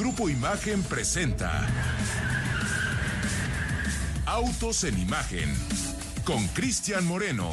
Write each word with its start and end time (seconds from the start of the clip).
Grupo 0.00 0.30
Imagen 0.30 0.82
presenta 0.84 1.68
Autos 4.24 4.84
en 4.84 4.98
Imagen 4.98 5.54
con 6.24 6.48
Cristian 6.48 7.04
Moreno. 7.06 7.50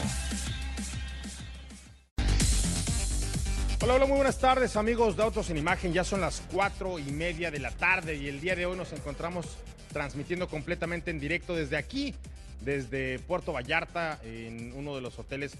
Hola, 3.82 3.96
hola, 3.96 4.06
muy 4.06 4.16
buenas 4.16 4.40
tardes 4.40 4.78
amigos 4.78 5.18
de 5.18 5.24
Autos 5.24 5.50
en 5.50 5.58
Imagen. 5.58 5.92
Ya 5.92 6.06
son 6.06 6.22
las 6.22 6.42
cuatro 6.50 7.00
y 7.00 7.12
media 7.12 7.52
de 7.52 7.60
la 7.60 7.72
tarde 7.72 8.16
y 8.16 8.30
el 8.30 8.40
día 8.40 8.56
de 8.56 8.66
hoy 8.66 8.78
nos 8.78 8.94
encontramos 8.94 9.46
transmitiendo 9.92 10.48
completamente 10.48 11.12
en 11.12 11.20
directo 11.20 11.54
desde 11.54 11.76
aquí, 11.76 12.16
desde 12.62 13.20
Puerto 13.20 13.52
Vallarta, 13.52 14.22
en 14.24 14.72
uno 14.72 14.96
de 14.96 15.02
los 15.02 15.20
hoteles 15.20 15.58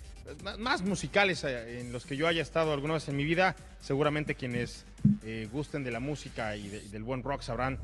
más 0.58 0.84
musicales 0.84 1.44
eh, 1.44 1.82
en 1.82 1.92
los 1.92 2.06
que 2.06 2.16
yo 2.16 2.30
haya 2.30 2.42
estado 2.42 2.72
alguna 2.72 2.94
vez 2.94 3.10
en 3.10 3.18
mi 3.18 3.26
vida. 3.26 3.58
Seguramente 3.82 4.36
quienes 4.36 4.86
eh, 5.24 5.48
gusten 5.52 5.84
de 5.84 5.92
la 5.92 6.00
música 6.00 6.56
y, 6.56 6.68
de, 6.68 6.78
y, 6.78 6.88
del 6.90 7.04
buen 7.04 7.24
rock 7.24 7.42
sabrán 7.42 7.78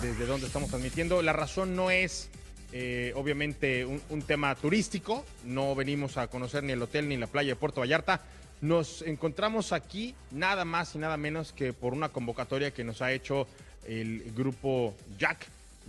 desde 0.00 0.26
dónde 0.26 0.46
estamos 0.46 0.70
transmitiendo. 0.70 1.22
La 1.22 1.32
razón 1.32 1.74
no 1.76 1.90
es 1.90 2.30
eh, 2.72 3.12
obviamente 3.16 3.84
un, 3.84 4.00
un, 4.10 4.22
tema 4.22 4.54
turístico, 4.54 5.24
no 5.44 5.74
venimos 5.74 6.16
a 6.16 6.28
conocer 6.28 6.62
ni 6.62 6.72
el 6.72 6.82
hotel 6.82 7.08
ni 7.08 7.16
la 7.16 7.26
playa 7.26 7.50
de 7.50 7.56
Puerto 7.56 7.80
Vallarta. 7.80 8.20
Nos 8.60 9.02
encontramos 9.02 9.72
aquí 9.72 10.14
nada 10.30 10.64
más 10.64 10.94
y 10.94 10.98
nada 10.98 11.16
menos 11.16 11.52
que 11.52 11.72
por 11.72 11.94
una 11.94 12.10
convocatoria 12.10 12.72
que 12.72 12.84
nos 12.84 13.02
ha 13.02 13.12
hecho 13.12 13.46
el 13.86 14.32
grupo 14.36 14.94
Jack. 15.18 15.46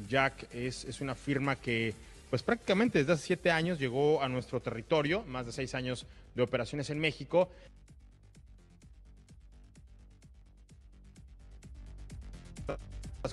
Jack 0.08 0.48
es, 0.54 0.86
es 0.86 1.02
una 1.02 1.16
firma 1.16 1.56
que 1.58 1.94
pues 2.32 2.44
prácticamente 2.44 3.00
desde 3.00 3.12
hace 3.12 3.26
siete 3.28 3.52
años 3.52 3.78
llegó 3.78 4.24
a 4.24 4.30
nuestro 4.30 4.62
territorio, 4.62 5.22
más 5.24 5.46
de 5.46 5.52
seis 5.52 5.76
años 5.76 6.06
de 6.34 6.42
operaciones 6.42 6.90
en 6.90 6.98
México. 6.98 7.50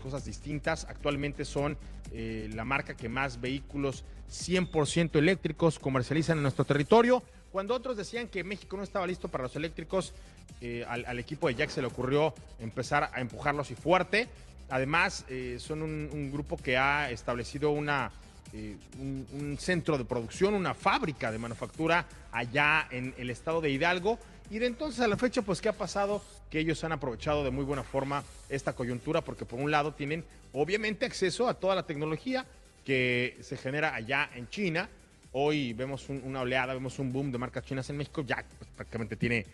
Cosas 0.01 0.25
distintas, 0.25 0.85
actualmente 0.85 1.45
son 1.45 1.77
eh, 2.13 2.49
la 2.55 2.65
marca 2.65 2.97
que 2.97 3.09
más 3.09 3.41
vehículos 3.41 4.05
100% 4.31 5.17
eléctricos 5.17 5.79
comercializan 5.79 6.39
en 6.39 6.43
nuestro 6.43 6.65
territorio. 6.65 7.23
Cuando 7.53 7.75
otros 7.75 7.97
decían 7.97 8.29
que 8.29 8.45
México 8.45 8.77
no 8.77 8.83
estaba 8.83 9.07
listo 9.07 9.29
para 9.29 9.45
los 9.45 9.57
eléctricos, 9.57 10.13
eh, 10.61 10.85
al, 10.89 11.19
equipo 11.19 11.49
de 11.49 11.55
Jack 11.55 11.71
se 11.71 11.81
le 11.81 11.87
ocurrió 11.87 12.35
empezar 12.61 13.11
a 13.13 13.21
empujarlos 13.21 13.71
y 13.71 13.75
fuerte. 13.75 14.29
Además, 14.71 15.25
eh, 15.29 15.57
son 15.59 15.83
un, 15.83 16.31
grupo 16.31 16.57
que 16.57 16.77
ha 16.77 17.11
establecido 17.11 17.71
una, 17.71 18.11
un, 18.99 19.27
un, 19.33 19.59
centro 19.59 19.97
de 19.97 20.05
producción, 20.05 20.55
una 20.55 20.75
fábrica 20.75 21.33
de 21.33 21.39
manufactura 21.39 22.07
allá 22.33 22.87
en 22.91 23.15
el 23.17 23.31
estado 23.31 23.61
de 23.61 23.71
Hidalgo. 23.71 24.19
Y 24.51 24.59
de 24.59 24.67
entonces 24.67 25.01
a 25.01 25.09
la 25.09 25.17
fecha, 25.17 25.43
pues, 25.43 25.61
¿qué 25.61 25.69
ha 25.69 25.75
pasado? 25.75 26.23
Que 26.51 26.61
ellos 26.61 26.83
han 26.83 26.93
aprovechado 26.93 27.45
de 27.45 27.51
muy 27.51 27.65
buena 27.65 27.83
forma 27.83 28.25
esta 28.49 28.73
coyuntura, 28.73 29.21
porque 29.21 29.45
por 29.45 29.61
un 29.61 29.71
lado 29.71 29.93
tienen 29.93 30.25
obviamente 30.55 31.05
acceso 31.05 31.49
a 31.49 31.55
toda 31.55 31.75
la 31.75 31.83
tecnología 31.87 32.47
que 32.85 33.37
se 33.43 33.59
genera 33.59 33.95
allá 33.95 34.31
en 34.35 34.49
China. 34.49 34.89
Hoy 35.33 35.75
vemos 35.75 36.09
un, 36.09 36.23
una 36.25 36.41
oleada, 36.41 36.73
vemos 36.73 36.99
un 36.99 37.13
boom 37.13 37.31
de 37.31 37.37
marcas 37.37 37.65
chinas 37.67 37.91
en 37.91 37.99
México. 37.99 38.25
Ya 38.27 38.43
pues, 38.59 38.71
prácticamente 38.75 39.17
tiene 39.17 39.45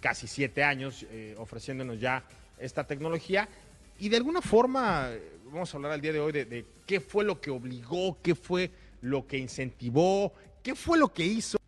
casi 0.00 0.26
siete 0.26 0.62
años 0.62 1.06
eh, 1.10 1.34
ofreciéndonos 1.38 1.98
ya 1.98 2.22
esta 2.58 2.86
tecnología. 2.86 3.48
Y 3.98 4.10
de 4.10 4.18
alguna 4.18 4.42
forma, 4.42 5.08
vamos 5.46 5.72
a 5.72 5.76
hablar 5.78 5.92
al 5.92 6.02
día 6.02 6.12
de 6.12 6.20
hoy 6.20 6.32
de, 6.32 6.66
qué 6.86 7.00
fue 7.00 7.24
lo 7.24 7.40
que 7.40 7.50
obligó, 7.50 8.18
qué 8.22 8.34
fue 8.34 8.70
lo 9.00 9.26
que 9.26 9.38
incentivó, 9.38 10.34
qué 10.62 10.74
fue 10.74 10.98
lo 10.98 11.10
que 11.10 11.24
hizo 11.24 11.61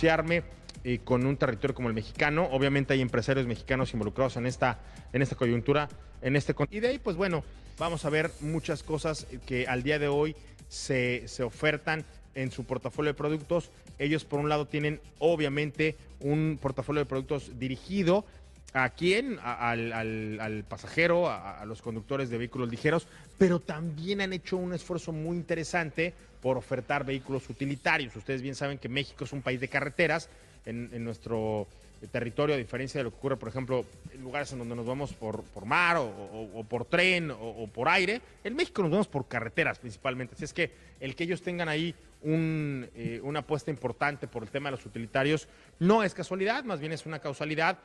asociarme 0.00 0.44
eh, 0.82 1.00
con 1.04 1.26
un 1.26 1.36
territorio 1.36 1.74
como 1.74 1.88
el 1.88 1.94
mexicano. 1.94 2.48
Obviamente 2.52 2.94
hay 2.94 3.02
empresarios 3.02 3.46
mexicanos 3.46 3.92
involucrados 3.92 4.36
en 4.36 4.46
esta, 4.46 4.78
en 5.12 5.20
esta 5.20 5.36
coyuntura, 5.36 5.90
en 6.22 6.36
este 6.36 6.54
y 6.70 6.80
de 6.80 6.88
ahí, 6.88 6.98
pues 6.98 7.16
bueno, 7.16 7.44
vamos 7.78 8.06
a 8.06 8.10
ver 8.10 8.30
muchas 8.40 8.82
cosas 8.82 9.26
que 9.44 9.66
al 9.66 9.82
día 9.82 9.98
de 9.98 10.08
hoy 10.08 10.34
se, 10.68 11.28
se 11.28 11.42
ofertan 11.42 12.06
en 12.34 12.50
su 12.50 12.64
portafolio 12.64 13.12
de 13.12 13.14
productos. 13.14 13.70
Ellos, 13.98 14.24
por 14.24 14.40
un 14.40 14.48
lado, 14.48 14.66
tienen 14.66 15.02
obviamente 15.18 15.96
un 16.20 16.58
portafolio 16.60 17.00
de 17.00 17.06
productos 17.06 17.58
dirigido 17.58 18.24
a 18.72 18.88
quién, 18.90 19.38
a, 19.42 19.70
al, 19.70 19.92
al, 19.92 20.64
pasajero, 20.64 21.28
a, 21.30 21.64
los 21.64 21.82
conductores 21.82 22.30
de 22.30 22.38
vehículos 22.38 22.70
ligeros, 22.70 23.06
pero 23.38 23.60
también 23.60 24.20
han 24.20 24.32
hecho 24.32 24.56
un 24.56 24.72
esfuerzo 24.72 25.12
muy 25.12 25.36
interesante 25.36 26.14
por 26.40 26.56
ofertar 26.56 27.04
vehículos 27.04 27.48
utilitarios. 27.50 28.14
Ustedes 28.16 28.42
bien 28.42 28.54
saben 28.54 28.78
que 28.78 28.88
México 28.88 29.24
es 29.24 29.32
un 29.32 29.42
país 29.42 29.60
de 29.60 29.68
carreteras, 29.68 30.28
en, 30.66 30.90
en 30.92 31.04
nuestro 31.04 31.66
territorio, 32.08 32.54
a 32.54 32.58
diferencia 32.58 32.98
de 32.98 33.04
lo 33.04 33.10
que 33.10 33.16
ocurre, 33.16 33.36
por 33.36 33.48
ejemplo, 33.48 33.84
en 34.12 34.22
lugares 34.22 34.52
en 34.52 34.58
donde 34.58 34.74
nos 34.74 34.86
vamos 34.86 35.12
por, 35.12 35.42
por 35.42 35.66
mar 35.66 35.98
o, 35.98 36.06
o, 36.54 36.64
por 36.64 36.86
tren 36.86 37.30
o, 37.30 37.36
o, 37.36 37.66
por 37.66 37.88
aire, 37.88 38.22
en 38.42 38.56
México 38.56 38.82
nos 38.82 38.90
vamos 38.90 39.08
por 39.08 39.28
carreteras 39.28 39.78
principalmente. 39.78 40.34
Así 40.34 40.44
es 40.44 40.52
que 40.52 40.70
el 41.00 41.14
que 41.14 41.24
ellos 41.24 41.42
tengan 41.42 41.68
ahí 41.68 41.94
un, 42.22 42.88
eh, 42.94 43.20
una 43.22 43.40
apuesta 43.40 43.70
importante 43.70 44.28
por 44.28 44.42
el 44.42 44.50
tema 44.50 44.70
de 44.70 44.76
los 44.76 44.86
utilitarios 44.86 45.48
no 45.78 46.02
es 46.02 46.14
casualidad, 46.14 46.64
más 46.64 46.80
bien 46.80 46.92
es 46.92 47.06
una 47.06 47.18
causalidad. 47.18 47.78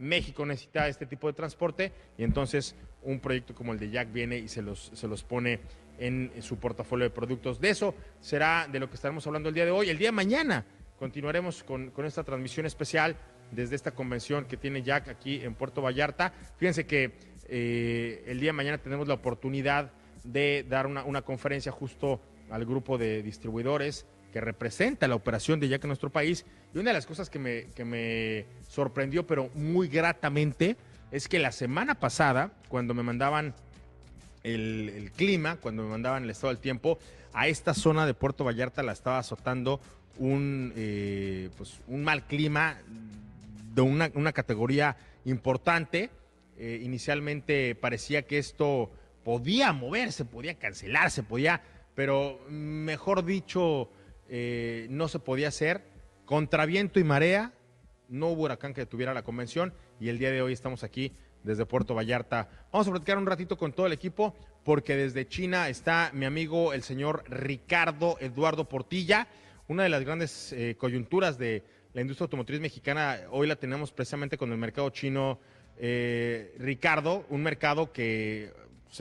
México 0.00 0.44
necesita 0.44 0.88
este 0.88 1.06
tipo 1.06 1.26
de 1.26 1.34
transporte 1.34 1.92
y 2.18 2.24
entonces 2.24 2.74
un 3.02 3.20
proyecto 3.20 3.54
como 3.54 3.72
el 3.72 3.78
de 3.78 3.90
Jack 3.90 4.12
viene 4.12 4.38
y 4.38 4.48
se 4.48 4.62
los, 4.62 4.90
se 4.94 5.06
los 5.06 5.22
pone 5.22 5.60
en 5.98 6.32
su 6.40 6.58
portafolio 6.58 7.04
de 7.04 7.10
productos. 7.10 7.60
De 7.60 7.70
eso 7.70 7.94
será 8.20 8.66
de 8.66 8.80
lo 8.80 8.88
que 8.88 8.96
estaremos 8.96 9.26
hablando 9.26 9.50
el 9.50 9.54
día 9.54 9.66
de 9.66 9.70
hoy. 9.70 9.90
El 9.90 9.98
día 9.98 10.08
de 10.08 10.12
mañana 10.12 10.64
continuaremos 10.98 11.62
con, 11.62 11.90
con 11.90 12.06
esta 12.06 12.24
transmisión 12.24 12.66
especial 12.66 13.16
desde 13.50 13.76
esta 13.76 13.90
convención 13.92 14.46
que 14.46 14.56
tiene 14.56 14.82
Jack 14.82 15.08
aquí 15.08 15.40
en 15.42 15.54
Puerto 15.54 15.82
Vallarta. 15.82 16.32
Fíjense 16.56 16.86
que 16.86 17.12
eh, 17.48 18.24
el 18.26 18.40
día 18.40 18.48
de 18.48 18.54
mañana 18.54 18.78
tenemos 18.78 19.08
la 19.08 19.14
oportunidad 19.14 19.92
de 20.24 20.64
dar 20.68 20.86
una, 20.86 21.04
una, 21.04 21.22
conferencia 21.22 21.72
justo 21.72 22.20
al 22.50 22.64
grupo 22.64 22.98
de 22.98 23.22
distribuidores 23.22 24.06
que 24.30 24.40
representa 24.40 25.08
la 25.08 25.14
operación 25.14 25.60
de 25.60 25.68
Jack 25.68 25.84
en 25.84 25.88
nuestro 25.88 26.10
país. 26.10 26.46
Y 26.74 26.78
una 26.78 26.90
de 26.90 26.94
las 26.94 27.06
cosas 27.06 27.30
que 27.30 27.38
me, 27.38 27.66
que 27.74 27.84
me 27.84 28.46
sorprendió, 28.68 29.26
pero 29.26 29.50
muy 29.54 29.88
gratamente, 29.88 30.76
es 31.10 31.28
que 31.28 31.38
la 31.38 31.52
semana 31.52 31.96
pasada, 31.96 32.52
cuando 32.68 32.94
me 32.94 33.02
mandaban 33.02 33.54
el, 34.42 34.92
el 34.94 35.10
clima, 35.10 35.56
cuando 35.56 35.82
me 35.82 35.90
mandaban 35.90 36.24
el 36.24 36.30
estado 36.30 36.52
del 36.52 36.62
tiempo, 36.62 36.98
a 37.32 37.48
esta 37.48 37.74
zona 37.74 38.06
de 38.06 38.14
Puerto 38.14 38.44
Vallarta 38.44 38.82
la 38.82 38.92
estaba 38.92 39.18
azotando 39.18 39.80
un, 40.18 40.72
eh, 40.76 41.50
pues, 41.56 41.80
un 41.88 42.04
mal 42.04 42.24
clima 42.26 42.78
de 43.74 43.82
una, 43.82 44.10
una 44.14 44.32
categoría 44.32 44.96
importante. 45.24 46.10
Eh, 46.58 46.80
inicialmente 46.82 47.74
parecía 47.74 48.22
que 48.22 48.38
esto 48.38 48.90
podía 49.24 49.72
moverse, 49.72 50.24
podía 50.24 50.54
cancelarse, 50.54 51.22
podía, 51.22 51.62
pero 51.94 52.40
mejor 52.48 53.24
dicho, 53.24 53.90
eh, 54.30 54.86
no 54.88 55.08
se 55.08 55.18
podía 55.18 55.48
hacer. 55.48 55.82
Contra 56.24 56.64
viento 56.64 57.00
y 57.00 57.04
marea, 57.04 57.52
no 58.08 58.28
hubo 58.28 58.44
huracán 58.44 58.72
que 58.72 58.82
detuviera 58.82 59.12
la 59.12 59.24
convención 59.24 59.74
y 59.98 60.08
el 60.08 60.18
día 60.18 60.30
de 60.30 60.40
hoy 60.40 60.52
estamos 60.52 60.84
aquí 60.84 61.12
desde 61.42 61.66
Puerto 61.66 61.94
Vallarta. 61.94 62.48
Vamos 62.72 62.86
a 62.86 62.92
platicar 62.92 63.18
un 63.18 63.26
ratito 63.26 63.58
con 63.58 63.72
todo 63.72 63.86
el 63.86 63.92
equipo 63.92 64.34
porque 64.64 64.96
desde 64.96 65.26
China 65.26 65.68
está 65.68 66.10
mi 66.14 66.24
amigo 66.24 66.72
el 66.72 66.82
señor 66.82 67.24
Ricardo 67.28 68.16
Eduardo 68.20 68.68
Portilla, 68.68 69.26
una 69.68 69.82
de 69.82 69.88
las 69.88 70.04
grandes 70.04 70.52
eh, 70.52 70.76
coyunturas 70.78 71.36
de, 71.38 71.64
la 71.92 72.00
industria 72.00 72.24
automotriz 72.26 72.60
mexicana 72.60 73.18
hoy 73.30 73.48
la 73.48 73.56
tenemos 73.56 73.90
precisamente 73.90 74.38
con 74.38 74.52
el 74.52 74.58
mercado 74.58 74.90
chino, 74.90 75.40
eh, 75.76 76.54
Ricardo, 76.58 77.24
un 77.30 77.42
mercado 77.42 77.92
que 77.92 78.52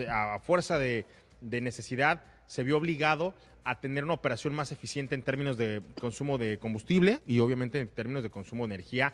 a 0.09 0.39
fuerza 0.39 0.79
de, 0.79 1.05
de, 1.41 1.61
necesidad 1.61 2.23
se 2.47 2.63
vio 2.63 2.77
obligado 2.77 3.35
a 3.63 3.79
tener 3.79 4.03
una 4.03 4.13
operación 4.13 4.53
más 4.53 4.71
eficiente 4.71 5.15
en 5.15 5.23
términos 5.23 5.57
de 5.57 5.81
consumo 5.99 6.37
de 6.37 6.57
combustible 6.59 7.21
y 7.25 7.39
obviamente 7.39 7.79
en 7.79 7.87
términos 7.89 8.23
de 8.23 8.29
consumo 8.29 8.67
de 8.67 8.75
energía, 8.75 9.13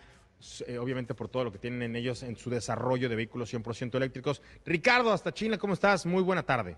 eh, 0.68 0.78
obviamente 0.78 1.14
por 1.14 1.30
todo 1.30 1.44
lo 1.46 1.52
que 1.52 1.60
tienen 1.60 1.82
en 1.82 1.96
ellos 1.96 2.24
en 2.24 2.36
su 2.36 2.50
desarrollo 2.50 3.10
de 3.10 3.16
vehículos 3.16 3.54
100% 3.54 3.96
eléctricos. 3.96 4.42
Ricardo, 4.66 5.12
hasta 5.12 5.34
China, 5.34 5.58
¿cómo 5.58 5.74
estás? 5.74 6.06
Muy 6.06 6.24
buena 6.24 6.44
tarde. 6.44 6.78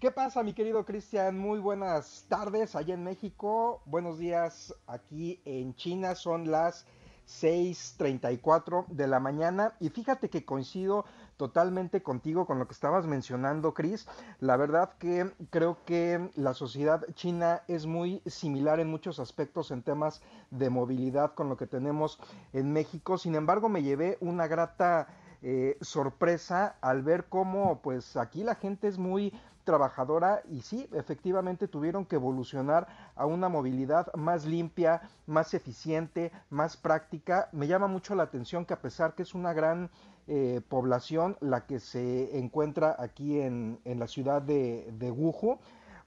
¿Qué 0.00 0.10
pasa, 0.10 0.42
mi 0.42 0.52
querido 0.52 0.84
Cristian? 0.84 1.38
Muy 1.38 1.58
buenas 1.58 2.26
tardes 2.28 2.74
allá 2.76 2.94
en 2.94 3.04
México. 3.04 3.82
Buenos 3.86 4.18
días 4.18 4.74
aquí 4.86 5.40
en 5.44 5.74
China. 5.76 6.14
Son 6.14 6.50
las 6.50 6.86
6.34 7.26 8.86
de 8.88 9.06
la 9.06 9.18
mañana 9.18 9.74
y 9.80 9.88
fíjate 9.88 10.28
que 10.28 10.44
coincido 10.44 11.06
totalmente 11.36 12.02
contigo 12.02 12.46
con 12.46 12.58
lo 12.58 12.66
que 12.66 12.74
estabas 12.74 13.06
mencionando, 13.06 13.74
Chris. 13.74 14.06
La 14.40 14.56
verdad 14.56 14.94
que 14.98 15.30
creo 15.50 15.78
que 15.84 16.30
la 16.36 16.54
sociedad 16.54 17.04
china 17.14 17.62
es 17.68 17.86
muy 17.86 18.22
similar 18.26 18.80
en 18.80 18.90
muchos 18.90 19.18
aspectos 19.18 19.70
en 19.70 19.82
temas 19.82 20.22
de 20.50 20.70
movilidad 20.70 21.34
con 21.34 21.48
lo 21.48 21.56
que 21.56 21.66
tenemos 21.66 22.18
en 22.52 22.72
México. 22.72 23.18
Sin 23.18 23.34
embargo, 23.34 23.68
me 23.68 23.82
llevé 23.82 24.18
una 24.20 24.46
grata 24.46 25.08
eh, 25.42 25.76
sorpresa 25.80 26.76
al 26.80 27.02
ver 27.02 27.26
cómo 27.28 27.80
pues 27.82 28.16
aquí 28.16 28.42
la 28.42 28.54
gente 28.54 28.88
es 28.88 28.96
muy 28.96 29.32
trabajadora 29.64 30.42
y 30.48 30.60
sí, 30.60 30.88
efectivamente 30.92 31.68
tuvieron 31.68 32.04
que 32.04 32.16
evolucionar 32.16 32.86
a 33.16 33.26
una 33.26 33.48
movilidad 33.48 34.12
más 34.14 34.44
limpia, 34.44 35.02
más 35.26 35.54
eficiente, 35.54 36.30
más 36.50 36.76
práctica. 36.76 37.48
Me 37.52 37.66
llama 37.66 37.88
mucho 37.88 38.14
la 38.14 38.22
atención 38.22 38.64
que 38.64 38.74
a 38.74 38.80
pesar 38.80 39.14
que 39.14 39.22
es 39.22 39.34
una 39.34 39.52
gran 39.52 39.90
eh, 40.26 40.60
población 40.68 41.36
la 41.40 41.66
que 41.66 41.80
se 41.80 42.38
encuentra 42.38 42.96
aquí 42.98 43.40
en, 43.40 43.80
en 43.84 43.98
la 43.98 44.06
ciudad 44.06 44.40
de, 44.42 44.90
de 44.98 45.10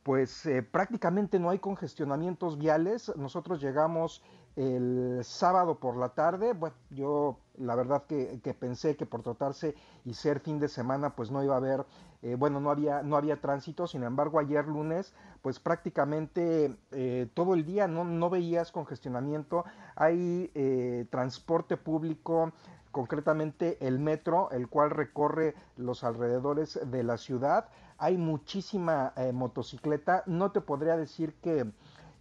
pues 0.03 0.45
eh, 0.45 0.63
prácticamente 0.63 1.37
no 1.37 1.49
hay 1.49 1.59
congestionamientos 1.59 2.57
viales. 2.57 3.11
Nosotros 3.17 3.61
llegamos 3.61 4.23
el 4.57 5.19
sábado 5.23 5.79
por 5.79 5.95
la 5.95 6.09
tarde. 6.09 6.53
Bueno, 6.53 6.75
yo 6.89 7.37
la 7.57 7.75
verdad 7.75 8.03
que, 8.07 8.41
que, 8.43 8.55
pensé 8.55 8.95
que 8.95 9.05
por 9.05 9.21
tratarse 9.21 9.75
y 10.03 10.15
ser 10.15 10.39
fin 10.39 10.59
de 10.59 10.67
semana, 10.67 11.15
pues 11.15 11.29
no 11.29 11.43
iba 11.43 11.53
a 11.53 11.57
haber, 11.57 11.85
eh, 12.23 12.35
bueno, 12.35 12.59
no 12.59 12.71
había, 12.71 13.03
no 13.03 13.17
había 13.17 13.39
tránsito. 13.39 13.85
Sin 13.85 14.03
embargo, 14.03 14.39
ayer 14.39 14.67
lunes, 14.67 15.13
pues 15.43 15.59
prácticamente 15.59 16.75
eh, 16.91 17.29
todo 17.35 17.53
el 17.53 17.65
día 17.65 17.87
no, 17.87 18.03
no, 18.03 18.29
veías 18.31 18.71
congestionamiento. 18.71 19.63
Hay 19.95 20.51
eh, 20.55 21.05
transporte 21.11 21.77
público 21.77 22.51
concretamente 22.91 23.77
el 23.85 23.99
metro, 23.99 24.49
el 24.49 24.67
cual 24.69 24.89
recorre 24.89 25.53
los 25.75 26.03
alrededores 26.03 26.79
de 26.83 27.03
la 27.03 27.17
ciudad. 27.17 27.69
Hay 27.99 28.17
muchísima 28.17 29.13
motocicleta. 29.33 30.23
No 30.25 30.51
te 30.51 30.61
podría 30.61 30.97
decir 30.97 31.35
que, 31.35 31.71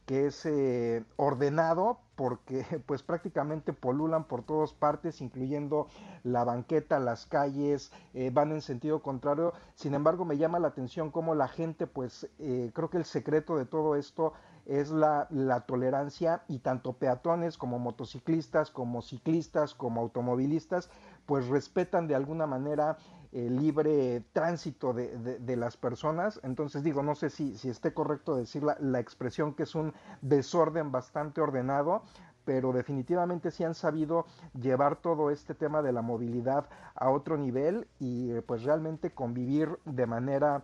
que 0.07 0.27
es 0.27 0.47
eh, 0.47 1.05
ordenado 1.17 1.99
porque 2.15 2.65
pues 2.87 3.03
prácticamente 3.03 3.73
polulan 3.73 4.25
por 4.25 4.43
todas 4.43 4.73
partes, 4.73 5.21
incluyendo 5.21 5.89
la 6.23 6.45
banqueta, 6.45 6.99
las 6.99 7.27
calles, 7.27 7.93
eh, 8.15 8.31
van 8.33 8.53
en 8.53 8.63
sentido 8.63 9.03
contrario. 9.03 9.53
Sin 9.75 9.95
embargo, 9.95 10.25
me 10.25 10.39
llama 10.39 10.59
la 10.59 10.69
atención 10.69 11.11
cómo 11.11 11.35
la 11.35 11.49
gente, 11.49 11.87
pues 11.87 12.29
eh, 12.39 12.71
creo 12.73 12.89
que 12.89 12.99
el 12.99 13.05
secreto 13.05 13.57
de 13.57 13.67
todo 13.67 13.97
esto 13.97 14.33
es 14.65 14.91
la, 14.91 15.29
la, 15.31 15.61
tolerancia 15.61 16.43
y 16.49 16.59
tanto 16.59 16.95
peatones 16.95 17.57
como 17.57 17.79
motociclistas, 17.79 18.71
como 18.71 19.01
ciclistas, 19.01 19.75
como 19.75 20.01
automovilistas, 20.01 20.91
pues 21.25 21.47
respetan 21.47 22.09
de 22.09 22.17
alguna 22.17 22.47
manera 22.47 22.99
el 23.37 23.57
libre 23.57 24.23
tránsito 24.33 24.95
de, 24.95 25.39
de, 25.39 25.57
las 25.57 25.77
personas. 25.77 26.41
Entonces 26.43 26.83
digo, 26.83 27.03
no 27.03 27.15
sé 27.15 27.29
si, 27.29 27.57
si 27.59 27.69
esté 27.69 27.93
correcto 27.93 28.35
decir 28.35 28.63
la, 28.63 28.77
la, 28.81 28.99
expresión 28.99 29.53
que 29.53 29.65
es 29.65 29.75
un 29.75 29.93
desorden 30.23 30.91
bastante 30.91 31.43
ordenado, 31.43 32.03
pero 32.47 32.73
definitivamente 32.73 33.51
sí 33.51 33.63
han 33.63 33.75
sabido 33.75 34.25
llevar 34.59 34.97
todo 34.97 35.31
este 35.31 35.55
tema 35.55 35.83
de 35.83 35.93
la 35.93 36.01
movilidad 36.01 36.67
a 36.95 37.11
otro 37.11 37.37
nivel 37.37 37.87
y 37.99 38.33
pues 38.41 38.63
realmente 38.63 39.11
convivir 39.11 39.79
de 39.85 40.07
manera 40.07 40.63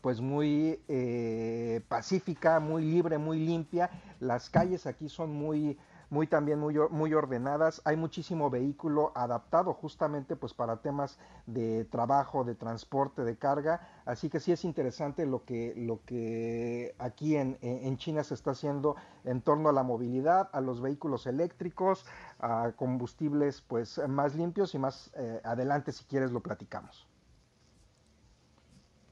pues 0.00 0.20
muy 0.20 0.80
eh, 0.88 1.80
pacífica, 1.88 2.60
muy 2.60 2.84
libre, 2.84 3.18
muy 3.18 3.38
limpia. 3.38 3.90
Las 4.20 4.48
calles 4.48 4.86
aquí 4.86 5.08
son 5.08 5.32
muy, 5.32 5.78
muy 6.12 6.26
también 6.26 6.58
muy, 6.58 6.74
muy 6.90 7.14
ordenadas. 7.14 7.80
Hay 7.86 7.96
muchísimo 7.96 8.50
vehículo 8.50 9.12
adaptado 9.14 9.72
justamente 9.72 10.36
pues 10.36 10.52
para 10.52 10.82
temas 10.82 11.18
de 11.46 11.86
trabajo, 11.86 12.44
de 12.44 12.54
transporte, 12.54 13.24
de 13.24 13.38
carga. 13.38 13.80
Así 14.04 14.28
que 14.28 14.38
sí 14.38 14.52
es 14.52 14.66
interesante 14.66 15.24
lo 15.24 15.46
que, 15.46 15.72
lo 15.74 16.04
que 16.04 16.94
aquí 16.98 17.36
en, 17.36 17.56
en 17.62 17.96
China 17.96 18.24
se 18.24 18.34
está 18.34 18.50
haciendo 18.50 18.94
en 19.24 19.40
torno 19.40 19.70
a 19.70 19.72
la 19.72 19.84
movilidad, 19.84 20.50
a 20.52 20.60
los 20.60 20.82
vehículos 20.82 21.26
eléctricos, 21.26 22.04
a 22.40 22.72
combustibles 22.76 23.62
pues 23.62 23.98
más 24.06 24.34
limpios 24.34 24.74
y 24.74 24.78
más 24.78 25.10
eh, 25.16 25.40
adelante 25.44 25.92
si 25.92 26.04
quieres 26.04 26.30
lo 26.30 26.40
platicamos. 26.40 27.08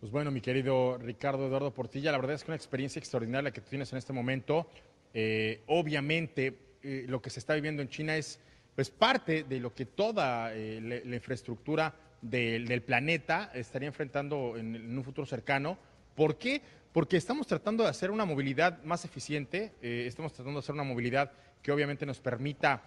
Pues 0.01 0.13
bueno, 0.13 0.31
mi 0.31 0.43
querido 0.43 0.99
Ricardo 0.99 1.47
Eduardo 1.47 1.73
Portilla, 1.73 2.13
la 2.13 2.19
verdad 2.19 2.35
es 2.35 2.45
que 2.45 2.51
una 2.51 2.57
experiencia 2.57 3.01
extraordinaria 3.01 3.53
que 3.53 3.63
tú 3.63 3.71
tienes 3.71 3.91
en 3.93 3.97
este 3.97 4.13
momento. 4.13 4.67
Eh, 5.15 5.65
obviamente, 5.67 6.70
eh, 6.83 7.05
lo 7.09 7.21
que 7.21 7.31
se 7.31 7.41
está 7.41 7.55
viviendo 7.55 7.83
en 7.83 7.89
China 7.89 8.17
es 8.17 8.41
pues, 8.75 8.91
parte 8.91 9.45
de 9.45 9.61
lo 9.61 9.75
que 9.75 9.87
toda 9.87 10.55
eh, 10.55 11.03
la, 11.05 11.15
infraestructura 11.15 11.95
de, 12.23 12.61
del 12.61 12.83
planeta 12.83 13.51
estaría 13.55 13.89
enfrentando 13.89 14.57
en, 14.57 14.75
en, 14.77 14.97
un 14.97 15.05
futuro 15.05 15.27
cercano. 15.27 15.79
¿Por 16.15 16.39
qué? 16.39 16.63
Porque 16.93 17.17
estamos 17.17 17.47
tratando 17.47 17.85
de 17.85 17.91
hacer 17.91 18.11
una 18.11 18.25
movilidad 18.25 18.83
más 18.83 19.05
eficiente, 19.05 19.73
eh, 19.83 20.05
estamos 20.07 20.33
tratando 20.33 20.61
de 20.61 20.65
hacer 20.65 20.75
una 20.75 20.85
movilidad 20.85 21.33
que 21.63 21.73
obviamente 21.73 22.07
nos 22.07 22.21
permita 22.21 22.83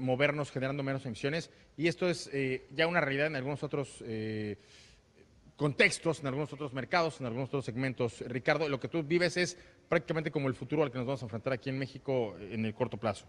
movernos 0.00 0.50
generando 0.50 0.82
menos 0.82 1.06
emisiones 1.06 1.52
y 1.76 1.86
esto 1.86 2.08
es 2.08 2.28
ya 2.74 2.88
una 2.88 3.00
realidad 3.00 3.28
en 3.28 3.36
algunos 3.36 3.62
otros 3.62 4.02
contextos, 5.58 6.20
en 6.20 6.28
algunos 6.28 6.52
otros 6.52 6.72
mercados, 6.72 7.20
en 7.20 7.26
algunos 7.26 7.48
otros 7.48 7.64
segmentos. 7.64 8.20
Ricardo, 8.26 8.68
lo 8.68 8.78
que 8.78 8.88
tú 8.88 9.02
vives 9.02 9.36
es 9.36 9.58
prácticamente 9.88 10.30
como 10.30 10.48
el 10.48 10.54
futuro 10.54 10.84
al 10.84 10.90
que 10.90 10.98
nos 10.98 11.06
vamos 11.06 11.22
a 11.22 11.26
enfrentar 11.26 11.52
aquí 11.52 11.68
en 11.68 11.78
México 11.78 12.36
en 12.38 12.64
el 12.64 12.74
corto 12.74 12.96
plazo. 12.96 13.26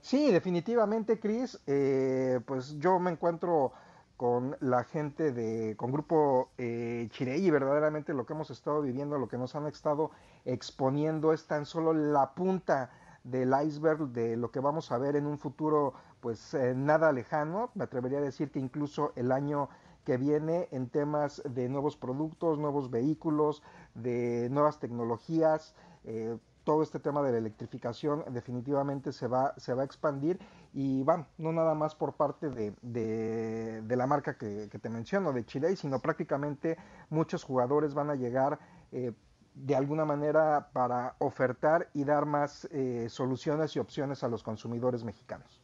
Sí, 0.00 0.32
definitivamente, 0.32 1.20
Cris. 1.20 1.60
Eh, 1.66 2.40
pues 2.46 2.78
yo 2.78 2.98
me 2.98 3.10
encuentro 3.10 3.72
con 4.16 4.56
la 4.60 4.82
gente 4.84 5.32
de, 5.32 5.76
con 5.76 5.92
Grupo 5.92 6.50
eh, 6.56 7.08
y 7.18 7.50
verdaderamente 7.50 8.14
lo 8.14 8.24
que 8.24 8.32
hemos 8.32 8.50
estado 8.50 8.80
viviendo, 8.80 9.18
lo 9.18 9.28
que 9.28 9.36
nos 9.38 9.54
han 9.54 9.66
estado 9.66 10.10
exponiendo 10.46 11.34
es 11.34 11.46
tan 11.46 11.66
solo 11.66 11.92
la 11.92 12.34
punta 12.34 12.90
del 13.24 13.52
iceberg 13.62 14.08
de 14.08 14.36
lo 14.36 14.50
que 14.50 14.60
vamos 14.60 14.90
a 14.90 14.98
ver 14.98 15.16
en 15.16 15.26
un 15.26 15.38
futuro 15.38 15.92
pues 16.20 16.54
eh, 16.54 16.74
nada 16.74 17.12
lejano. 17.12 17.70
Me 17.74 17.84
atrevería 17.84 18.18
a 18.18 18.22
decir 18.22 18.50
que 18.50 18.58
incluso 18.58 19.12
el 19.16 19.32
año 19.32 19.68
que 20.04 20.16
viene 20.16 20.68
en 20.70 20.88
temas 20.88 21.42
de 21.44 21.68
nuevos 21.68 21.96
productos, 21.96 22.58
nuevos 22.58 22.90
vehículos, 22.90 23.62
de 23.94 24.48
nuevas 24.50 24.78
tecnologías. 24.78 25.74
Eh, 26.04 26.36
todo 26.64 26.82
este 26.82 27.00
tema 27.00 27.22
de 27.22 27.32
la 27.32 27.38
electrificación 27.38 28.24
definitivamente 28.32 29.12
se 29.12 29.26
va, 29.26 29.54
se 29.56 29.74
va 29.74 29.82
a 29.82 29.84
expandir 29.84 30.38
y 30.72 31.02
van, 31.02 31.26
no 31.38 31.52
nada 31.52 31.74
más 31.74 31.94
por 31.94 32.14
parte 32.14 32.50
de, 32.50 32.74
de, 32.82 33.96
la 33.96 34.06
marca 34.06 34.36
que, 34.36 34.68
que, 34.70 34.78
te 34.78 34.88
menciono, 34.88 35.32
de 35.32 35.44
Chile, 35.44 35.74
sino 35.76 35.98
prácticamente 36.00 36.76
muchos 37.08 37.44
jugadores 37.44 37.94
van 37.94 38.10
a 38.10 38.14
llegar 38.14 38.58
eh, 38.92 39.12
de 39.54 39.76
alguna 39.76 40.04
manera 40.04 40.70
para 40.72 41.16
ofertar 41.18 41.90
y 41.92 42.04
dar 42.04 42.24
más 42.24 42.66
eh, 42.72 43.08
soluciones 43.08 43.74
y 43.76 43.78
opciones 43.78 44.22
a 44.22 44.28
los 44.28 44.42
consumidores 44.42 45.04
mexicanos. 45.04 45.60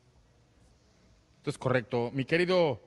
Esto 1.39 1.51
es 1.51 1.59
correcto. 1.59 2.11
Mi 2.13 2.25
querido 2.25 2.81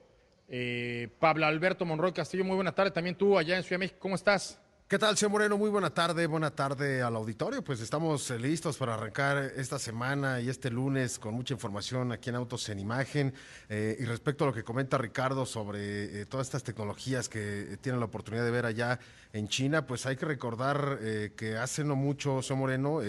eh, 0.50 1.10
Pablo 1.20 1.46
Alberto 1.46 1.86
Monroy 1.86 2.12
Castillo, 2.12 2.44
muy 2.44 2.56
buena 2.56 2.74
tarde. 2.74 2.92
También 2.92 3.16
tú 3.16 3.38
allá 3.38 3.58
en 3.58 3.64
Ciudad 3.64 3.80
México, 3.80 4.00
¿cómo 4.00 4.16
estás? 4.16 4.60
¿Qué 4.90 4.98
tal, 4.98 5.16
señor 5.16 5.34
Moreno? 5.34 5.56
Muy 5.56 5.70
buena 5.70 5.92
tarde, 5.92 6.26
buena 6.26 6.50
tarde 6.50 7.04
al 7.04 7.16
auditorio. 7.16 7.64
Pues 7.64 7.80
estamos 7.80 8.28
listos 8.32 8.76
para 8.76 8.96
arrancar 8.96 9.38
esta 9.56 9.78
semana 9.78 10.42
y 10.42 10.50
este 10.50 10.72
lunes 10.72 11.20
con 11.20 11.36
mucha 11.36 11.54
información 11.54 12.12
aquí 12.12 12.32
en 12.32 12.38
Autos 12.38 12.68
en 12.70 12.80
Imagen. 12.80 13.32
Eh, 13.70 13.98
y 14.00 14.06
respecto 14.06 14.46
a 14.46 14.48
lo 14.48 14.54
que 14.54 14.64
comenta 14.64 14.98
Ricardo 14.98 15.46
sobre 15.46 16.22
eh, 16.22 16.26
todas 16.26 16.48
estas 16.48 16.64
tecnologías 16.64 17.30
que 17.30 17.78
tienen 17.82 18.00
la 18.00 18.08
oportunidad 18.08 18.44
de 18.44 18.50
ver 18.50 18.66
allá 18.66 19.00
en 19.32 19.48
China, 19.48 19.86
pues 19.86 20.08
hay 20.08 20.16
que 20.16 20.26
recordar 20.26 20.98
eh, 21.02 21.34
que 21.38 21.56
hace 21.56 21.84
no 21.84 21.96
mucho, 21.96 22.42
señor 22.42 22.62
Moreno, 22.62 23.02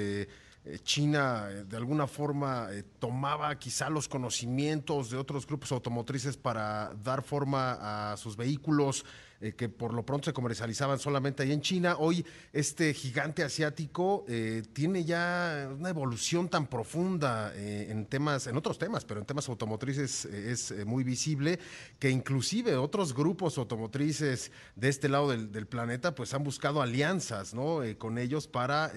China 0.83 1.47
de 1.47 1.77
alguna 1.77 2.07
forma 2.07 2.69
tomaba 2.99 3.59
quizá 3.59 3.89
los 3.89 4.09
conocimientos 4.09 5.11
de 5.11 5.17
otros 5.17 5.47
grupos 5.47 5.73
automotrices 5.73 6.37
para 6.37 6.93
dar 7.03 7.23
forma 7.23 8.13
a 8.13 8.17
sus 8.17 8.37
vehículos 8.37 9.05
eh, 9.43 9.55
que 9.55 9.71
por 9.71 9.95
lo 9.95 10.05
pronto 10.05 10.27
se 10.27 10.35
comercializaban 10.35 10.99
solamente 10.99 11.43
ahí 11.43 11.53
en 11.53 11.63
China. 11.63 11.97
Hoy 11.99 12.25
este 12.53 12.93
gigante 12.93 13.43
asiático 13.43 14.27
eh, 14.29 14.63
tiene 14.75 15.05
ya 15.05 15.71
una 15.79 15.89
evolución 15.89 16.51
tan 16.51 16.67
profunda 16.67 17.51
eh, 17.55 17.87
en 17.91 18.05
temas, 18.05 18.47
en 18.47 18.59
otros 18.59 18.77
temas, 18.77 19.07
pero 19.07 19.21
en 19.21 19.27
temas 19.27 19.49
automotrices 19.49 20.27
es 20.27 20.75
muy 20.85 21.05
visible 21.05 21.59
que 21.99 22.11
inclusive 22.11 22.77
otros 22.77 23.15
grupos 23.15 23.57
automotrices 23.57 24.53
de 24.77 24.91
este 24.91 25.09
lado 25.09 25.31
del, 25.31 25.51
del 25.51 25.67
planeta 25.67 26.15
pues 26.15 26.35
han 26.35 26.45
buscado 26.45 26.83
alianzas 26.83 27.55
¿no? 27.55 27.81
con 27.97 28.19
ellos 28.19 28.47
para 28.47 28.93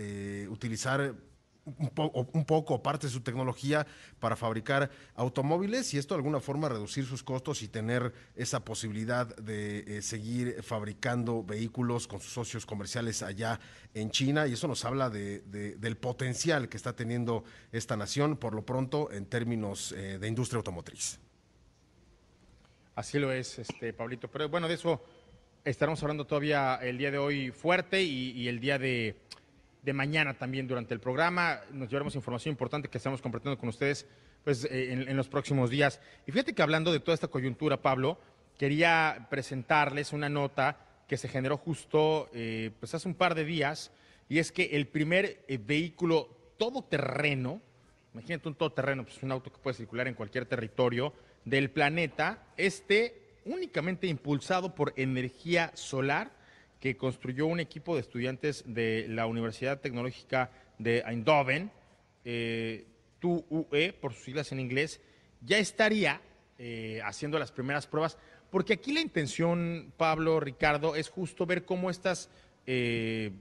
utilizar 0.49 1.15
un, 1.65 2.27
un, 2.33 2.45
poco 2.45 2.81
parte 2.83 3.07
de 3.07 3.13
su 3.13 3.21
tecnología 3.21 3.87
para 4.19 4.35
fabricar 4.35 4.89
automóviles 5.15 5.93
y 5.93 5.97
esto 5.97 6.13
de 6.13 6.19
alguna 6.19 6.39
forma 6.39 6.67
reducir 6.67 7.05
sus 7.05 7.23
costos 7.23 7.61
y 7.61 7.67
tener 7.67 8.13
esa 8.35 8.65
posibilidad 8.65 9.33
de 9.37 9.97
eh, 9.97 10.01
seguir 10.01 10.61
fabricando 10.61 11.43
vehículos 11.43 12.07
con 12.07 12.19
sus 12.19 12.33
socios 12.33 12.65
comerciales 12.65 13.23
allá 13.23 13.59
en 13.93 14.11
China 14.11 14.45
y 14.47 14.53
eso 14.53 14.67
nos 14.67 14.83
habla 14.83 15.09
de, 15.09 15.39
de, 15.41 15.75
del 15.77 15.95
potencial 15.95 16.67
que 16.67 16.77
está 16.77 16.95
teniendo 16.95 17.43
esta 17.71 17.95
nación 17.95 18.35
por 18.35 18.53
lo 18.53 18.65
pronto 18.65 19.11
en 19.11 19.25
términos 19.25 19.93
eh, 19.93 20.17
de 20.19 20.27
industria 20.27 20.57
automotriz. 20.57 21.19
Así 22.95 23.17
lo 23.19 23.31
es, 23.31 23.57
este 23.57 23.93
Pablito. 23.93 24.29
Pero 24.29 24.49
bueno, 24.49 24.67
de 24.67 24.75
eso 24.75 25.03
estaremos 25.63 26.01
hablando 26.03 26.27
todavía 26.27 26.75
el 26.75 26.97
día 26.97 27.09
de 27.09 27.17
hoy 27.17 27.49
fuerte 27.49 28.03
y 28.03 28.47
el 28.47 28.59
día 28.59 28.77
de 28.77 29.22
de 29.83 29.93
mañana 29.93 30.33
también 30.33 30.67
durante 30.67 30.93
el 30.93 30.99
programa. 30.99 31.61
Nos 31.71 31.89
llevaremos 31.89 32.15
información 32.15 32.53
importante 32.53 32.89
que 32.89 32.97
estamos 32.97 33.21
compartiendo 33.21 33.59
con 33.59 33.69
ustedes 33.69 34.07
pues, 34.43 34.65
eh, 34.65 34.93
en, 34.93 35.07
en, 35.07 35.17
los 35.17 35.27
próximos 35.27 35.69
días. 35.69 35.99
Y 36.25 36.31
fíjate 36.31 36.53
que 36.53 36.61
hablando 36.61 36.91
de 36.91 36.99
toda 36.99 37.13
esta 37.13 37.27
coyuntura, 37.27 37.81
Pablo, 37.81 38.19
quería 38.57 39.27
presentarles 39.29 40.13
una 40.13 40.29
nota 40.29 40.77
que 41.07 41.17
se 41.17 41.27
generó 41.27 41.57
justo 41.57 42.29
eh, 42.33 42.71
pues 42.79 42.93
hace 42.95 43.07
un 43.07 43.15
par 43.15 43.35
de 43.35 43.45
días, 43.45 43.91
y 44.29 44.39
es 44.39 44.51
que 44.51 44.63
el 44.71 44.87
primer 44.87 45.43
eh, 45.47 45.59
vehículo 45.63 46.29
todoterreno, 46.57 47.61
imagínate 48.13 48.47
un 48.47 48.55
todoterreno, 48.55 49.03
pues 49.03 49.21
un 49.21 49.31
auto 49.31 49.51
que 49.51 49.59
puede 49.59 49.75
circular 49.75 50.07
en 50.07 50.15
cualquier 50.15 50.45
territorio 50.45 51.13
del 51.45 51.69
planeta, 51.69 52.47
este 52.57 53.21
únicamente 53.45 54.07
impulsado 54.07 54.73
por 54.73 54.93
energía 54.95 55.71
solar, 55.75 56.31
que 56.83 56.97
construyó 56.97 57.45
un 57.45 57.61
equipo 57.61 57.95
de 57.95 58.01
estudiantes 58.01 58.65
de 58.67 59.05
la 59.07 59.25
Universidad 59.25 59.79
Tecnológica 59.79 60.51
de 60.77 61.01
Eindhoven, 61.07 61.71
eh, 62.25 62.85
TUE, 63.19 63.93
por 63.93 64.13
sus 64.13 64.25
siglas 64.25 64.51
en 64.51 64.59
inglés, 64.59 64.99
ya 65.39 65.59
estaría 65.59 66.19
eh, 66.57 66.99
haciendo 67.05 67.39
las 67.39 67.53
primeras 67.53 67.87
pruebas, 67.87 68.17
porque 68.51 68.73
aquí 68.73 68.91
la 68.91 68.99
intención, 68.99 69.93
Pablo, 69.95 70.41
Ricardo, 70.41 70.97
es 70.97 71.07
justo 71.07 71.45
ver 71.45 71.63
cómo 71.63 71.89
estas 71.89 72.29
eh, 72.67 73.31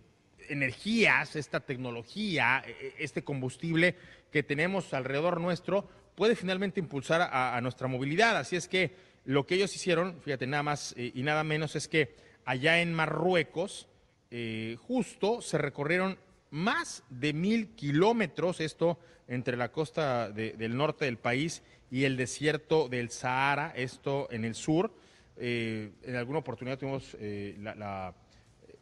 energías, 0.49 1.35
esta 1.35 1.59
tecnología, 1.59 2.63
e, 2.65 2.71
e, 2.71 2.95
este 3.01 3.25
combustible 3.25 3.97
que 4.31 4.45
tenemos 4.45 4.95
alrededor 4.95 5.41
nuestro, 5.41 5.89
puede 6.15 6.37
finalmente 6.37 6.79
impulsar 6.79 7.23
a, 7.23 7.57
a 7.57 7.61
nuestra 7.61 7.89
movilidad. 7.89 8.37
Así 8.37 8.55
es 8.55 8.69
que 8.69 8.95
lo 9.25 9.49
que 9.49 9.57
ellos 9.57 9.75
hicieron, 9.75 10.21
fíjate, 10.23 10.47
nada 10.47 10.63
más 10.63 10.95
y 10.97 11.25
nada 11.25 11.43
menos 11.43 11.75
es 11.75 11.89
que 11.89 12.31
allá 12.45 12.81
en 12.81 12.93
Marruecos, 12.95 13.89
eh, 14.31 14.77
justo 14.81 15.43
se 15.43 15.59
recorrieron 15.59 16.19
más 16.51 17.05
de 17.11 17.33
mil 17.33 17.69
kilómetros, 17.75 18.61
esto 18.61 18.99
entre 19.29 19.57
la 19.57 19.73
costa 19.73 20.31
de, 20.31 20.53
del 20.53 20.77
norte 20.77 21.05
del 21.05 21.19
país 21.19 21.63
y 21.91 22.05
el 22.05 22.17
desierto 22.17 22.89
del 22.89 23.11
Sahara, 23.11 23.73
esto 23.77 24.29
en 24.31 24.45
el 24.45 24.55
sur. 24.55 24.93
Eh, 25.37 25.91
en 26.03 26.17
alguna 26.17 26.41
oportunidad 26.41 26.79
tuvimos 26.79 27.17
eh, 27.19 27.57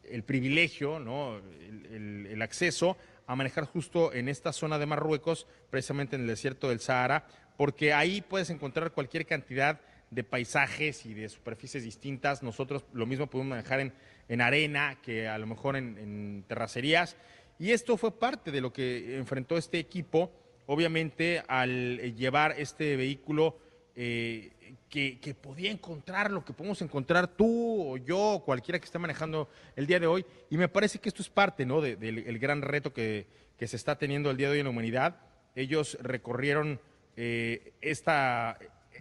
el 0.03 0.23
privilegio, 0.23 0.99
¿no? 0.99 1.37
el, 1.37 1.85
el, 1.91 2.27
el 2.27 2.41
acceso 2.41 2.97
a 3.27 3.35
manejar 3.35 3.65
justo 3.65 4.13
en 4.13 4.27
esta 4.27 4.51
zona 4.51 4.77
de 4.77 4.85
Marruecos, 4.85 5.47
precisamente 5.69 6.17
en 6.17 6.23
el 6.23 6.27
desierto 6.27 6.67
del 6.67 6.81
Sahara, 6.81 7.25
porque 7.55 7.93
ahí 7.93 8.21
puedes 8.21 8.49
encontrar 8.49 8.91
cualquier 8.91 9.25
cantidad 9.25 9.79
de 10.11 10.23
paisajes 10.23 11.05
y 11.05 11.13
de 11.13 11.29
superficies 11.29 11.83
distintas. 11.83 12.43
Nosotros 12.43 12.85
lo 12.93 13.05
mismo 13.05 13.27
podemos 13.27 13.49
manejar 13.49 13.79
en, 13.79 13.93
en 14.27 14.41
arena 14.41 14.99
que 15.01 15.27
a 15.27 15.37
lo 15.37 15.47
mejor 15.47 15.77
en, 15.77 16.43
terracerías. 16.47 17.15
Y 17.57 17.71
esto 17.71 17.97
fue 17.97 18.19
parte 18.19 18.51
de 18.51 18.61
lo 18.61 18.73
que 18.73 19.17
enfrentó 19.17 19.57
este 19.57 19.79
equipo, 19.79 20.31
obviamente 20.67 21.43
al 21.47 21.97
llevar 22.15 22.55
este 22.57 22.95
vehículo 22.97 23.57
eh, 23.95 24.51
que, 24.89 25.19
que, 25.19 25.33
podía 25.33 25.71
encontrar 25.71 26.31
lo 26.31 26.43
que 26.43 26.53
podemos 26.53 26.81
encontrar 26.81 27.27
tú 27.27 27.91
o 27.91 27.97
yo, 27.97 28.19
o 28.19 28.43
cualquiera 28.43 28.79
que 28.79 28.85
esté 28.85 28.99
manejando 28.99 29.49
el 29.75 29.87
día 29.87 29.99
de 29.99 30.07
hoy. 30.07 30.25
Y 30.49 30.57
me 30.57 30.67
parece 30.67 30.99
que 30.99 31.07
esto 31.07 31.21
es 31.21 31.29
parte 31.29 31.65
¿no? 31.65 31.81
del 31.81 31.99
de, 31.99 32.11
de 32.11 32.39
gran 32.39 32.61
reto 32.61 32.93
que, 32.93 33.27
que, 33.57 33.67
se 33.67 33.75
está 33.77 33.97
teniendo 33.97 34.31
el 34.31 34.37
día 34.37 34.47
de 34.47 34.53
hoy 34.53 34.59
en 34.59 34.65
la 34.65 34.71
humanidad. 34.71 35.19
Ellos 35.55 35.97
recorrieron 36.01 36.81
eh, 37.15 37.73
esta, 37.81 38.57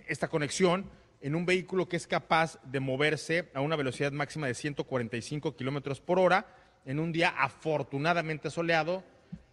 esta 0.09 0.29
conexión 0.29 0.90
en 1.20 1.34
un 1.34 1.46
vehículo 1.46 1.88
que 1.88 1.96
es 1.96 2.06
capaz 2.06 2.58
de 2.64 2.80
moverse 2.80 3.50
a 3.54 3.60
una 3.60 3.76
velocidad 3.76 4.12
máxima 4.12 4.46
de 4.46 4.54
145 4.54 5.54
kilómetros 5.54 6.00
por 6.00 6.18
hora 6.18 6.46
en 6.84 6.98
un 6.98 7.12
día 7.12 7.28
afortunadamente 7.36 8.50
soleado. 8.50 9.04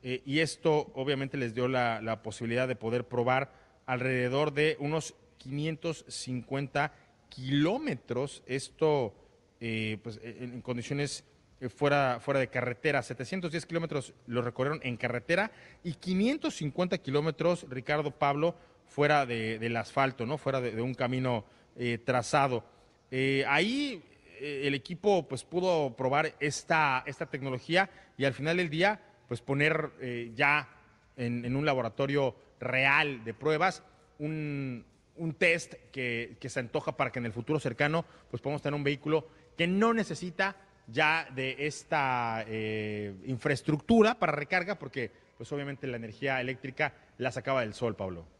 Eh, 0.01 0.21
y 0.25 0.39
esto 0.39 0.91
obviamente 0.95 1.37
les 1.37 1.53
dio 1.53 1.67
la, 1.67 2.01
la, 2.01 2.21
posibilidad 2.21 2.67
de 2.67 2.75
poder 2.75 3.05
probar 3.05 3.51
alrededor 3.85 4.53
de 4.53 4.77
unos 4.79 5.15
550 5.37 6.93
kilómetros. 7.29 8.43
Esto, 8.45 9.13
eh, 9.59 9.97
pues, 10.01 10.19
en, 10.23 10.53
en 10.53 10.61
condiciones 10.61 11.25
eh, 11.59 11.69
fuera, 11.69 12.19
fuera 12.21 12.39
de 12.39 12.47
carretera. 12.47 13.01
710 13.01 13.65
kilómetros 13.65 14.13
lo 14.27 14.41
recorrieron 14.41 14.79
en 14.83 14.97
carretera 14.97 15.51
y 15.83 15.93
550 15.93 16.97
kilómetros, 16.99 17.65
Ricardo 17.69 18.11
Pablo, 18.11 18.55
fuera 18.85 19.25
de, 19.25 19.59
del 19.59 19.75
asfalto, 19.75 20.25
¿no? 20.25 20.37
Fuera 20.37 20.61
de 20.61 20.81
un 20.81 20.93
camino 20.93 21.45
eh, 21.77 21.97
trazado. 21.97 22.63
Eh, 23.11 23.45
ahí 23.47 24.03
eh, 24.39 24.67
el 24.67 24.75
equipo 24.75 25.27
pues 25.27 25.43
pudo 25.43 25.95
probar 25.95 26.35
esta, 26.39 27.03
esta 27.05 27.25
tecnología 27.25 27.89
y 28.17 28.25
al 28.25 28.33
final 28.33 28.57
del 28.57 28.69
día 28.69 28.99
pues 29.27 29.41
poner 29.41 29.91
eh, 29.99 30.31
ya 30.35 30.69
en, 31.15 31.43
en, 31.45 31.55
un 31.55 31.65
laboratorio 31.65 32.35
real 32.59 33.23
de 33.23 33.33
pruebas 33.33 33.83
un, 34.19 34.85
un 35.15 35.33
test 35.33 35.73
que, 35.91 36.37
que, 36.39 36.49
se 36.49 36.59
antoja 36.59 36.95
para 36.95 37.11
que 37.11 37.19
en 37.19 37.25
el 37.25 37.33
futuro 37.33 37.59
cercano 37.59 38.05
pues 38.29 38.41
podamos 38.41 38.61
tener 38.61 38.75
un 38.75 38.83
vehículo 38.83 39.27
que 39.57 39.67
no 39.67 39.93
necesita 39.93 40.55
ya 40.87 41.27
de 41.33 41.55
esta 41.59 42.43
eh, 42.47 43.15
infraestructura 43.25 44.19
para 44.19 44.33
recarga 44.33 44.77
porque 44.77 45.11
pues 45.37 45.51
obviamente 45.51 45.87
la 45.87 45.97
energía 45.97 46.39
eléctrica 46.39 46.93
la 47.17 47.31
sacaba 47.31 47.61
del 47.61 47.73
sol, 47.73 47.95
Pablo. 47.95 48.36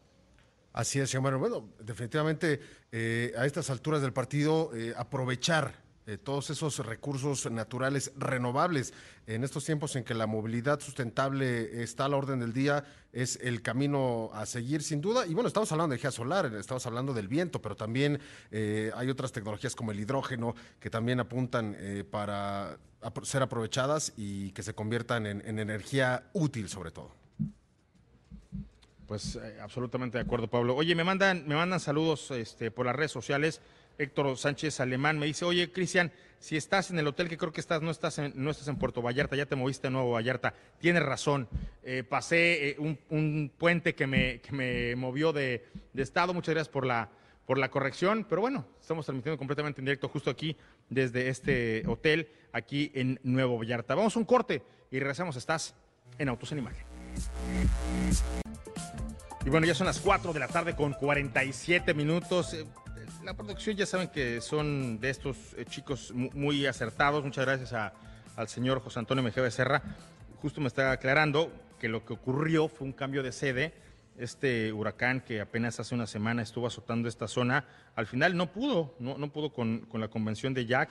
Así 0.78 1.00
es, 1.00 1.12
Bueno, 1.18 1.40
bueno 1.40 1.70
definitivamente 1.80 2.60
eh, 2.92 3.32
a 3.36 3.46
estas 3.46 3.68
alturas 3.68 4.00
del 4.00 4.12
partido 4.12 4.70
eh, 4.72 4.94
aprovechar 4.96 5.74
eh, 6.06 6.18
todos 6.18 6.50
esos 6.50 6.78
recursos 6.86 7.50
naturales 7.50 8.12
renovables 8.16 8.94
en 9.26 9.42
estos 9.42 9.64
tiempos 9.64 9.96
en 9.96 10.04
que 10.04 10.14
la 10.14 10.28
movilidad 10.28 10.78
sustentable 10.78 11.82
está 11.82 12.04
a 12.04 12.08
la 12.08 12.16
orden 12.16 12.38
del 12.38 12.52
día 12.52 12.84
es 13.12 13.40
el 13.42 13.60
camino 13.60 14.30
a 14.32 14.46
seguir 14.46 14.84
sin 14.84 15.00
duda. 15.00 15.26
Y 15.26 15.34
bueno, 15.34 15.48
estamos 15.48 15.72
hablando 15.72 15.88
de 15.90 15.96
energía 15.96 16.12
solar, 16.12 16.46
estamos 16.54 16.86
hablando 16.86 17.12
del 17.12 17.26
viento, 17.26 17.60
pero 17.60 17.74
también 17.74 18.20
eh, 18.52 18.92
hay 18.94 19.10
otras 19.10 19.32
tecnologías 19.32 19.74
como 19.74 19.90
el 19.90 19.98
hidrógeno 19.98 20.54
que 20.78 20.90
también 20.90 21.18
apuntan 21.18 21.76
para 22.08 22.78
ser 23.24 23.42
aprovechadas 23.42 24.12
y 24.16 24.52
que 24.52 24.62
se 24.62 24.74
conviertan 24.74 25.26
en 25.26 25.58
energía 25.58 26.30
útil 26.34 26.68
sobre 26.68 26.92
todo. 26.92 27.17
Pues 29.08 29.36
eh, 29.36 29.56
absolutamente 29.62 30.18
de 30.18 30.22
acuerdo, 30.22 30.48
Pablo. 30.48 30.76
Oye, 30.76 30.94
me 30.94 31.02
mandan, 31.02 31.48
me 31.48 31.54
mandan 31.54 31.80
saludos 31.80 32.30
este, 32.30 32.70
por 32.70 32.84
las 32.84 32.94
redes 32.94 33.10
sociales. 33.10 33.62
Héctor 33.96 34.36
Sánchez 34.36 34.80
Alemán 34.80 35.18
me 35.18 35.24
dice, 35.24 35.46
oye, 35.46 35.72
Cristian, 35.72 36.12
si 36.38 36.58
estás 36.58 36.90
en 36.90 36.98
el 36.98 37.06
hotel 37.06 37.26
que 37.28 37.38
creo 37.38 37.50
que 37.50 37.60
estás, 37.60 37.80
no 37.80 37.90
estás 37.90 38.18
en, 38.18 38.32
no 38.36 38.50
estás 38.50 38.68
en 38.68 38.76
Puerto 38.76 39.00
Vallarta, 39.00 39.34
ya 39.34 39.46
te 39.46 39.56
moviste 39.56 39.86
a 39.86 39.90
Nuevo 39.90 40.12
Vallarta. 40.12 40.52
Tienes 40.78 41.02
razón. 41.02 41.48
Eh, 41.82 42.04
pasé 42.04 42.68
eh, 42.68 42.76
un, 42.78 43.50
puente 43.56 43.94
que 43.94 44.06
me, 44.06 44.40
que 44.42 44.52
me 44.52 44.94
movió 44.94 45.32
de, 45.32 45.66
de, 45.94 46.02
estado. 46.02 46.34
Muchas 46.34 46.54
gracias 46.54 46.70
por 46.70 46.84
la, 46.84 47.08
por 47.46 47.56
la 47.56 47.70
corrección. 47.70 48.26
Pero 48.28 48.42
bueno, 48.42 48.66
estamos 48.78 49.06
transmitiendo 49.06 49.38
completamente 49.38 49.80
en 49.80 49.86
directo 49.86 50.08
justo 50.10 50.28
aquí, 50.28 50.54
desde 50.90 51.30
este 51.30 51.82
hotel, 51.86 52.28
aquí 52.52 52.92
en 52.94 53.18
Nuevo 53.22 53.58
Vallarta. 53.58 53.94
Vamos 53.94 54.14
a 54.16 54.18
un 54.18 54.26
corte 54.26 54.62
y 54.90 54.98
regresamos. 54.98 55.34
Estás 55.36 55.74
en 56.18 56.28
Autos 56.28 56.52
en 56.52 56.58
Imagen. 56.58 56.84
Y 59.44 59.50
bueno, 59.50 59.66
ya 59.66 59.74
son 59.74 59.86
las 59.86 60.00
4 60.00 60.32
de 60.32 60.40
la 60.40 60.48
tarde 60.48 60.74
con 60.76 60.92
47 60.92 61.94
minutos. 61.94 62.54
Eh, 62.54 62.66
la 63.24 63.34
producción 63.34 63.76
ya 63.76 63.86
saben 63.86 64.08
que 64.08 64.40
son 64.40 65.00
de 65.00 65.10
estos 65.10 65.36
eh, 65.56 65.64
chicos 65.64 66.12
muy 66.14 66.66
acertados. 66.66 67.24
Muchas 67.24 67.46
gracias 67.46 67.72
a, 67.72 67.92
al 68.36 68.48
señor 68.48 68.80
José 68.80 68.98
Antonio 68.98 69.22
Mejía 69.22 69.42
Becerra. 69.42 69.82
Justo 70.42 70.60
me 70.60 70.68
está 70.68 70.92
aclarando 70.92 71.52
que 71.78 71.88
lo 71.88 72.04
que 72.04 72.12
ocurrió 72.12 72.68
fue 72.68 72.86
un 72.86 72.92
cambio 72.92 73.22
de 73.22 73.32
sede. 73.32 73.72
Este 74.18 74.72
huracán 74.72 75.20
que 75.20 75.40
apenas 75.40 75.78
hace 75.78 75.94
una 75.94 76.06
semana 76.06 76.42
estuvo 76.42 76.66
azotando 76.66 77.08
esta 77.08 77.28
zona, 77.28 77.64
al 77.94 78.06
final 78.06 78.36
no 78.36 78.50
pudo, 78.50 78.94
no, 78.98 79.16
pudo 79.32 79.52
con, 79.52 79.80
con 79.82 80.00
la 80.00 80.08
convención 80.08 80.54
de 80.54 80.66
Jack, 80.66 80.90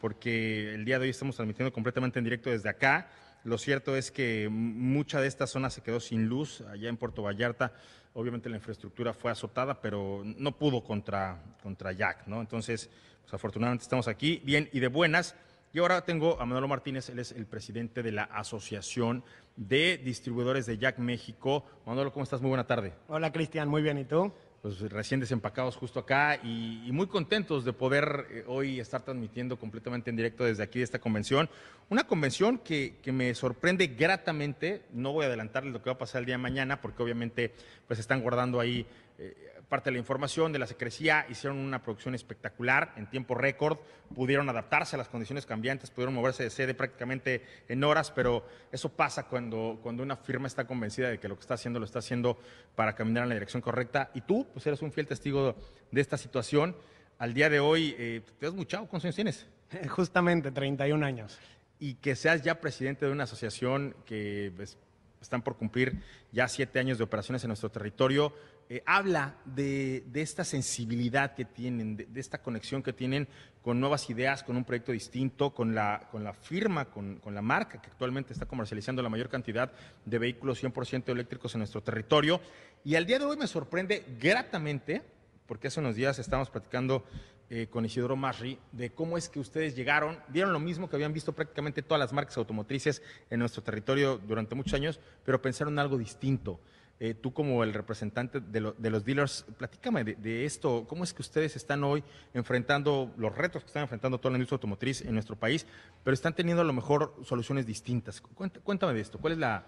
porque 0.00 0.74
el 0.74 0.84
día 0.84 0.98
de 0.98 1.04
hoy 1.04 1.10
estamos 1.10 1.36
transmitiendo 1.36 1.72
completamente 1.72 2.18
en 2.18 2.24
directo 2.24 2.50
desde 2.50 2.68
acá. 2.68 3.08
Lo 3.46 3.58
cierto 3.58 3.94
es 3.94 4.10
que 4.10 4.48
mucha 4.50 5.20
de 5.20 5.28
esta 5.28 5.46
zona 5.46 5.70
se 5.70 5.80
quedó 5.80 6.00
sin 6.00 6.26
luz 6.26 6.62
allá 6.62 6.88
en 6.88 6.96
Puerto 6.96 7.22
Vallarta. 7.22 7.72
Obviamente 8.12 8.50
la 8.50 8.56
infraestructura 8.56 9.14
fue 9.14 9.30
azotada, 9.30 9.80
pero 9.80 10.24
no 10.24 10.58
pudo 10.58 10.82
contra, 10.82 11.40
contra 11.62 11.92
Jack, 11.92 12.26
¿no? 12.26 12.40
Entonces, 12.40 12.90
pues 13.22 13.32
afortunadamente 13.32 13.84
estamos 13.84 14.08
aquí, 14.08 14.42
bien 14.44 14.68
y 14.72 14.80
de 14.80 14.88
buenas. 14.88 15.36
Y 15.72 15.78
ahora 15.78 16.04
tengo 16.04 16.40
a 16.40 16.44
Manolo 16.44 16.66
Martínez, 16.66 17.08
él 17.08 17.20
es 17.20 17.30
el 17.30 17.46
presidente 17.46 18.02
de 18.02 18.10
la 18.10 18.24
Asociación 18.24 19.22
de 19.54 19.96
Distribuidores 19.98 20.66
de 20.66 20.78
Jack 20.78 20.98
México. 20.98 21.64
Manolo, 21.86 22.12
¿cómo 22.12 22.24
estás? 22.24 22.40
Muy 22.40 22.48
buena 22.48 22.66
tarde. 22.66 22.94
Hola 23.06 23.30
Cristian, 23.30 23.68
muy 23.68 23.80
bien, 23.80 23.98
¿y 23.98 24.06
tú? 24.06 24.32
Pues 24.66 24.80
recién 24.90 25.20
desempacados 25.20 25.76
justo 25.76 26.00
acá 26.00 26.40
y, 26.42 26.90
muy 26.90 27.06
contentos 27.06 27.64
de 27.64 27.72
poder 27.72 28.26
eh, 28.32 28.44
hoy 28.48 28.80
estar 28.80 29.00
transmitiendo 29.00 29.56
completamente 29.60 30.10
en 30.10 30.16
directo 30.16 30.42
desde 30.42 30.64
aquí 30.64 30.80
de 30.80 30.84
esta 30.84 30.98
convención. 30.98 31.48
Una 31.88 32.04
convención 32.04 32.58
que, 32.58 32.96
que 33.00 33.12
me 33.12 33.32
sorprende 33.36 33.86
gratamente, 33.86 34.82
no 34.92 35.12
voy 35.12 35.22
a 35.22 35.28
adelantarles 35.28 35.72
lo 35.72 35.80
que 35.80 35.90
va 35.90 35.94
a 35.94 35.98
pasar 35.98 36.18
el 36.22 36.26
día 36.26 36.34
de 36.34 36.42
mañana 36.42 36.80
porque 36.80 37.00
obviamente 37.00 37.54
pues 37.86 38.00
están 38.00 38.22
guardando 38.22 38.58
ahí 38.58 38.84
eh, 39.20 39.36
parte 39.68 39.90
de 39.90 39.94
la 39.94 39.98
información 39.98 40.52
de 40.52 40.58
la 40.58 40.66
secrecía, 40.66 41.26
hicieron 41.28 41.58
una 41.58 41.82
producción 41.82 42.14
espectacular 42.14 42.92
en 42.96 43.06
tiempo 43.08 43.34
récord, 43.34 43.78
pudieron 44.14 44.48
adaptarse 44.48 44.96
a 44.96 44.98
las 44.98 45.08
condiciones 45.08 45.44
cambiantes, 45.44 45.90
pudieron 45.90 46.14
moverse 46.14 46.44
de 46.44 46.50
sede 46.50 46.74
prácticamente 46.74 47.44
en 47.68 47.82
horas, 47.82 48.10
pero 48.12 48.46
eso 48.70 48.90
pasa 48.90 49.24
cuando, 49.24 49.78
cuando 49.82 50.02
una 50.02 50.16
firma 50.16 50.46
está 50.46 50.66
convencida 50.66 51.08
de 51.08 51.18
que 51.18 51.28
lo 51.28 51.34
que 51.34 51.40
está 51.40 51.54
haciendo 51.54 51.80
lo 51.80 51.84
está 51.84 51.98
haciendo 51.98 52.38
para 52.76 52.94
caminar 52.94 53.24
en 53.24 53.30
la 53.30 53.34
dirección 53.34 53.60
correcta. 53.60 54.10
Y 54.14 54.20
tú, 54.20 54.46
pues 54.52 54.66
eres 54.66 54.82
un 54.82 54.92
fiel 54.92 55.06
testigo 55.06 55.56
de 55.90 56.00
esta 56.00 56.16
situación. 56.16 56.76
Al 57.18 57.34
día 57.34 57.50
de 57.50 57.58
hoy, 57.58 57.96
eh, 57.98 58.22
te 58.38 58.46
has 58.46 58.54
muchado, 58.54 58.86
¿cuántos 58.86 59.06
años 59.06 59.16
tienes? 59.16 59.46
Justamente 59.88 60.52
31 60.52 61.04
años. 61.04 61.38
Y 61.78 61.94
que 61.94 62.14
seas 62.14 62.42
ya 62.42 62.60
presidente 62.60 63.04
de 63.04 63.12
una 63.12 63.24
asociación 63.24 63.96
que 64.06 64.52
pues, 64.56 64.78
están 65.20 65.42
por 65.42 65.56
cumplir 65.56 66.00
ya 66.32 66.48
siete 66.48 66.78
años 66.78 66.98
de 66.98 67.04
operaciones 67.04 67.42
en 67.44 67.48
nuestro 67.48 67.70
territorio, 67.70 68.32
eh, 68.68 68.82
habla 68.84 69.36
de, 69.44 70.04
esta 70.14 70.42
sensibilidad 70.42 71.34
que 71.34 71.44
tienen, 71.44 71.96
de, 71.96 72.08
esta 72.20 72.38
conexión 72.38 72.82
que 72.82 72.92
tienen 72.92 73.28
con 73.62 73.78
nuevas 73.78 74.10
ideas, 74.10 74.42
con 74.42 74.56
un 74.56 74.64
proyecto 74.64 74.90
distinto, 74.90 75.54
con 75.54 75.74
la, 75.74 76.08
con 76.10 76.24
la 76.24 76.32
firma, 76.32 76.86
con, 76.86 77.20
la 77.24 77.42
marca 77.42 77.80
que 77.80 77.88
actualmente 77.88 78.32
está 78.32 78.46
comercializando 78.46 79.02
la 79.02 79.08
mayor 79.08 79.28
cantidad 79.28 79.70
de 80.04 80.18
vehículos 80.18 80.62
100% 80.62 81.08
eléctricos 81.10 81.54
en 81.54 81.60
nuestro 81.60 81.80
territorio. 81.82 82.40
Y 82.84 82.96
al 82.96 83.06
día 83.06 83.18
de 83.18 83.24
hoy 83.24 83.36
me 83.36 83.46
sorprende 83.46 84.04
gratamente, 84.20 85.02
porque 85.46 85.68
hace 85.68 85.80
unos 85.80 85.94
días 85.94 86.18
estábamos 86.18 86.50
platicando 86.50 87.04
eh, 87.48 87.68
con 87.70 87.84
Isidoro 87.84 88.16
Masri 88.16 88.58
de 88.72 88.90
cómo 88.90 89.16
es 89.16 89.28
que 89.28 89.38
ustedes 89.38 89.76
llegaron, 89.76 90.18
vieron 90.26 90.52
lo 90.52 90.58
mismo 90.58 90.90
que 90.90 90.96
habían 90.96 91.12
visto 91.12 91.32
prácticamente 91.32 91.82
todas 91.82 92.00
las 92.00 92.12
marcas 92.12 92.36
automotrices 92.38 93.00
en 93.30 93.38
nuestro 93.38 93.62
territorio 93.62 94.18
durante 94.18 94.56
muchos 94.56 94.74
años, 94.74 94.98
pero 95.24 95.40
pensaron 95.40 95.78
algo 95.78 95.96
distinto. 95.96 96.58
Eh, 96.98 97.12
tú 97.12 97.34
como 97.34 97.62
el 97.62 97.74
representante 97.74 98.40
de, 98.40 98.60
lo, 98.60 98.72
de 98.72 98.88
los 98.88 99.04
dealers, 99.04 99.44
platícame 99.58 100.02
de, 100.02 100.14
de, 100.14 100.46
esto, 100.46 100.86
cómo 100.88 101.04
es 101.04 101.12
que 101.12 101.20
ustedes 101.20 101.54
están 101.54 101.84
hoy 101.84 102.02
enfrentando 102.32 103.12
los 103.18 103.36
retos 103.36 103.62
que 103.62 103.66
están 103.66 103.82
enfrentando 103.82 104.18
toda 104.18 104.32
la 104.32 104.38
industria 104.38 104.56
automotriz 104.56 105.02
en 105.02 105.12
nuestro 105.12 105.36
país, 105.36 105.66
pero 106.02 106.14
están 106.14 106.34
teniendo 106.34 106.62
a 106.62 106.64
lo 106.64 106.72
mejor 106.72 107.14
soluciones 107.22 107.66
distintas. 107.66 108.22
Cuéntame, 108.64 108.94
de 108.94 109.00
esto, 109.00 109.18
¿cuál 109.18 109.34
es 109.34 109.38
la, 109.38 109.66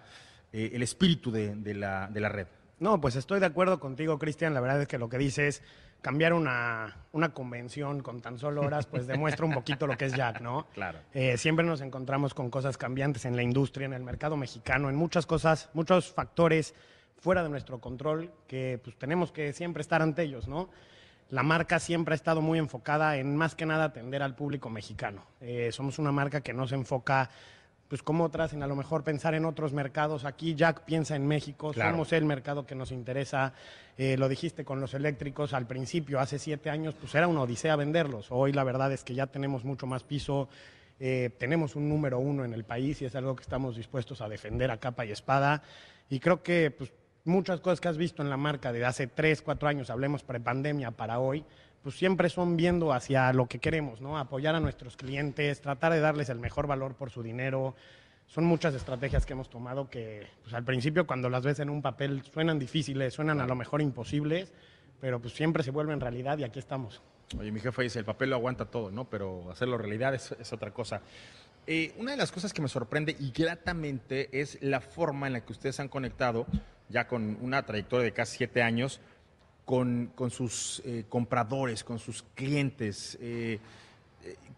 eh, 0.51 0.71
el 0.73 0.81
espíritu 0.81 1.31
de, 1.31 1.55
de, 1.55 1.75
la, 1.75 2.07
de 2.07 2.19
la 2.19 2.29
red? 2.29 2.47
No, 2.79 2.99
pues 2.99 3.15
estoy 3.15 3.39
de 3.39 3.45
acuerdo 3.45 3.79
contigo, 3.79 4.17
Cristian. 4.17 4.53
La 4.53 4.61
verdad 4.61 4.81
es 4.81 4.87
que 4.87 4.97
lo 4.97 5.09
que 5.09 5.17
dices, 5.17 5.61
cambiar 6.01 6.33
una, 6.33 6.97
una, 7.11 7.33
convención 7.33 8.01
con 8.01 8.21
tan 8.21 8.39
solo 8.39 8.61
horas, 8.61 8.85
pues 8.85 9.05
demuestra 9.05 9.45
un 9.45 9.53
poquito 9.53 9.85
lo 9.85 9.97
que 9.97 10.05
es 10.05 10.13
Jack, 10.13 10.41
¿no? 10.41 10.65
Claro. 10.73 10.99
Eh, 11.13 11.37
siempre 11.37 11.65
nos 11.65 11.81
encontramos 11.81 12.33
con 12.33 12.49
cosas 12.49 12.77
cambiantes 12.77 13.25
en 13.25 13.35
la 13.35 13.43
industria, 13.43 13.85
en 13.85 13.93
el 13.93 14.03
mercado 14.03 14.37
mexicano, 14.37 14.89
en 14.89 14.95
muchas 14.95 15.25
cosas, 15.25 15.69
muchos 15.73 16.11
factores 16.11 16.73
fuera 17.19 17.43
de 17.43 17.49
nuestro 17.49 17.79
control 17.79 18.31
que 18.47 18.79
pues 18.83 18.97
tenemos 18.97 19.31
que 19.31 19.53
siempre 19.53 19.81
estar 19.81 20.01
ante 20.01 20.23
ellos, 20.23 20.47
¿no? 20.47 20.69
La 21.29 21.43
marca 21.43 21.79
siempre 21.79 22.13
ha 22.13 22.15
estado 22.15 22.41
muy 22.41 22.57
enfocada 22.57 23.17
en 23.17 23.35
más 23.35 23.53
que 23.53 23.65
nada 23.65 23.85
atender 23.85 24.23
al 24.23 24.35
público 24.35 24.69
mexicano. 24.69 25.23
Eh, 25.41 25.69
somos 25.71 25.99
una 25.99 26.11
marca 26.11 26.41
que 26.41 26.53
no 26.53 26.67
se 26.67 26.75
enfoca 26.75 27.29
pues 27.87 28.03
como 28.03 28.23
otras, 28.23 28.53
en 28.53 28.61
a 28.61 28.67
lo 28.67 28.75
mejor 28.75 29.03
pensar 29.03 29.33
en 29.33 29.45
otros 29.45 29.73
mercados. 29.73 30.23
Aquí 30.23 30.53
Jack 30.53 30.85
piensa 30.85 31.15
en 31.15 31.27
México, 31.27 31.71
claro. 31.71 31.91
somos 31.91 32.13
el 32.13 32.23
mercado 32.23 32.65
que 32.65 32.75
nos 32.75 32.91
interesa. 32.91 33.53
Eh, 33.97 34.15
lo 34.15 34.29
dijiste 34.29 34.63
con 34.63 34.79
los 34.79 34.93
eléctricos 34.93 35.53
al 35.53 35.65
principio, 35.65 36.19
hace 36.19 36.37
siete 36.37 36.69
años, 36.69 36.93
pues 36.93 37.13
era 37.15 37.27
una 37.27 37.41
odisea 37.41 37.75
venderlos. 37.75 38.27
Hoy 38.29 38.53
la 38.53 38.63
verdad 38.63 38.93
es 38.93 39.03
que 39.03 39.15
ya 39.15 39.25
tenemos 39.25 39.65
mucho 39.65 39.87
más 39.87 40.03
piso, 40.03 40.49
eh, 40.99 41.31
tenemos 41.39 41.75
un 41.75 41.89
número 41.89 42.19
uno 42.19 42.45
en 42.45 42.53
el 42.53 42.63
país 42.63 43.01
y 43.01 43.05
es 43.05 43.15
algo 43.15 43.35
que 43.35 43.41
estamos 43.41 43.75
dispuestos 43.75 44.21
a 44.21 44.29
defender 44.29 44.69
a 44.69 44.77
capa 44.77 45.05
y 45.05 45.11
espada. 45.11 45.63
Y 46.11 46.19
creo 46.19 46.43
que 46.43 46.69
pues, 46.69 46.91
muchas 47.29 47.61
cosas 47.61 47.79
que 47.79 47.87
has 47.87 47.97
visto 47.97 48.21
en 48.21 48.29
la 48.29 48.37
marca 48.37 48.73
de 48.73 48.85
hace 48.85 49.07
tres, 49.07 49.41
cuatro 49.41 49.69
años, 49.69 49.89
hablemos 49.89 50.23
prepandemia 50.23 50.91
para 50.91 51.19
hoy, 51.19 51.45
pues 51.81 51.95
siempre 51.95 52.29
son 52.29 52.57
viendo 52.57 52.91
hacia 52.91 53.31
lo 53.31 53.47
que 53.47 53.59
queremos, 53.59 54.01
¿no? 54.01 54.17
Apoyar 54.17 54.55
a 54.55 54.59
nuestros 54.59 54.97
clientes, 54.97 55.61
tratar 55.61 55.93
de 55.93 56.01
darles 56.01 56.29
el 56.29 56.39
mejor 56.39 56.67
valor 56.67 56.95
por 56.95 57.09
su 57.09 57.23
dinero. 57.23 57.75
Son 58.27 58.43
muchas 58.43 58.75
estrategias 58.75 59.25
que 59.25 59.33
hemos 59.33 59.49
tomado 59.49 59.89
que 59.89 60.27
pues, 60.43 60.53
al 60.53 60.63
principio 60.63 61.07
cuando 61.07 61.29
las 61.29 61.43
ves 61.43 61.59
en 61.59 61.69
un 61.69 61.81
papel 61.81 62.21
suenan 62.23 62.59
difíciles, 62.59 63.13
suenan 63.13 63.39
a 63.39 63.47
lo 63.47 63.55
mejor 63.55 63.81
imposibles, 63.81 64.51
pero 64.99 65.19
pues 65.21 65.33
siempre 65.33 65.63
se 65.63 65.71
vuelven 65.71 66.01
realidad 66.01 66.37
y 66.37 66.43
aquí 66.43 66.59
estamos. 66.59 67.01
Oye, 67.39 67.51
mi 67.51 67.59
jefe 67.59 67.83
dice, 67.83 67.99
el 67.99 68.05
papel 68.05 68.31
lo 68.31 68.35
aguanta 68.35 68.65
todo, 68.65 68.91
¿no? 68.91 69.05
Pero 69.05 69.49
hacerlo 69.51 69.77
realidad 69.77 70.13
es, 70.13 70.31
es 70.33 70.51
otra 70.51 70.71
cosa. 70.71 71.01
Eh, 71.71 71.93
una 71.97 72.11
de 72.11 72.17
las 72.17 72.31
cosas 72.31 72.51
que 72.51 72.61
me 72.61 72.67
sorprende 72.67 73.15
y 73.19 73.31
gratamente 73.31 74.41
es 74.41 74.57
la 74.61 74.81
forma 74.81 75.27
en 75.27 75.33
la 75.33 75.41
que 75.41 75.51
ustedes 75.51 75.79
han 75.79 75.87
conectado, 75.87 76.47
ya 76.89 77.07
con 77.07 77.37
una 77.41 77.65
trayectoria 77.65 78.05
de 78.05 78.11
casi 78.11 78.37
siete 78.37 78.61
años, 78.61 78.99
con, 79.65 80.11
con 80.15 80.31
sus 80.31 80.81
eh, 80.85 81.05
compradores, 81.07 81.83
con 81.83 81.99
sus 81.99 82.23
clientes. 82.35 83.17
Eh, 83.21 83.59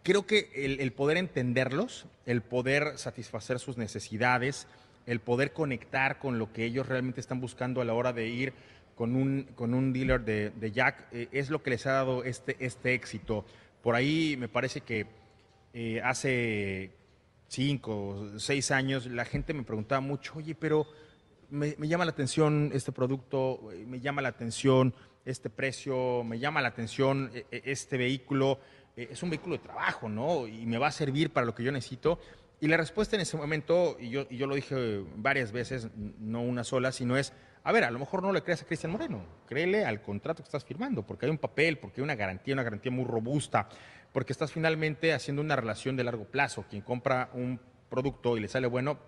creo 0.04 0.26
que 0.26 0.50
el, 0.56 0.80
el, 0.80 0.91
poder 0.94 1.17
entenderlos, 1.17 2.06
el 2.26 2.41
poder 2.41 2.98
satisfacer 2.98 3.60
sus 3.60 3.78
necesidades, 3.78 4.67
el 5.06 5.20
poder 5.20 5.52
conectar 5.52 6.20
con 6.20 6.39
lo 6.39 6.54
que 6.54 6.65
ellos 6.65 6.88
realmente 6.88 7.20
están 7.20 7.41
buscando 7.41 7.82
a 7.82 7.86
la 7.86 7.94
hora 7.94 8.13
de 8.13 8.28
ir 8.28 8.54
con 8.96 9.15
un, 9.15 9.48
con 9.56 9.74
un 9.74 9.94
dealer 9.94 10.22
de, 10.22 10.52
de 10.52 10.72
Jack, 10.72 11.08
eh, 11.12 11.28
es 11.32 11.50
lo 11.50 11.63
que 11.63 11.72
les 11.72 11.86
ha 11.88 11.94
dado 11.94 12.24
este, 12.24 12.56
este 12.60 12.94
éxito. 12.94 13.46
Por 13.82 13.96
ahí 13.96 14.36
me 14.38 14.48
parece 14.48 14.82
que 14.82 15.08
eh, 15.74 16.02
hace 16.04 16.91
cinco, 17.48 18.30
seis 18.38 18.72
años 18.72 19.08
la 19.08 19.26
gente 19.26 19.54
me 19.54 19.63
preguntaba 19.63 20.02
mucho, 20.02 20.34
oye, 20.36 20.54
pero 20.54 20.86
me, 21.52 21.88
llama 21.88 22.06
la 22.06 22.12
atención 22.12 22.72
este 22.74 22.92
producto, 22.92 23.70
me 23.86 24.00
llama 24.00 24.22
la 24.22 24.30
atención 24.30 24.96
este 25.26 25.50
precio, 25.50 26.24
me 26.24 26.40
llama 26.40 26.62
la 26.62 26.70
atención 26.70 27.32
este 27.52 27.98
vehículo, 27.98 28.60
es 28.96 29.22
un 29.22 29.30
vehículo 29.30 29.58
de 29.58 29.64
trabajo, 29.64 30.10
¿no? 30.10 30.48
Y 30.48 30.66
me 30.66 30.78
va 30.78 30.88
a 30.88 30.92
servir 30.92 31.32
para 31.32 31.46
lo 31.46 31.54
que 31.54 31.64
yo 31.64 31.72
necesito. 31.72 32.20
Y 32.60 32.68
la 32.68 32.78
respuesta 32.78 33.16
en 33.16 33.22
ese 33.22 33.38
momento, 33.38 33.98
y 34.00 34.10
yo, 34.10 34.26
y 34.30 34.38
yo 34.38 34.48
lo 34.48 34.56
dije 34.56 35.04
varias 35.16 35.52
veces, 35.52 35.90
no 35.96 36.42
una 36.42 36.64
sola, 36.64 36.92
sino 36.92 37.18
es, 37.18 37.34
a 37.64 37.72
ver, 37.72 37.84
a 37.84 37.92
lo 37.92 38.00
mejor 38.00 38.24
no 38.24 38.32
le 38.32 38.44
creas 38.44 38.62
a 38.62 38.66
Cristian 38.66 38.92
Moreno, 38.92 39.24
créele 39.48 39.86
al 39.86 40.02
contrato 40.02 40.44
que 40.44 40.48
estás 40.48 40.64
firmando, 40.64 41.04
porque 41.06 41.26
hay 41.26 41.32
un 41.32 41.38
papel, 41.38 41.78
porque 41.80 42.02
hay 42.02 42.04
una 42.04 42.16
garantía, 42.16 42.54
una 42.54 42.64
garantía 42.64 42.92
muy 42.92 43.06
robusta, 43.06 43.68
porque 44.14 44.32
estás 44.32 44.52
finalmente 44.52 45.14
haciendo 45.14 45.42
una 45.42 45.56
relación 45.56 45.96
de 45.96 46.04
largo 46.04 46.26
plazo. 46.26 46.66
Quien 46.70 46.82
compra 46.82 47.30
un 47.34 47.60
producto 47.90 48.38
y 48.38 48.42
le 48.42 48.48
sale 48.48 48.68
bueno, 48.68 49.00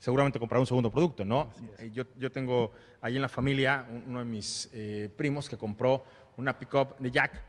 seguramente 0.00 0.38
comprará 0.38 0.60
un 0.60 0.66
segundo 0.66 0.90
producto, 0.90 1.24
¿no? 1.24 1.52
Yo, 1.92 2.04
yo, 2.18 2.32
tengo 2.32 2.72
ahí 3.02 3.16
en 3.16 3.22
la 3.22 3.28
familia 3.28 3.86
uno 4.06 4.18
de 4.18 4.24
mis 4.24 4.68
eh, 4.72 5.10
primos 5.14 5.48
que 5.48 5.56
compró 5.56 6.04
una 6.38 6.58
pickup 6.58 6.98
de 6.98 7.10
Jack 7.10 7.42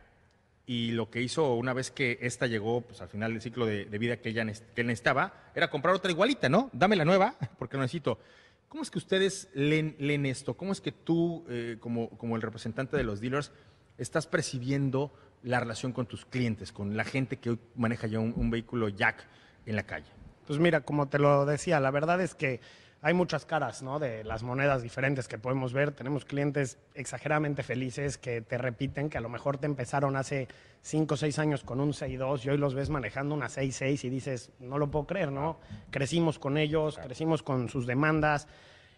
y 0.66 0.92
lo 0.92 1.10
que 1.10 1.22
hizo 1.22 1.56
una 1.56 1.74
vez 1.74 1.92
que 1.92 2.20
esta 2.22 2.48
llegó 2.48 2.82
pues, 2.82 3.02
al 3.02 3.08
final 3.08 3.32
del 3.32 3.42
ciclo 3.42 3.66
de, 3.66 3.86
de 3.86 3.98
vida 3.98 4.18
que, 4.18 4.30
ella 4.30 4.46
que 4.46 4.82
él 4.82 4.88
necesitaba 4.88 5.34
era 5.56 5.70
comprar 5.70 5.96
otra 5.96 6.12
igualita, 6.12 6.50
¿no? 6.50 6.70
Dame 6.74 6.98
la 6.98 7.06
nueva 7.06 7.36
porque 7.58 7.78
lo 7.78 7.84
necesito. 7.84 8.20
¿Cómo 8.68 8.84
es 8.84 8.92
que 8.92 9.00
ustedes 9.00 9.50
leen, 9.54 9.96
leen 9.98 10.26
esto? 10.26 10.56
¿Cómo 10.56 10.74
es 10.74 10.82
que 10.82 10.92
tú, 10.92 11.46
eh, 11.50 11.78
como, 11.80 12.10
como 12.12 12.36
el 12.36 12.42
representante 12.42 12.96
de 12.98 13.04
los 13.04 13.22
dealers, 13.22 13.52
estás 13.98 14.28
percibiendo 14.28 15.14
la 15.42 15.60
relación 15.60 15.94
con 15.94 16.06
tus 16.06 16.26
clientes, 16.26 16.72
con 16.72 16.96
la 16.96 17.06
gente 17.06 17.38
que 17.38 17.52
hoy 17.52 17.60
maneja 17.76 18.08
ya 18.08 18.20
un, 18.20 18.34
un 18.36 18.50
vehículo 18.50 18.90
Jack 18.90 19.26
en 19.66 19.76
la 19.78 19.84
calle? 19.84 20.21
Pues 20.48 20.60
mira, 20.60 20.82
como 20.82 21.08
te 21.08 21.20
lo 21.20 21.46
decía, 21.46 21.80
la 21.80 21.92
verdad 21.92 22.22
es 22.22 22.36
que 22.36 22.60
hay 23.04 23.16
muchas 23.16 23.46
caras, 23.46 23.82
¿no? 23.82 23.98
De 23.98 24.24
las 24.24 24.44
monedas 24.44 24.84
diferentes 24.84 25.28
que 25.28 25.40
podemos 25.40 25.74
ver. 25.74 25.92
Tenemos 25.92 26.24
clientes 26.24 26.78
exageradamente 26.94 27.64
felices 27.64 28.20
que 28.20 28.42
te 28.42 28.60
repiten 28.60 29.10
que 29.10 29.18
a 29.18 29.22
lo 29.22 29.30
mejor 29.30 29.58
te 29.58 29.66
empezaron 29.66 30.16
hace 30.16 30.48
5 30.82 31.16
o 31.16 31.18
6 31.18 31.40
años 31.40 31.64
con 31.64 31.80
un 31.80 31.94
6.2 31.94 32.46
y 32.46 32.50
hoy 32.50 32.58
los 32.58 32.76
ves 32.76 32.92
manejando 32.92 33.34
una 33.34 33.48
6.6 33.48 34.04
y 34.04 34.10
dices, 34.10 34.52
no 34.60 34.78
lo 34.78 34.92
puedo 34.92 35.08
creer, 35.08 35.32
¿no? 35.32 35.60
Crecimos 35.90 36.38
con 36.38 36.58
ellos, 36.58 37.00
crecimos 37.04 37.42
con 37.42 37.70
sus 37.70 37.88
demandas 37.88 38.48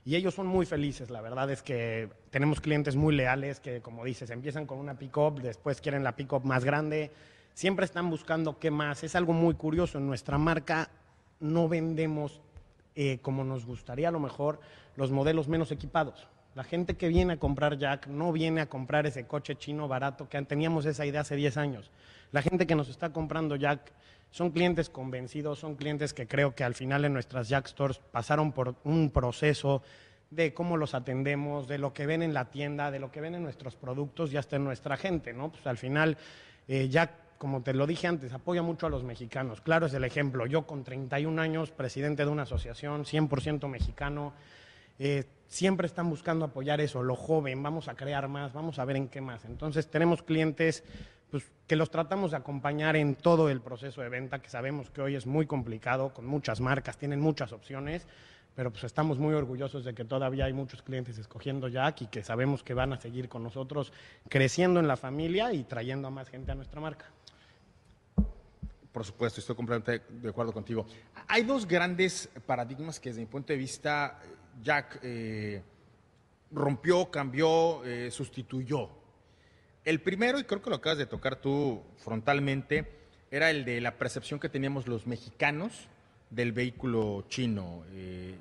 y 0.04 0.18
ellos 0.18 0.34
son 0.34 0.48
muy 0.48 0.66
felices. 0.66 1.10
La 1.10 1.22
verdad 1.22 1.50
es 1.50 1.64
que 1.64 2.10
tenemos 2.30 2.60
clientes 2.60 2.98
muy 2.98 3.16
leales 3.16 3.62
que, 3.62 3.82
como 3.82 4.04
dices, 4.04 4.30
empiezan 4.32 4.66
con 4.66 4.80
una 4.80 4.96
pick-up, 4.96 5.42
después 5.42 5.80
quieren 5.80 6.04
la 6.04 6.18
pick-up 6.18 6.44
más 6.44 6.66
grande. 6.66 7.12
Siempre 7.54 7.86
están 7.86 8.10
buscando 8.10 8.60
qué 8.60 8.70
más. 8.70 9.04
Es 9.06 9.16
algo 9.16 9.32
muy 9.32 9.54
curioso. 9.54 9.98
En 9.98 10.08
nuestra 10.08 10.38
marca 10.38 10.90
no 11.44 11.68
vendemos 11.68 12.42
eh, 12.96 13.20
como 13.22 13.44
nos 13.44 13.66
gustaría 13.66 14.08
a 14.08 14.12
lo 14.12 14.20
mejor 14.20 14.60
los 14.96 15.12
modelos 15.12 15.48
menos 15.48 15.72
equipados. 15.72 16.28
La 16.56 16.64
gente 16.64 16.96
que 16.96 17.08
viene 17.08 17.34
a 17.34 17.38
comprar 17.38 17.78
Jack 17.78 18.08
no 18.08 18.32
viene 18.32 18.62
a 18.62 18.70
comprar 18.70 19.08
ese 19.08 19.26
coche 19.26 19.56
chino 19.56 19.88
barato 19.88 20.30
que 20.30 20.42
teníamos 20.44 20.86
esa 20.86 21.06
idea 21.06 21.22
hace 21.22 21.36
10 21.36 21.58
años. 21.58 21.92
La 22.32 22.42
gente 22.42 22.68
que 22.68 22.76
nos 22.76 22.90
está 22.90 23.12
comprando 23.12 23.56
Jack 23.56 23.92
son 24.30 24.52
clientes 24.52 24.90
convencidos, 24.90 25.60
son 25.60 25.76
clientes 25.76 26.14
que 26.14 26.28
creo 26.28 26.56
que 26.56 26.64
al 26.64 26.76
final 26.76 27.04
en 27.06 27.14
nuestras 27.14 27.50
Jack 27.50 27.68
Stores 27.68 28.00
pasaron 28.12 28.52
por 28.52 28.76
un 28.84 29.10
proceso 29.10 29.82
de 30.30 30.54
cómo 30.54 30.78
los 30.78 30.94
atendemos, 30.94 31.68
de 31.68 31.78
lo 31.78 31.94
que 31.94 32.06
ven 32.06 32.22
en 32.22 32.34
la 32.34 32.46
tienda, 32.46 32.92
de 32.92 33.00
lo 33.00 33.12
que 33.12 33.22
ven 33.22 33.36
en 33.36 33.44
nuestros 33.44 33.76
productos 33.76 34.32
y 34.32 34.38
hasta 34.38 34.56
en 34.56 34.64
nuestra 34.64 34.98
gente, 34.98 35.34
¿no? 35.34 35.52
Pues 35.52 35.66
al 35.68 35.78
final, 35.78 36.18
eh, 36.68 36.88
Jack, 36.90 37.12
como 37.44 37.62
te 37.62 37.74
lo 37.74 37.86
dije 37.86 38.08
antes, 38.08 38.32
apoya 38.32 38.62
mucho 38.62 38.88
a 38.88 38.90
los 38.90 39.04
mexicanos. 39.04 39.60
Claro 39.60 39.88
es 39.88 39.94
el 39.94 40.06
ejemplo. 40.06 40.46
Yo 40.46 40.66
con 40.66 40.86
31 40.86 41.42
años, 41.42 41.72
presidente 41.72 42.24
de 42.24 42.32
una 42.32 42.44
asociación 42.44 43.04
100% 43.04 43.68
mexicano, 43.68 44.32
eh, 44.98 45.26
siempre 45.50 45.86
están 45.86 46.10
buscando 46.10 46.46
apoyar 46.46 46.80
eso, 46.80 47.04
lo 47.04 47.18
joven, 47.18 47.62
vamos 47.62 47.90
a 47.90 47.96
crear 47.96 48.30
más, 48.30 48.54
vamos 48.54 48.80
a 48.80 48.86
ver 48.86 48.96
en 48.96 49.10
qué 49.10 49.20
más. 49.20 49.44
Entonces 49.44 49.90
tenemos 49.90 50.24
clientes 50.24 50.86
pues, 51.32 51.52
que 51.68 51.76
los 51.76 51.92
tratamos 51.92 52.32
de 52.32 52.38
acompañar 52.38 52.96
en 52.96 53.14
todo 53.14 53.50
el 53.50 53.60
proceso 53.60 54.00
de 54.00 54.08
venta, 54.08 54.40
que 54.40 54.50
sabemos 54.50 54.90
que 54.90 55.02
hoy 55.02 55.16
es 55.16 55.28
muy 55.28 55.46
complicado, 55.46 56.14
con 56.14 56.26
muchas 56.26 56.62
marcas, 56.62 56.98
tienen 56.98 57.20
muchas 57.20 57.52
opciones, 57.52 58.08
pero 58.56 58.72
pues 58.72 58.86
estamos 58.86 59.20
muy 59.20 59.34
orgullosos 59.34 59.84
de 59.84 59.94
que 59.94 60.06
todavía 60.06 60.46
hay 60.46 60.54
muchos 60.54 60.82
clientes 60.82 61.18
escogiendo 61.18 61.68
Jack 61.68 62.04
y 62.04 62.08
que 62.08 62.24
sabemos 62.24 62.64
que 62.64 62.74
van 62.74 62.94
a 62.94 63.02
seguir 63.02 63.28
con 63.28 63.44
nosotros 63.44 63.92
creciendo 64.30 64.80
en 64.80 64.88
la 64.88 64.96
familia 64.96 65.52
y 65.52 65.66
trayendo 65.66 66.08
a 66.08 66.12
más 66.12 66.30
gente 66.30 66.54
a 66.54 66.56
nuestra 66.56 66.80
marca. 66.80 67.08
Por 68.94 69.04
supuesto, 69.04 69.42
estoy 69.42 69.56
completamente 69.56 70.06
de 70.10 70.30
acuerdo 70.30 70.54
contigo. 70.54 70.86
Hay 71.28 71.44
dos 71.44 71.68
grandes 71.68 72.30
paradigmas 72.46 73.00
que 73.00 73.10
desde 73.10 73.22
mi 73.22 73.28
punto 73.28 73.52
de 73.52 73.58
vista 73.58 74.22
Jack 74.62 75.00
eh, 75.02 75.62
rompió, 76.52 77.12
cambió, 77.12 77.84
eh, 77.84 78.10
sustituyó 78.12 79.04
el 79.86 80.00
primero, 80.00 80.40
y 80.40 80.46
creo 80.46 80.62
que 80.62 80.70
lo 80.70 80.78
acabas 80.78 80.98
de 80.98 81.06
tocar 81.06 81.36
tú 81.36 81.82
frontalmente, 81.98 82.90
era 83.32 83.50
el 83.50 83.66
de 83.66 83.82
la 83.82 83.98
percepción 83.98 84.40
que 84.40 84.48
teníamos 84.48 84.88
los 84.88 85.08
mexicanos 85.08 85.90
del 86.30 86.54
vehículo 86.54 87.26
chino. 87.28 87.84
Eh, 87.92 88.38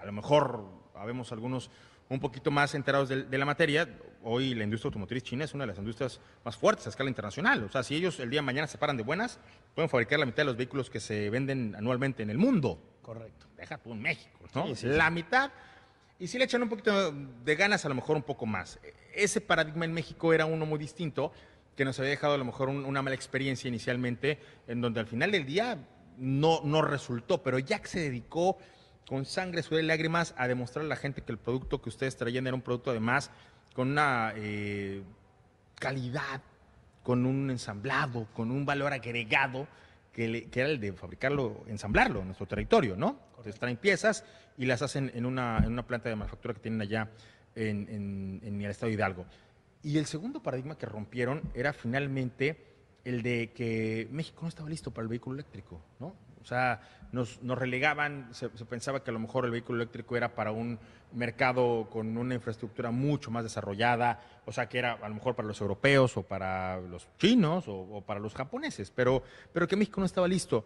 a 0.00 0.06
lo 0.06 0.12
mejor 0.12 0.64
habemos 0.94 1.30
algunos 1.32 1.70
un 2.08 2.20
poquito 2.20 2.50
más 2.50 2.74
enterados 2.74 3.10
de, 3.10 3.38
la 3.38 3.44
materia. 3.44 3.86
Hoy 4.22 4.54
la 4.54 4.64
industria 4.64 4.88
automotriz 4.88 5.22
china 5.22 5.44
es 5.44 5.54
una 5.54 5.64
de 5.64 5.68
las 5.68 5.78
industrias 5.78 6.20
más 6.44 6.56
fuertes 6.56 6.86
a 6.86 6.90
escala 6.90 7.08
internacional. 7.08 7.62
O 7.64 7.68
sea, 7.68 7.82
si 7.82 7.94
ellos 7.94 8.18
el 8.20 8.30
día 8.30 8.38
de 8.38 8.46
mañana 8.46 8.66
se 8.66 8.78
paran 8.78 8.96
de 8.96 9.02
buenas, 9.02 9.38
pueden 9.74 9.88
fabricar 9.88 10.18
la 10.18 10.26
mitad 10.26 10.38
de 10.38 10.46
los 10.46 10.56
vehículos 10.56 10.90
que 10.90 11.00
se 11.00 11.30
venden 11.30 11.74
anualmente 11.76 12.22
en 12.22 12.30
el 12.30 12.38
mundo. 12.38 12.80
Correcto. 13.02 13.46
Deja 13.56 13.78
tú 13.78 13.92
en 13.92 14.02
México, 14.02 14.38
¿no? 14.54 14.66
La 14.82 15.10
mitad 15.10 15.50
y 16.20 16.26
si 16.26 16.36
le 16.36 16.44
echan 16.44 16.62
un 16.62 16.68
poquito 16.68 17.12
de 17.12 17.54
ganas, 17.54 17.84
a 17.84 17.88
lo 17.88 17.94
mejor 17.94 18.16
un 18.16 18.24
poco 18.24 18.44
más. 18.44 18.80
Ese 19.14 19.40
paradigma 19.40 19.84
en 19.84 19.92
México 19.92 20.32
era 20.32 20.46
uno 20.46 20.66
muy 20.66 20.78
distinto, 20.78 21.32
que 21.76 21.84
nos 21.84 21.98
había 22.00 22.10
dejado 22.10 22.34
a 22.34 22.38
lo 22.38 22.44
mejor 22.44 22.68
una 22.68 23.02
mala 23.02 23.14
experiencia 23.14 23.68
inicialmente, 23.68 24.40
en 24.66 24.80
donde 24.80 24.98
al 24.98 25.06
final 25.06 25.30
del 25.30 25.46
día 25.46 25.78
no, 26.16 26.60
no 26.64 26.82
resultó, 26.82 27.44
pero 27.44 27.60
Jack 27.60 27.86
se 27.86 28.00
dedicó 28.00 28.58
con 29.08 29.24
sangre, 29.24 29.62
sudor 29.62 29.84
y 29.84 29.86
lágrimas 29.86 30.34
a 30.36 30.48
demostrar 30.48 30.84
a 30.84 30.88
la 30.88 30.96
gente 30.96 31.22
que 31.22 31.30
el 31.30 31.38
producto 31.38 31.80
que 31.80 31.88
ustedes 31.88 32.16
traían 32.16 32.48
era 32.48 32.56
un 32.56 32.62
producto 32.62 32.90
además 32.90 33.30
con 33.78 33.92
una 33.92 34.32
eh, 34.34 35.04
calidad, 35.78 36.42
con 37.04 37.24
un 37.24 37.48
ensamblado, 37.48 38.26
con 38.34 38.50
un 38.50 38.66
valor 38.66 38.92
agregado 38.92 39.68
que, 40.12 40.48
era 40.52 40.66
el 40.66 40.80
de 40.80 40.92
fabricarlo, 40.92 41.62
ensamblarlo 41.68 42.18
en 42.18 42.26
nuestro 42.26 42.48
territorio, 42.48 42.96
¿no? 42.96 43.20
Entonces 43.28 43.56
traen 43.56 43.76
piezas 43.76 44.24
y 44.56 44.66
las 44.66 44.82
hacen 44.82 45.12
en 45.14 45.24
una, 45.24 45.58
en 45.58 45.70
una 45.70 45.86
planta 45.86 46.08
de 46.08 46.16
manufactura 46.16 46.54
que 46.54 46.60
tienen 46.60 46.80
allá 46.80 47.08
en, 47.54 48.40
en, 48.42 48.60
el 48.60 48.68
estado 48.68 48.88
de 48.88 48.94
Hidalgo. 48.94 49.26
Y 49.84 49.98
el 49.98 50.06
segundo 50.06 50.42
paradigma 50.42 50.76
que 50.76 50.86
rompieron 50.86 51.42
era 51.54 51.72
finalmente 51.72 52.60
el 53.04 53.22
de 53.22 53.52
que 53.52 54.08
México 54.10 54.40
no 54.42 54.48
estaba 54.48 54.68
listo 54.68 54.90
para 54.90 55.04
el 55.04 55.08
vehículo 55.08 55.34
eléctrico, 55.34 55.80
¿no? 55.98 56.14
O 56.40 56.44
sea, 56.44 56.80
nos, 57.12 57.42
nos 57.42 57.58
relegaban, 57.58 58.28
se, 58.32 58.48
pensaba 58.48 59.02
que 59.02 59.10
a 59.10 59.12
lo 59.12 59.18
mejor 59.18 59.44
el 59.44 59.50
vehículo 59.50 59.82
eléctrico 59.82 60.16
era 60.16 60.34
para 60.34 60.52
un 60.52 60.78
mercado 61.12 61.88
con 61.90 62.16
una 62.16 62.34
infraestructura 62.34 62.90
mucho 62.90 63.30
más 63.30 63.44
desarrollada, 63.44 64.20
o 64.46 64.52
sea, 64.52 64.68
que 64.68 64.78
era 64.78 64.92
a 64.92 65.08
lo 65.08 65.14
mejor 65.14 65.34
para 65.34 65.48
los 65.48 65.60
europeos 65.60 66.16
o 66.16 66.22
para 66.22 66.80
los 66.80 67.08
chinos 67.18 67.64
o, 67.66 68.02
para 68.06 68.20
los 68.20 68.34
japoneses, 68.34 68.90
pero, 68.90 69.22
pero 69.52 69.66
que 69.66 69.76
México 69.76 70.00
no 70.00 70.06
estaba 70.06 70.28
listo. 70.28 70.64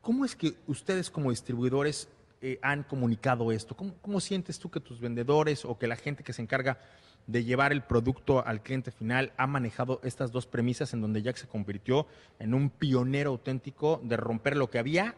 ¿Cómo 0.00 0.24
es 0.24 0.36
que 0.36 0.54
ustedes 0.66 1.10
como 1.10 1.30
distribuidores 1.30 2.08
eh, 2.40 2.58
han 2.62 2.84
comunicado 2.84 3.50
esto? 3.50 3.76
¿Cómo, 3.76 3.94
¿Cómo 4.00 4.20
sientes 4.20 4.58
tú 4.58 4.70
que 4.70 4.80
tus 4.80 5.00
vendedores 5.00 5.64
o 5.64 5.78
que 5.78 5.88
la 5.88 5.96
gente 5.96 6.22
que 6.22 6.32
se 6.32 6.42
encarga 6.42 6.78
de 7.26 7.44
llevar 7.44 7.72
el 7.72 7.82
producto 7.82 8.46
al 8.46 8.62
cliente 8.62 8.90
final 8.90 9.32
ha 9.36 9.46
manejado 9.46 10.00
estas 10.04 10.30
dos 10.32 10.46
premisas 10.46 10.92
en 10.94 11.00
donde 11.00 11.22
Jack 11.22 11.36
se 11.36 11.48
convirtió 11.48 12.06
en 12.38 12.54
un 12.54 12.70
pionero 12.70 13.30
auténtico 13.30 14.00
de 14.04 14.16
romper 14.16 14.56
lo 14.56 14.70
que 14.70 14.78
había 14.78 15.14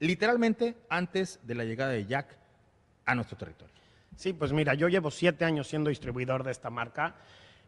literalmente 0.00 0.76
antes 0.88 1.40
de 1.42 1.54
la 1.54 1.64
llegada 1.64 1.92
de 1.92 2.06
Jack 2.06 2.38
a 3.04 3.14
nuestro 3.14 3.36
territorio. 3.36 3.74
Sí, 4.16 4.32
pues 4.32 4.52
mira, 4.52 4.74
yo 4.74 4.88
llevo 4.88 5.10
siete 5.10 5.44
años 5.44 5.68
siendo 5.68 5.90
distribuidor 5.90 6.42
de 6.44 6.50
esta 6.50 6.70
marca. 6.70 7.16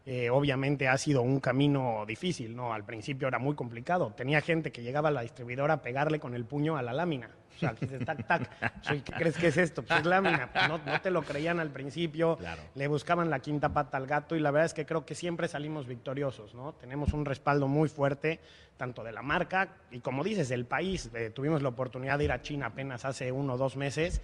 Eh, 0.03 0.31
obviamente 0.31 0.87
ha 0.87 0.97
sido 0.97 1.21
un 1.21 1.39
camino 1.39 2.05
difícil, 2.07 2.55
¿no? 2.55 2.73
Al 2.73 2.83
principio 2.83 3.27
era 3.27 3.37
muy 3.37 3.55
complicado. 3.55 4.11
Tenía 4.15 4.41
gente 4.41 4.71
que 4.71 4.81
llegaba 4.81 5.09
a 5.09 5.11
la 5.11 5.21
distribuidora 5.21 5.75
a 5.75 5.81
pegarle 5.83 6.19
con 6.19 6.33
el 6.33 6.43
puño 6.45 6.75
a 6.75 6.81
la 6.81 6.91
lámina. 6.91 7.29
O 7.55 7.59
sea, 7.59 7.75
tac, 8.05 8.25
tac. 8.25 8.81
¿Qué 8.87 9.03
crees 9.03 9.37
que 9.37 9.47
es 9.47 9.57
esto? 9.57 9.83
Pues 9.83 9.99
es 9.99 10.05
lámina. 10.07 10.49
Pues 10.51 10.67
no, 10.67 10.79
te 11.01 11.11
lo 11.11 11.21
creían 11.21 11.59
al 11.59 11.69
principio. 11.69 12.39
Le 12.73 12.87
buscaban 12.87 13.29
la 13.29 13.39
quinta 13.39 13.69
pata 13.69 13.97
al 13.97 14.07
gato 14.07 14.35
y 14.35 14.39
la 14.39 14.49
verdad 14.49 14.65
es 14.65 14.73
que 14.73 14.87
creo 14.87 15.05
que 15.05 15.13
siempre 15.13 15.47
salimos 15.47 15.85
victoriosos, 15.85 16.55
¿no? 16.55 16.73
Tenemos 16.73 17.13
un 17.13 17.23
respaldo 17.23 17.67
muy 17.67 17.87
fuerte, 17.87 18.39
tanto 18.77 19.03
de 19.03 19.11
la 19.11 19.21
marca 19.21 19.69
y 19.91 19.99
como 19.99 20.23
dices, 20.23 20.49
del 20.49 20.65
país. 20.65 21.11
Eh, 21.13 21.29
tuvimos 21.29 21.61
la 21.61 21.69
oportunidad 21.69 22.17
de 22.17 22.23
ir 22.23 22.31
a 22.31 22.41
China 22.41 22.67
apenas 22.67 23.05
hace 23.05 23.31
uno 23.31 23.53
o 23.53 23.57
dos 23.57 23.77
meses 23.77 24.23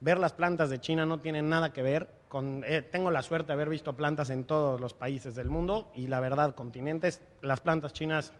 ver 0.00 0.18
las 0.18 0.32
plantas 0.32 0.70
de 0.70 0.80
China 0.80 1.06
no 1.06 1.20
tiene 1.20 1.42
nada 1.42 1.72
que 1.72 1.82
ver 1.82 2.08
con... 2.28 2.64
Eh, 2.66 2.82
tengo 2.82 3.10
la 3.10 3.22
suerte 3.22 3.48
de 3.48 3.52
haber 3.54 3.68
visto 3.68 3.94
plantas 3.94 4.30
en 4.30 4.44
todos 4.44 4.80
los 4.80 4.94
países 4.94 5.34
del 5.34 5.48
mundo 5.48 5.90
y 5.94 6.06
la 6.06 6.20
verdad, 6.20 6.54
continentes, 6.54 7.20
las 7.42 7.60
plantas 7.60 7.92
chinas 7.92 8.32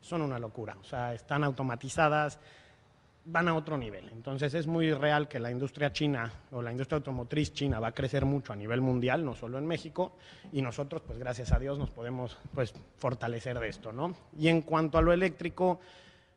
son 0.00 0.22
una 0.22 0.38
locura. 0.38 0.76
O 0.80 0.84
sea, 0.84 1.14
están 1.14 1.44
automatizadas, 1.44 2.38
van 3.24 3.48
a 3.48 3.54
otro 3.54 3.76
nivel. 3.76 4.08
Entonces 4.10 4.54
es 4.54 4.66
muy 4.66 4.92
real 4.92 5.28
que 5.28 5.38
la 5.38 5.50
industria 5.50 5.92
china 5.92 6.32
o 6.50 6.62
la 6.62 6.70
industria 6.70 6.96
automotriz 6.96 7.52
china 7.52 7.78
va 7.78 7.88
a 7.88 7.92
crecer 7.92 8.24
mucho 8.24 8.52
a 8.52 8.56
nivel 8.56 8.80
mundial, 8.80 9.24
no 9.24 9.34
solo 9.34 9.58
en 9.58 9.66
México, 9.66 10.12
y 10.52 10.62
nosotros, 10.62 11.02
pues 11.06 11.18
gracias 11.18 11.52
a 11.52 11.58
Dios, 11.58 11.78
nos 11.78 11.90
podemos 11.90 12.38
pues, 12.54 12.72
fortalecer 12.96 13.58
de 13.58 13.68
esto, 13.68 13.92
¿no? 13.92 14.14
Y 14.38 14.48
en 14.48 14.62
cuanto 14.62 14.98
a 14.98 15.02
lo 15.02 15.12
eléctrico, 15.12 15.80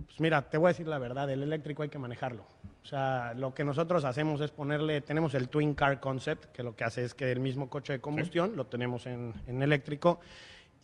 pues 0.06 0.20
mira, 0.20 0.42
te 0.42 0.58
voy 0.58 0.68
a 0.68 0.74
decir 0.74 0.88
la 0.88 0.98
verdad, 0.98 1.30
el 1.30 1.44
eléctrico 1.44 1.84
hay 1.84 1.90
que 1.90 2.00
manejarlo. 2.00 2.44
O 2.84 2.86
sea, 2.86 3.34
lo 3.36 3.54
que 3.54 3.64
nosotros 3.64 4.04
hacemos 4.06 4.42
es 4.42 4.52
ponerle, 4.52 5.02
tenemos 5.02 5.34
el 5.36 5.50
Twin 5.50 5.76
Car 5.76 6.00
Concept, 6.00 6.46
que 6.46 6.64
lo 6.64 6.76
que 6.76 6.84
hace 6.84 7.04
es 7.04 7.14
que 7.14 7.32
el 7.32 7.40
mismo 7.40 7.70
coche 7.70 7.94
de 7.94 8.02
combustión 8.02 8.56
lo 8.56 8.66
tenemos 8.66 9.06
en, 9.06 9.34
eléctrico. 9.48 10.20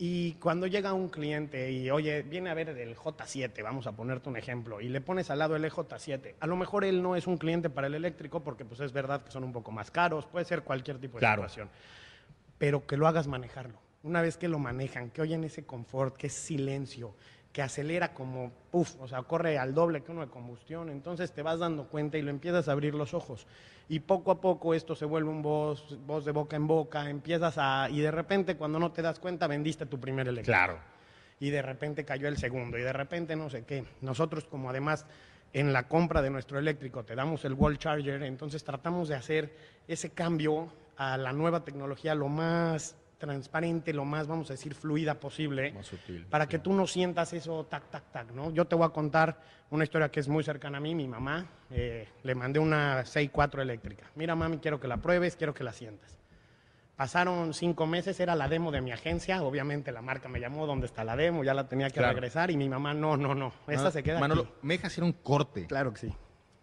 Y 0.00 0.34
cuando 0.34 0.68
llega 0.68 0.92
un 0.92 1.08
cliente 1.08 1.72
y, 1.72 1.90
oye, 1.90 2.22
viene 2.22 2.50
a 2.50 2.54
ver 2.54 2.68
el 2.68 2.94
J7, 2.94 3.64
vamos 3.64 3.88
a 3.88 3.92
ponerte 3.92 4.28
un 4.28 4.36
ejemplo, 4.36 4.80
y 4.80 4.88
le 4.88 5.00
pones 5.00 5.28
al 5.30 5.40
lado 5.40 5.56
el 5.56 5.64
EJ7, 5.64 6.36
a 6.38 6.46
lo 6.46 6.54
mejor 6.54 6.84
él 6.84 7.02
no 7.02 7.16
es 7.16 7.26
un 7.26 7.36
cliente 7.36 7.68
para 7.68 7.88
el 7.88 7.96
eléctrico 7.96 8.44
porque 8.44 8.64
pues 8.64 8.78
es 8.78 8.92
verdad 8.92 9.24
que 9.24 9.32
son 9.32 9.42
un 9.42 9.52
poco 9.52 9.72
más 9.72 9.90
caros, 9.90 10.24
puede 10.26 10.44
ser 10.44 10.62
cualquier 10.62 10.98
tipo 11.00 11.18
de 11.18 11.26
situación, 11.26 11.68
pero 12.58 12.86
que 12.86 12.96
lo 12.96 13.08
hagas 13.08 13.26
manejarlo. 13.26 13.80
Una 14.04 14.22
vez 14.22 14.36
que 14.36 14.46
lo 14.46 14.60
manejan, 14.60 15.10
que 15.10 15.20
oyen 15.20 15.42
ese 15.42 15.66
confort, 15.66 16.16
que 16.16 16.28
es 16.28 16.32
silencio, 16.32 17.16
que 17.52 17.62
acelera 17.62 18.12
como, 18.12 18.52
puff, 18.70 18.96
o 19.00 19.08
sea, 19.08 19.22
corre 19.22 19.58
al 19.58 19.74
doble 19.74 20.02
que 20.02 20.12
uno 20.12 20.20
de 20.20 20.28
combustión, 20.28 20.90
entonces 20.90 21.32
te 21.32 21.42
vas 21.42 21.58
dando 21.58 21.84
cuenta 21.84 22.18
y 22.18 22.22
lo 22.22 22.30
empiezas 22.30 22.68
a 22.68 22.72
abrir 22.72 22.94
los 22.94 23.14
ojos. 23.14 23.46
Y 23.88 24.00
poco 24.00 24.30
a 24.30 24.40
poco 24.40 24.74
esto 24.74 24.94
se 24.94 25.06
vuelve 25.06 25.30
un 25.30 25.42
voz, 25.42 25.96
voz 26.06 26.24
de 26.24 26.32
boca 26.32 26.56
en 26.56 26.66
boca, 26.66 27.08
empiezas 27.08 27.54
a, 27.56 27.88
y 27.90 28.00
de 28.00 28.10
repente 28.10 28.56
cuando 28.56 28.78
no 28.78 28.92
te 28.92 29.02
das 29.02 29.18
cuenta 29.18 29.46
vendiste 29.46 29.86
tu 29.86 29.98
primer 29.98 30.28
eléctrico. 30.28 30.56
Claro. 30.56 30.78
Y 31.40 31.50
de 31.50 31.62
repente 31.62 32.04
cayó 32.04 32.28
el 32.28 32.36
segundo, 32.36 32.78
y 32.78 32.82
de 32.82 32.92
repente 32.92 33.34
no 33.34 33.48
sé 33.48 33.64
qué. 33.64 33.84
Nosotros 34.02 34.44
como 34.44 34.68
además 34.68 35.06
en 35.52 35.72
la 35.72 35.88
compra 35.88 36.20
de 36.20 36.30
nuestro 36.30 36.58
eléctrico 36.58 37.04
te 37.04 37.14
damos 37.14 37.44
el 37.44 37.54
wall 37.54 37.78
charger, 37.78 38.22
entonces 38.24 38.62
tratamos 38.62 39.08
de 39.08 39.14
hacer 39.14 39.54
ese 39.86 40.10
cambio 40.10 40.68
a 40.96 41.16
la 41.16 41.32
nueva 41.32 41.64
tecnología 41.64 42.14
lo 42.14 42.28
más 42.28 42.96
transparente, 43.18 43.92
lo 43.92 44.04
más, 44.04 44.26
vamos 44.26 44.48
a 44.50 44.54
decir, 44.54 44.74
fluida 44.74 45.14
posible, 45.14 45.74
para 46.30 46.48
que 46.48 46.58
tú 46.58 46.72
no 46.72 46.86
sientas 46.86 47.32
eso 47.32 47.66
tac, 47.66 47.90
tac, 47.90 48.10
tac, 48.10 48.30
¿no? 48.30 48.50
Yo 48.52 48.64
te 48.66 48.76
voy 48.76 48.86
a 48.86 48.90
contar 48.90 49.40
una 49.70 49.84
historia 49.84 50.08
que 50.10 50.20
es 50.20 50.28
muy 50.28 50.44
cercana 50.44 50.78
a 50.78 50.80
mí, 50.80 50.94
mi 50.94 51.06
mamá, 51.06 51.46
eh, 51.70 52.08
le 52.22 52.34
mandé 52.34 52.58
una 52.58 53.04
6.4 53.04 53.60
eléctrica. 53.60 54.06
Mira, 54.14 54.34
mami, 54.34 54.58
quiero 54.58 54.80
que 54.80 54.88
la 54.88 54.96
pruebes, 54.98 55.36
quiero 55.36 55.52
que 55.52 55.64
la 55.64 55.72
sientas. 55.72 56.16
Pasaron 56.96 57.54
cinco 57.54 57.86
meses, 57.86 58.18
era 58.18 58.34
la 58.34 58.48
demo 58.48 58.72
de 58.72 58.80
mi 58.80 58.90
agencia, 58.90 59.42
obviamente 59.42 59.92
la 59.92 60.02
marca 60.02 60.28
me 60.28 60.40
llamó, 60.40 60.66
¿dónde 60.66 60.86
está 60.86 61.04
la 61.04 61.14
demo? 61.14 61.44
Ya 61.44 61.54
la 61.54 61.68
tenía 61.68 61.90
que 61.90 62.00
regresar 62.00 62.50
y 62.50 62.56
mi 62.56 62.68
mamá, 62.68 62.94
no, 62.94 63.16
no, 63.16 63.34
no, 63.34 63.52
esta 63.68 63.92
se 63.92 64.02
queda 64.02 64.18
Manolo, 64.18 64.48
me 64.62 64.74
dejas 64.74 64.92
hacer 64.92 65.04
un 65.04 65.12
corte. 65.12 65.66
Claro 65.66 65.92
que 65.92 66.00
sí. 66.00 66.12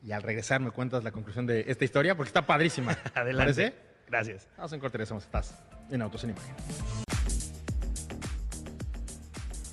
Y 0.04 0.12
al 0.12 0.22
regresar 0.22 0.60
me 0.60 0.72
cuentas 0.72 1.04
la 1.04 1.12
conclusión 1.12 1.48
de 1.48 1.66
esta 1.68 1.86
historia, 1.86 2.16
porque 2.16 2.28
está 2.28 2.46
padrísima. 2.46 2.96
Adelante. 3.16 3.74
Gracias. 4.08 4.48
Vamos 4.58 4.74
en 4.74 4.80
corte. 4.80 5.02
Estás 5.02 5.64
en 5.90 6.02
Autos 6.02 6.24
en 6.24 6.32
Imagen. 6.32 6.56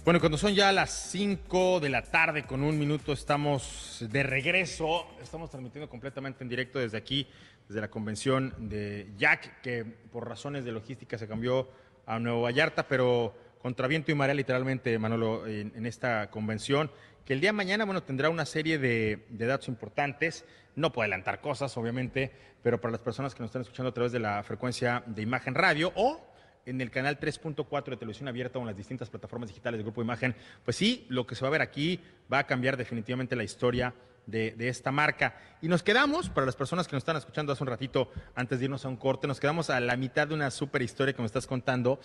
Bueno, 0.04 0.18
cuando 0.18 0.36
son 0.36 0.52
ya 0.52 0.72
las 0.72 0.90
5 1.10 1.78
de 1.78 1.88
la 1.88 2.02
tarde 2.02 2.42
con 2.42 2.64
un 2.64 2.76
minuto, 2.76 3.12
estamos 3.12 4.04
de 4.10 4.24
regreso. 4.24 5.06
Estamos 5.22 5.48
transmitiendo 5.50 5.88
completamente 5.88 6.42
en 6.42 6.48
directo 6.48 6.80
desde 6.80 6.98
aquí, 6.98 7.28
desde 7.68 7.80
la 7.80 7.88
convención 7.88 8.52
de 8.68 9.12
Jack, 9.16 9.60
que 9.60 9.84
por 9.84 10.28
razones 10.28 10.64
de 10.64 10.72
logística 10.72 11.16
se 11.16 11.28
cambió 11.28 11.70
a 12.04 12.18
Nuevo 12.18 12.42
Vallarta, 12.42 12.88
pero 12.88 13.32
contra 13.60 13.86
viento 13.86 14.10
y 14.10 14.16
marea, 14.16 14.34
literalmente, 14.34 14.98
Manolo, 14.98 15.46
en, 15.46 15.72
en 15.76 15.86
esta 15.86 16.30
convención, 16.30 16.90
que 17.24 17.34
el 17.34 17.40
día 17.40 17.50
de 17.50 17.56
mañana, 17.56 17.84
bueno, 17.84 18.02
tendrá 18.02 18.28
una 18.28 18.44
serie 18.44 18.78
de, 18.78 19.24
de 19.28 19.46
datos 19.46 19.68
importantes. 19.68 20.44
No 20.74 20.92
puedo 20.92 21.04
adelantar 21.04 21.40
cosas, 21.40 21.76
obviamente, 21.76 22.32
pero 22.62 22.80
para 22.80 22.92
las 22.92 23.00
personas 23.00 23.34
que 23.34 23.40
nos 23.40 23.48
están 23.48 23.62
escuchando 23.62 23.90
a 23.90 23.94
través 23.94 24.12
de 24.12 24.18
la 24.18 24.42
frecuencia 24.42 25.02
de 25.06 25.22
imagen 25.22 25.54
radio 25.54 25.92
o 25.96 26.20
en 26.64 26.80
el 26.80 26.90
canal 26.90 27.18
3.4 27.18 27.90
de 27.90 27.96
televisión 27.96 28.28
abierta 28.28 28.58
o 28.58 28.62
en 28.62 28.68
las 28.68 28.76
distintas 28.76 29.10
plataformas 29.10 29.48
digitales 29.48 29.78
del 29.78 29.84
Grupo 29.84 30.02
Imagen, 30.02 30.34
pues 30.64 30.76
sí, 30.76 31.06
lo 31.08 31.26
que 31.26 31.34
se 31.34 31.42
va 31.42 31.48
a 31.48 31.50
ver 31.50 31.62
aquí 31.62 32.00
va 32.32 32.38
a 32.38 32.46
cambiar 32.46 32.76
definitivamente 32.76 33.34
la 33.34 33.42
historia 33.42 33.94
de, 34.26 34.52
de, 34.52 34.68
esta 34.68 34.92
marca. 34.92 35.36
Y 35.60 35.66
nos 35.66 35.82
quedamos, 35.82 36.28
para 36.28 36.46
las 36.46 36.54
personas 36.54 36.86
que 36.86 36.94
nos 36.94 37.00
están 37.00 37.16
escuchando 37.16 37.52
hace 37.52 37.64
un 37.64 37.68
ratito, 37.68 38.12
antes 38.36 38.60
de 38.60 38.66
irnos 38.66 38.84
a 38.84 38.88
un 38.88 38.96
corte, 38.96 39.26
nos 39.26 39.40
quedamos 39.40 39.70
a 39.70 39.80
la 39.80 39.96
mitad 39.96 40.28
de 40.28 40.34
una 40.34 40.52
super 40.52 40.82
historia 40.82 41.12
que 41.14 41.22
me 41.22 41.26
estás 41.26 41.48
contando. 41.48 41.98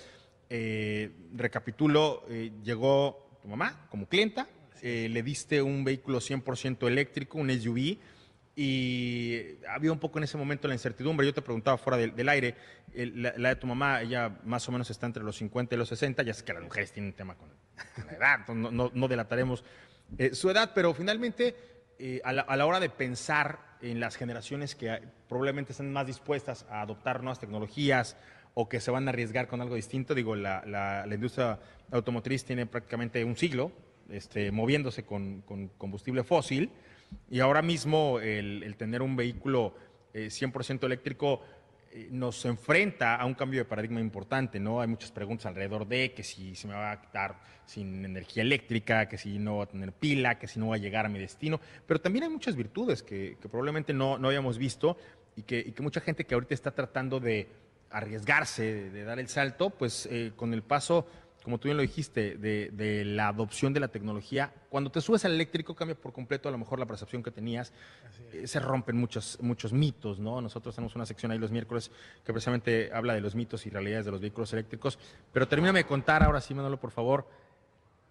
Eh, 0.49 1.11
recapitulo, 1.33 2.25
eh, 2.29 2.51
llegó 2.63 3.37
tu 3.41 3.49
mamá 3.49 3.85
como 3.89 4.07
clienta, 4.07 4.47
eh, 4.81 5.09
le 5.09 5.21
diste 5.21 5.61
un 5.61 5.83
vehículo 5.83 6.19
100% 6.19 6.87
eléctrico, 6.87 7.37
un 7.37 7.49
SUV, 7.51 7.97
y 8.59 9.59
había 9.69 9.91
un 9.91 9.99
poco 9.99 10.17
en 10.17 10.23
ese 10.23 10.35
momento 10.35 10.67
la 10.67 10.73
incertidumbre. 10.73 11.27
Yo 11.27 11.33
te 11.33 11.43
preguntaba 11.43 11.77
fuera 11.77 11.95
del, 11.95 12.27
aire, 12.27 12.55
la, 12.95 13.49
de 13.49 13.55
tu 13.55 13.67
mamá, 13.67 14.01
ella 14.01 14.35
más 14.45 14.67
o 14.67 14.71
menos 14.71 14.89
está 14.89 15.05
entre 15.05 15.23
los 15.23 15.37
50 15.37 15.75
y 15.75 15.77
los 15.77 15.87
60, 15.89 16.23
ya 16.23 16.33
sé 16.33 16.43
que 16.43 16.53
las 16.53 16.63
mujeres 16.63 16.91
tienen 16.91 17.11
un 17.11 17.15
tema 17.15 17.35
con, 17.35 17.49
la 18.07 18.13
edad, 18.13 18.47
no, 18.47 18.71
no, 18.71 18.89
no 18.91 19.07
delataremos 19.07 19.63
eh, 20.17 20.33
su 20.33 20.49
edad, 20.49 20.71
pero 20.73 20.91
finalmente 20.95 21.55
eh, 21.99 22.19
a, 22.23 22.33
la, 22.33 22.65
hora 22.65 22.79
de 22.79 22.89
pensar 22.89 23.59
en 23.79 23.99
las 23.99 24.15
generaciones 24.15 24.73
que 24.73 25.03
probablemente 25.29 25.73
están 25.73 25.93
más 25.93 26.07
dispuestas 26.07 26.65
a 26.67 26.81
adoptar 26.81 27.21
nuevas 27.21 27.39
tecnologías 27.39 28.17
o 28.55 28.67
que 28.67 28.79
se 28.79 28.89
van 28.89 29.07
a 29.07 29.11
arriesgar 29.11 29.47
con 29.47 29.61
algo 29.61 29.75
distinto, 29.75 30.15
digo, 30.15 30.35
la, 30.35 31.05
industria 31.11 31.59
automotriz 31.91 32.43
tiene 32.43 32.65
prácticamente 32.65 33.23
un 33.23 33.37
siglo 33.37 33.71
este, 34.09 34.51
moviéndose 34.51 35.03
con 35.03 35.43
combustible 35.77 36.23
fósil. 36.23 36.71
Y 37.29 37.39
ahora 37.39 37.61
mismo 37.61 38.19
el, 38.19 38.63
el 38.63 38.75
tener 38.75 39.01
un 39.01 39.15
vehículo 39.15 39.73
eh, 40.13 40.27
100% 40.27 40.83
eléctrico 40.85 41.41
eh, 41.91 42.07
nos 42.11 42.43
enfrenta 42.45 43.15
a 43.15 43.25
un 43.25 43.33
cambio 43.33 43.59
de 43.59 43.65
paradigma 43.65 43.99
importante, 43.99 44.59
¿no? 44.59 44.81
Hay 44.81 44.87
muchas 44.87 45.11
preguntas 45.11 45.45
alrededor 45.45 45.87
de 45.87 46.13
que 46.13 46.23
si 46.23 46.55
se 46.55 46.67
me 46.67 46.73
va 46.73 46.91
a 46.91 47.01
quitar 47.01 47.39
sin 47.65 48.03
energía 48.03 48.43
eléctrica, 48.43 49.07
que 49.07 49.17
si 49.17 49.37
no 49.39 49.57
va 49.57 49.65
a 49.65 49.67
tener 49.67 49.91
pila, 49.91 50.39
que 50.39 50.47
si 50.47 50.59
no 50.59 50.69
va 50.69 50.75
a 50.75 50.79
llegar 50.79 51.05
a 51.05 51.09
mi 51.09 51.19
destino, 51.19 51.59
pero 51.85 52.01
también 52.01 52.23
hay 52.23 52.29
muchas 52.29 52.55
virtudes 52.55 53.03
que, 53.03 53.37
que 53.41 53.49
probablemente 53.49 53.93
no, 53.93 54.17
no 54.17 54.27
habíamos 54.27 54.57
visto 54.57 54.97
y 55.35 55.43
que, 55.43 55.59
y 55.59 55.71
que, 55.71 55.83
mucha 55.83 56.01
gente 56.01 56.25
que 56.25 56.33
ahorita 56.33 56.53
está 56.53 56.71
tratando 56.71 57.19
de 57.19 57.47
arriesgarse, 57.91 58.63
de, 58.63 58.89
de 58.89 59.03
dar 59.03 59.19
el 59.19 59.27
salto, 59.27 59.69
pues 59.69 60.07
eh, 60.11 60.31
con 60.35 60.53
el 60.53 60.63
paso 60.63 61.07
como 61.47 61.59
tú 61.59 61.69
bien 61.69 61.77
lo 61.77 61.81
dijiste, 61.81 62.35
de, 62.35 62.71
de, 62.73 63.05
la 63.05 63.29
adopción 63.29 63.71
de 63.71 63.79
la 63.79 63.87
tecnología, 63.87 64.51
cuando 64.67 64.91
te 64.91 64.99
subes 64.99 65.23
al 65.23 65.31
eléctrico 65.31 65.73
cambia 65.73 65.95
por 65.95 66.11
completo 66.11 66.49
a 66.49 66.51
lo 66.51 66.57
mejor 66.57 66.77
la 66.77 66.85
percepción 66.85 67.23
que 67.23 67.31
tenías, 67.31 67.71
eh, 68.33 68.45
se 68.47 68.59
rompen 68.59 68.97
muchos, 68.97 69.37
muchos 69.41 69.71
mitos, 69.71 70.19
¿no? 70.19 70.41
Nosotros 70.41 70.75
tenemos 70.75 70.97
una 70.97 71.05
sección 71.05 71.31
ahí 71.31 71.37
los 71.37 71.49
miércoles 71.49 71.89
que 72.25 72.33
precisamente 72.33 72.91
habla 72.93 73.13
de 73.13 73.21
los 73.21 73.33
mitos 73.33 73.65
y 73.65 73.69
realidades 73.69 74.03
de 74.03 74.11
los 74.11 74.19
vehículos 74.19 74.51
eléctricos, 74.51 74.99
pero 75.31 75.47
termíname 75.47 75.79
de 75.79 75.85
contar 75.85 76.21
ahora 76.21 76.41
sí, 76.41 76.53
Manolo, 76.53 76.81
por 76.81 76.91
favor, 76.91 77.25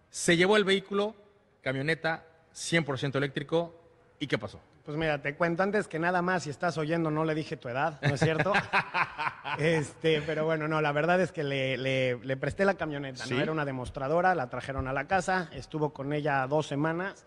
se 0.09 0.39
llevó 0.39 0.57
el 0.57 0.65
vehículo, 0.65 1.15
camioneta 1.61 2.25
100% 2.55 3.17
eléctrico, 3.17 3.79
¿y 4.19 4.29
qué 4.29 4.39
pasó? 4.39 4.63
Pues 4.87 4.97
mira, 4.97 5.21
te 5.21 5.35
cuento 5.35 5.63
antes 5.63 5.89
que 5.89 5.99
nada 5.99 6.23
más, 6.23 6.45
si 6.45 6.49
estás 6.49 6.79
oyendo, 6.79 7.11
no 7.11 7.27
le 7.27 7.35
dije 7.35 7.59
tu 7.59 7.69
edad, 7.69 8.01
¿no 8.01 8.15
es 8.15 8.21
cierto? 8.21 8.55
este, 9.59 10.23
pero 10.23 10.45
bueno, 10.45 10.69
no, 10.69 10.81
la 10.81 10.93
verdad 10.93 11.21
es 11.21 11.33
que 11.33 11.45
le, 11.45 11.77
le, 11.77 12.17
le 12.17 12.37
presté 12.37 12.65
la 12.65 12.75
camioneta, 12.75 13.25
¿Sí? 13.25 13.35
¿no? 13.35 13.41
Era 13.41 13.53
una 13.53 13.65
demostradora, 13.65 14.35
la 14.35 14.49
trajeron 14.49 14.89
a 14.89 14.93
la 14.93 15.07
casa, 15.07 15.49
estuvo 15.53 15.93
con 15.93 16.13
ella 16.13 16.47
dos 16.47 16.67
semanas. 16.67 17.27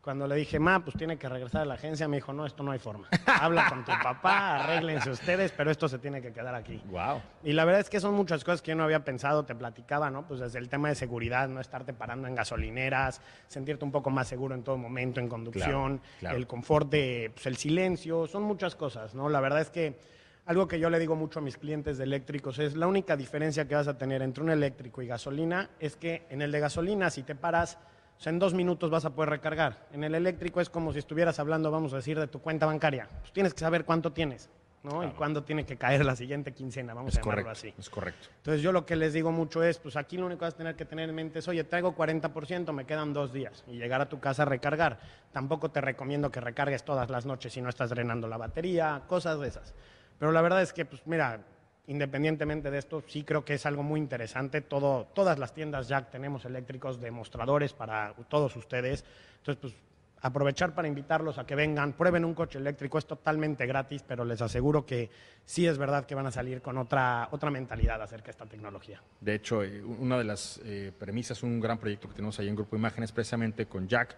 Cuando 0.00 0.28
le 0.28 0.36
dije, 0.36 0.60
ma, 0.60 0.84
pues 0.84 0.96
tiene 0.96 1.18
que 1.18 1.28
regresar 1.28 1.62
a 1.62 1.64
la 1.64 1.74
agencia, 1.74 2.06
me 2.06 2.18
dijo, 2.18 2.32
no, 2.32 2.46
esto 2.46 2.62
no 2.62 2.70
hay 2.70 2.78
forma. 2.78 3.08
Habla 3.26 3.68
con 3.68 3.84
tu 3.84 3.90
papá, 3.90 4.62
arréglense 4.62 5.10
ustedes, 5.10 5.50
pero 5.50 5.68
esto 5.68 5.88
se 5.88 5.98
tiene 5.98 6.22
que 6.22 6.32
quedar 6.32 6.54
aquí. 6.54 6.80
Wow. 6.86 7.20
Y 7.42 7.54
la 7.54 7.64
verdad 7.64 7.80
es 7.80 7.90
que 7.90 7.98
son 7.98 8.14
muchas 8.14 8.44
cosas 8.44 8.62
que 8.62 8.70
yo 8.70 8.76
no 8.76 8.84
había 8.84 9.04
pensado, 9.04 9.44
te 9.44 9.56
platicaba, 9.56 10.08
¿no? 10.08 10.24
Pues 10.28 10.38
desde 10.38 10.60
el 10.60 10.68
tema 10.68 10.90
de 10.90 10.94
seguridad, 10.94 11.48
no 11.48 11.60
estarte 11.60 11.92
parando 11.92 12.28
en 12.28 12.36
gasolineras, 12.36 13.20
sentirte 13.48 13.84
un 13.84 13.90
poco 13.90 14.10
más 14.10 14.28
seguro 14.28 14.54
en 14.54 14.62
todo 14.62 14.78
momento, 14.78 15.18
en 15.18 15.28
conducción, 15.28 15.98
claro, 15.98 16.18
claro. 16.20 16.36
el 16.36 16.46
confort 16.46 16.88
de, 16.88 17.32
pues 17.34 17.46
el 17.46 17.56
silencio, 17.56 18.28
son 18.28 18.44
muchas 18.44 18.76
cosas, 18.76 19.12
¿no? 19.12 19.28
La 19.28 19.40
verdad 19.40 19.60
es 19.60 19.70
que 19.70 19.98
algo 20.46 20.68
que 20.68 20.78
yo 20.78 20.88
le 20.90 20.98
digo 20.98 21.16
mucho 21.16 21.40
a 21.40 21.42
mis 21.42 21.58
clientes 21.58 21.98
de 21.98 22.04
eléctricos 22.04 22.58
es 22.58 22.76
la 22.76 22.86
única 22.86 23.16
diferencia 23.16 23.66
que 23.66 23.74
vas 23.74 23.88
a 23.88 23.98
tener 23.98 24.22
entre 24.22 24.42
un 24.42 24.50
eléctrico 24.50 25.02
y 25.02 25.06
gasolina 25.06 25.70
es 25.80 25.96
que 25.96 26.24
en 26.30 26.40
el 26.40 26.52
de 26.52 26.60
gasolina, 26.60 27.10
si 27.10 27.24
te 27.24 27.34
paras 27.34 27.78
o 28.16 28.20
sea, 28.22 28.30
en 28.30 28.38
dos 28.38 28.54
minutos 28.54 28.90
vas 28.90 29.04
a 29.04 29.10
poder 29.10 29.28
recargar. 29.28 29.86
En 29.92 30.02
el 30.02 30.14
eléctrico 30.14 30.60
es 30.60 30.70
como 30.70 30.92
si 30.92 31.00
estuvieras 31.00 31.38
hablando, 31.38 31.70
vamos 31.70 31.92
a 31.92 31.96
decir, 31.96 32.18
de 32.18 32.26
tu 32.28 32.40
cuenta 32.40 32.64
bancaria. 32.64 33.08
Pues 33.20 33.32
tienes 33.32 33.52
que 33.52 33.60
saber 33.60 33.84
cuánto 33.84 34.10
tienes, 34.10 34.48
¿no? 34.82 34.90
Claro. 34.92 35.08
Y 35.08 35.10
cuándo 35.10 35.42
tiene 35.44 35.66
que 35.66 35.76
caer 35.76 36.02
la 36.02 36.16
siguiente 36.16 36.52
quincena, 36.52 36.94
vamos 36.94 37.12
es 37.12 37.18
a 37.18 37.20
llamarlo 37.20 37.42
correcto, 37.42 37.66
así. 37.68 37.74
Es 37.78 37.90
correcto. 37.90 38.28
Entonces 38.38 38.62
yo 38.62 38.72
lo 38.72 38.86
que 38.86 38.96
les 38.96 39.12
digo 39.12 39.32
mucho 39.32 39.62
es, 39.62 39.78
pues 39.78 39.96
aquí 39.96 40.16
lo 40.16 40.24
único 40.24 40.38
que 40.38 40.44
vas 40.46 40.54
a 40.54 40.56
tener 40.56 40.76
que 40.76 40.86
tener 40.86 41.10
en 41.10 41.14
mente 41.14 41.40
es, 41.40 41.48
oye, 41.48 41.62
traigo 41.64 41.94
40%, 41.94 42.72
me 42.72 42.86
quedan 42.86 43.12
dos 43.12 43.34
días. 43.34 43.64
Y 43.66 43.76
llegar 43.76 44.00
a 44.00 44.08
tu 44.08 44.18
casa 44.18 44.44
a 44.44 44.46
recargar. 44.46 44.98
Tampoco 45.30 45.70
te 45.70 45.82
recomiendo 45.82 46.30
que 46.30 46.40
recargues 46.40 46.84
todas 46.84 47.10
las 47.10 47.26
noches 47.26 47.52
si 47.52 47.60
no 47.60 47.68
estás 47.68 47.90
drenando 47.90 48.28
la 48.28 48.38
batería, 48.38 49.02
cosas 49.06 49.38
de 49.40 49.48
esas. 49.48 49.74
Pero 50.18 50.32
la 50.32 50.42
verdad 50.42 50.62
es 50.62 50.72
que, 50.72 50.84
pues 50.84 51.02
mira, 51.06 51.40
independientemente 51.86 52.70
de 52.70 52.78
esto, 52.78 53.02
sí 53.06 53.22
creo 53.22 53.44
que 53.44 53.54
es 53.54 53.66
algo 53.66 53.82
muy 53.82 54.00
interesante. 54.00 54.60
Todo, 54.60 55.06
todas 55.14 55.38
las 55.38 55.54
tiendas 55.54 55.88
Jack 55.88 56.10
tenemos 56.10 56.44
eléctricos 56.44 57.00
demostradores 57.00 57.72
para 57.72 58.14
todos 58.28 58.56
ustedes. 58.56 59.04
Entonces, 59.38 59.60
pues 59.60 59.74
aprovechar 60.22 60.74
para 60.74 60.88
invitarlos 60.88 61.38
a 61.38 61.46
que 61.46 61.54
vengan, 61.54 61.92
prueben 61.92 62.24
un 62.24 62.34
coche 62.34 62.58
eléctrico, 62.58 62.98
es 62.98 63.06
totalmente 63.06 63.66
gratis, 63.66 64.02
pero 64.02 64.24
les 64.24 64.42
aseguro 64.42 64.84
que 64.84 65.10
sí 65.44 65.66
es 65.66 65.78
verdad 65.78 66.06
que 66.06 66.14
van 66.14 66.26
a 66.26 66.32
salir 66.32 66.62
con 66.62 66.78
otra, 66.78 67.28
otra 67.30 67.50
mentalidad 67.50 68.00
acerca 68.02 68.26
de 68.26 68.30
esta 68.32 68.46
tecnología. 68.46 69.00
De 69.20 69.34
hecho, 69.34 69.62
eh, 69.62 69.82
una 69.82 70.18
de 70.18 70.24
las 70.24 70.60
eh, 70.64 70.92
premisas, 70.98 71.42
un 71.42 71.60
gran 71.60 71.78
proyecto 71.78 72.08
que 72.08 72.14
tenemos 72.14 72.38
ahí 72.40 72.48
en 72.48 72.56
Grupo 72.56 72.76
Imágenes, 72.76 73.12
precisamente 73.12 73.66
con 73.66 73.86
Jack, 73.86 74.16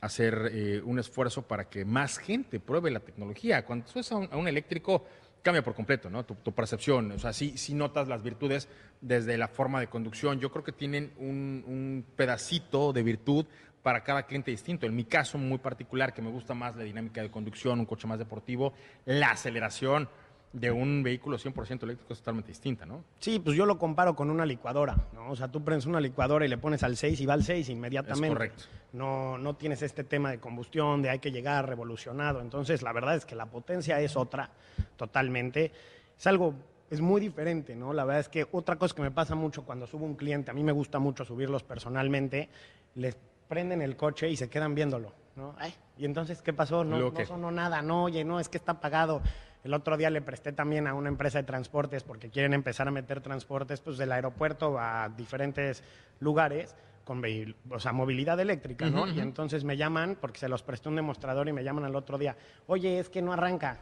hacer 0.00 0.50
eh, 0.52 0.82
un 0.84 0.98
esfuerzo 0.98 1.42
para 1.42 1.68
que 1.68 1.84
más 1.84 2.18
gente 2.18 2.58
pruebe 2.58 2.90
la 2.90 3.00
tecnología. 3.00 3.64
Cuando 3.64 3.86
subes 3.86 4.10
a 4.12 4.16
a 4.16 4.36
un 4.36 4.48
eléctrico, 4.48 5.04
cambia 5.44 5.62
por 5.62 5.74
completo, 5.74 6.08
¿no? 6.08 6.24
Tu, 6.24 6.34
tu, 6.36 6.52
percepción, 6.52 7.12
o 7.12 7.18
sea, 7.18 7.34
sí, 7.34 7.56
sí 7.56 7.74
notas 7.74 8.08
las 8.08 8.22
virtudes 8.22 8.66
desde 9.02 9.36
la 9.36 9.46
forma 9.46 9.78
de 9.78 9.88
conducción. 9.88 10.40
Yo 10.40 10.50
creo 10.50 10.64
que 10.64 10.72
tienen 10.72 11.12
un, 11.18 11.62
un, 11.66 12.06
pedacito 12.16 12.94
de 12.94 13.02
virtud 13.02 13.44
para 13.82 14.02
cada 14.02 14.22
cliente 14.24 14.50
distinto. 14.50 14.86
En 14.86 14.96
mi 14.96 15.04
caso 15.04 15.36
muy 15.36 15.58
particular, 15.58 16.14
que 16.14 16.22
me 16.22 16.30
gusta 16.30 16.54
más 16.54 16.74
la 16.76 16.82
dinámica 16.82 17.20
de 17.20 17.30
conducción, 17.30 17.78
un 17.78 17.84
coche 17.84 18.08
más 18.08 18.18
deportivo, 18.18 18.72
la 19.04 19.32
aceleración 19.32 20.08
de 20.54 20.70
un 20.70 21.02
vehículo 21.02 21.36
100% 21.36 21.82
eléctrico 21.82 22.12
es 22.12 22.20
totalmente 22.20 22.48
distinta, 22.48 22.86
¿no? 22.86 23.02
Sí, 23.18 23.40
pues 23.40 23.56
yo 23.56 23.66
lo 23.66 23.76
comparo 23.76 24.14
con 24.14 24.30
una 24.30 24.46
licuadora, 24.46 24.96
¿no? 25.12 25.30
O 25.30 25.36
sea, 25.36 25.48
tú 25.48 25.64
prendes 25.64 25.84
una 25.84 26.00
licuadora 26.00 26.46
y 26.46 26.48
le 26.48 26.58
pones 26.58 26.84
al 26.84 26.96
6 26.96 27.20
y 27.20 27.26
va 27.26 27.34
al 27.34 27.42
6 27.42 27.68
inmediatamente. 27.70 28.28
Es 28.28 28.32
correcto. 28.32 28.64
No, 28.92 29.36
no 29.36 29.56
tienes 29.56 29.82
este 29.82 30.04
tema 30.04 30.30
de 30.30 30.38
combustión, 30.38 31.02
de 31.02 31.10
hay 31.10 31.18
que 31.18 31.32
llegar 31.32 31.68
revolucionado. 31.68 32.40
Entonces, 32.40 32.82
la 32.82 32.92
verdad 32.92 33.16
es 33.16 33.26
que 33.26 33.34
la 33.34 33.46
potencia 33.46 34.00
es 34.00 34.16
otra, 34.16 34.48
totalmente. 34.96 35.72
Es 36.16 36.26
algo, 36.28 36.54
es 36.88 37.00
muy 37.00 37.20
diferente, 37.20 37.74
¿no? 37.74 37.92
La 37.92 38.04
verdad 38.04 38.20
es 38.20 38.28
que 38.28 38.46
otra 38.52 38.76
cosa 38.76 38.94
que 38.94 39.02
me 39.02 39.10
pasa 39.10 39.34
mucho 39.34 39.64
cuando 39.64 39.88
subo 39.88 40.06
un 40.06 40.14
cliente, 40.14 40.52
a 40.52 40.54
mí 40.54 40.62
me 40.62 40.72
gusta 40.72 41.00
mucho 41.00 41.24
subirlos 41.24 41.64
personalmente, 41.64 42.48
les 42.94 43.16
prenden 43.48 43.82
el 43.82 43.96
coche 43.96 44.30
y 44.30 44.36
se 44.36 44.48
quedan 44.48 44.76
viéndolo, 44.76 45.12
¿no? 45.34 45.56
Ay, 45.58 45.74
y 45.98 46.04
entonces, 46.04 46.42
¿qué 46.42 46.52
pasó? 46.52 46.84
No, 46.84 47.10
no 47.10 47.26
sonó 47.26 47.50
nada, 47.50 47.82
no, 47.82 48.04
oye, 48.04 48.22
no, 48.22 48.38
es 48.38 48.48
que 48.48 48.58
está 48.58 48.72
apagado. 48.72 49.20
El 49.64 49.72
otro 49.72 49.96
día 49.96 50.10
le 50.10 50.20
presté 50.20 50.52
también 50.52 50.86
a 50.86 50.94
una 50.94 51.08
empresa 51.08 51.38
de 51.38 51.44
transportes 51.44 52.04
porque 52.04 52.28
quieren 52.28 52.52
empezar 52.52 52.86
a 52.86 52.90
meter 52.90 53.22
transportes 53.22 53.80
pues, 53.80 53.96
del 53.96 54.12
aeropuerto 54.12 54.78
a 54.78 55.08
diferentes 55.08 55.82
lugares 56.20 56.76
con 57.04 57.22
o 57.70 57.78
sea, 57.78 57.92
movilidad 57.92 58.38
eléctrica, 58.40 58.88
¿no? 58.88 59.02
Uh 59.02 59.06
-huh. 59.06 59.14
Y 59.16 59.20
entonces 59.20 59.64
me 59.64 59.76
llaman 59.76 60.16
porque 60.20 60.38
se 60.38 60.48
los 60.48 60.62
presté 60.62 60.88
un 60.88 60.96
demostrador 60.96 61.48
y 61.48 61.52
me 61.52 61.64
llaman 61.64 61.84
al 61.84 61.96
otro 61.96 62.18
día, 62.18 62.36
oye, 62.66 62.98
es 62.98 63.08
que 63.08 63.20
no 63.20 63.32
arranca. 63.32 63.78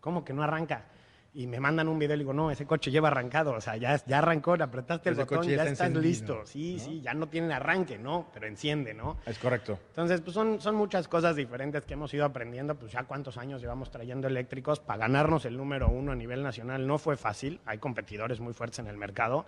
¿Cómo 0.00 0.24
que 0.24 0.32
no 0.32 0.42
arranca? 0.42 0.84
Y 1.34 1.48
me 1.48 1.58
mandan 1.58 1.88
un 1.88 1.98
video 1.98 2.14
y 2.14 2.20
digo, 2.20 2.32
no, 2.32 2.52
ese 2.52 2.64
coche 2.64 2.92
lleva 2.92 3.08
arrancado, 3.08 3.54
o 3.54 3.60
sea, 3.60 3.76
ya, 3.76 4.00
ya 4.06 4.18
arrancó, 4.18 4.56
le 4.56 4.62
apretaste 4.62 5.08
el 5.08 5.14
Ese 5.14 5.24
botón, 5.24 5.42
ya 5.42 5.56
ya, 5.56 5.64
está 5.64 5.86
estás 5.86 6.02
listo. 6.02 6.46
Sí, 6.46 6.78
sí, 6.78 7.00
ya 7.00 7.12
no 7.12 7.26
tiene 7.28 7.52
arranque, 7.52 7.98
¿no? 7.98 8.28
Pero 8.32 8.46
enciende, 8.46 8.94
¿no? 8.94 9.18
Es 9.26 9.38
correcto. 9.40 9.78
Entonces, 9.88 10.20
pues 10.20 10.32
son, 10.32 10.60
son 10.60 10.76
muchas 10.76 11.08
cosas 11.08 11.34
diferentes 11.34 11.84
que 11.84 11.94
hemos 11.94 12.14
ido 12.14 12.24
aprendiendo, 12.24 12.76
pues 12.76 12.92
ya 12.92 13.02
cuántos 13.02 13.36
años 13.36 13.60
llevamos 13.60 13.90
trayendo 13.90 14.28
eléctricos. 14.28 14.78
Para 14.78 15.00
ganarnos 15.00 15.44
el 15.44 15.56
número 15.56 15.88
uno 15.88 16.12
a 16.12 16.16
nivel 16.16 16.44
nacional 16.44 16.86
no 16.86 16.98
fue 16.98 17.16
fácil, 17.16 17.60
hay 17.66 17.78
competidores 17.78 18.38
muy 18.38 18.52
fuertes 18.52 18.78
en 18.78 18.86
el 18.86 18.96
mercado, 18.96 19.44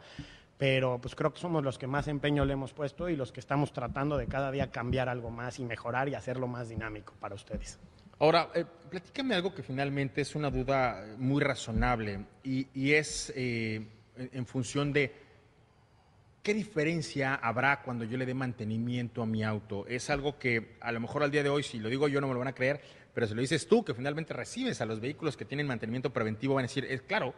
pero 0.59 0.99
pues 1.01 1.15
creo 1.15 1.33
que 1.33 1.41
somos 1.41 1.63
los 1.63 1.79
que 1.79 1.87
más 1.87 2.09
empeño 2.09 2.45
le 2.45 2.55
hemos 2.55 2.73
puesto 2.73 3.09
y 3.09 3.15
los 3.15 3.31
que 3.31 3.39
estamos 3.39 3.73
tratando 3.73 4.17
de 4.17 4.27
cada 4.27 4.51
día 4.51 4.73
cambiar 4.73 5.09
algo 5.09 5.31
más 5.31 5.61
y 5.61 5.65
mejorar 5.65 6.09
y 6.09 6.17
hacerlo 6.17 6.49
más 6.49 6.69
dinámico 6.69 7.15
para 7.21 7.37
ustedes. 7.37 7.79
Ahora, 8.19 8.49
eh, 8.55 8.65
platícame 8.97 9.35
algo 9.35 9.55
que 9.55 9.63
finalmente 9.63 10.23
es 10.23 10.35
una 10.35 10.51
duda 10.51 11.05
muy 11.19 11.43
razonable 11.43 12.25
y, 12.43 12.93
es 12.95 13.31
eh, 13.37 13.87
en, 14.17 14.47
función 14.47 14.91
de 14.91 15.13
qué 16.43 16.55
diferencia 16.55 17.35
habrá 17.35 17.83
cuando 17.83 18.07
yo 18.07 18.17
le 18.17 18.25
dé 18.25 18.33
mantenimiento 18.33 19.21
a 19.21 19.27
mi 19.27 19.45
auto. 19.45 19.87
Es 19.87 20.09
algo 20.09 20.39
que 20.39 20.79
a 20.81 20.93
lo 20.93 21.01
mejor 21.01 21.23
al 21.23 21.31
día 21.31 21.43
de 21.43 21.51
hoy, 21.51 21.63
si 21.63 21.79
lo 21.79 21.91
digo 21.91 22.09
yo, 22.09 22.23
no 22.23 22.27
me 22.27 22.33
lo 22.33 22.39
van 22.39 22.49
a 22.49 22.55
creer, 22.55 22.81
pero 23.13 23.27
si 23.27 23.35
lo 23.35 23.43
dices 23.43 23.69
tú, 23.69 23.85
que 23.85 23.93
finalmente 23.93 24.33
recibes 24.33 24.81
a 24.81 24.87
los 24.87 24.99
vehículos 24.99 25.37
que 25.37 25.45
tienen 25.45 25.67
mantenimiento 25.67 26.11
preventivo, 26.11 26.55
van 26.55 26.65
a 26.65 26.69
decir, 26.69 26.87
es 26.87 27.03
claro, 27.03 27.35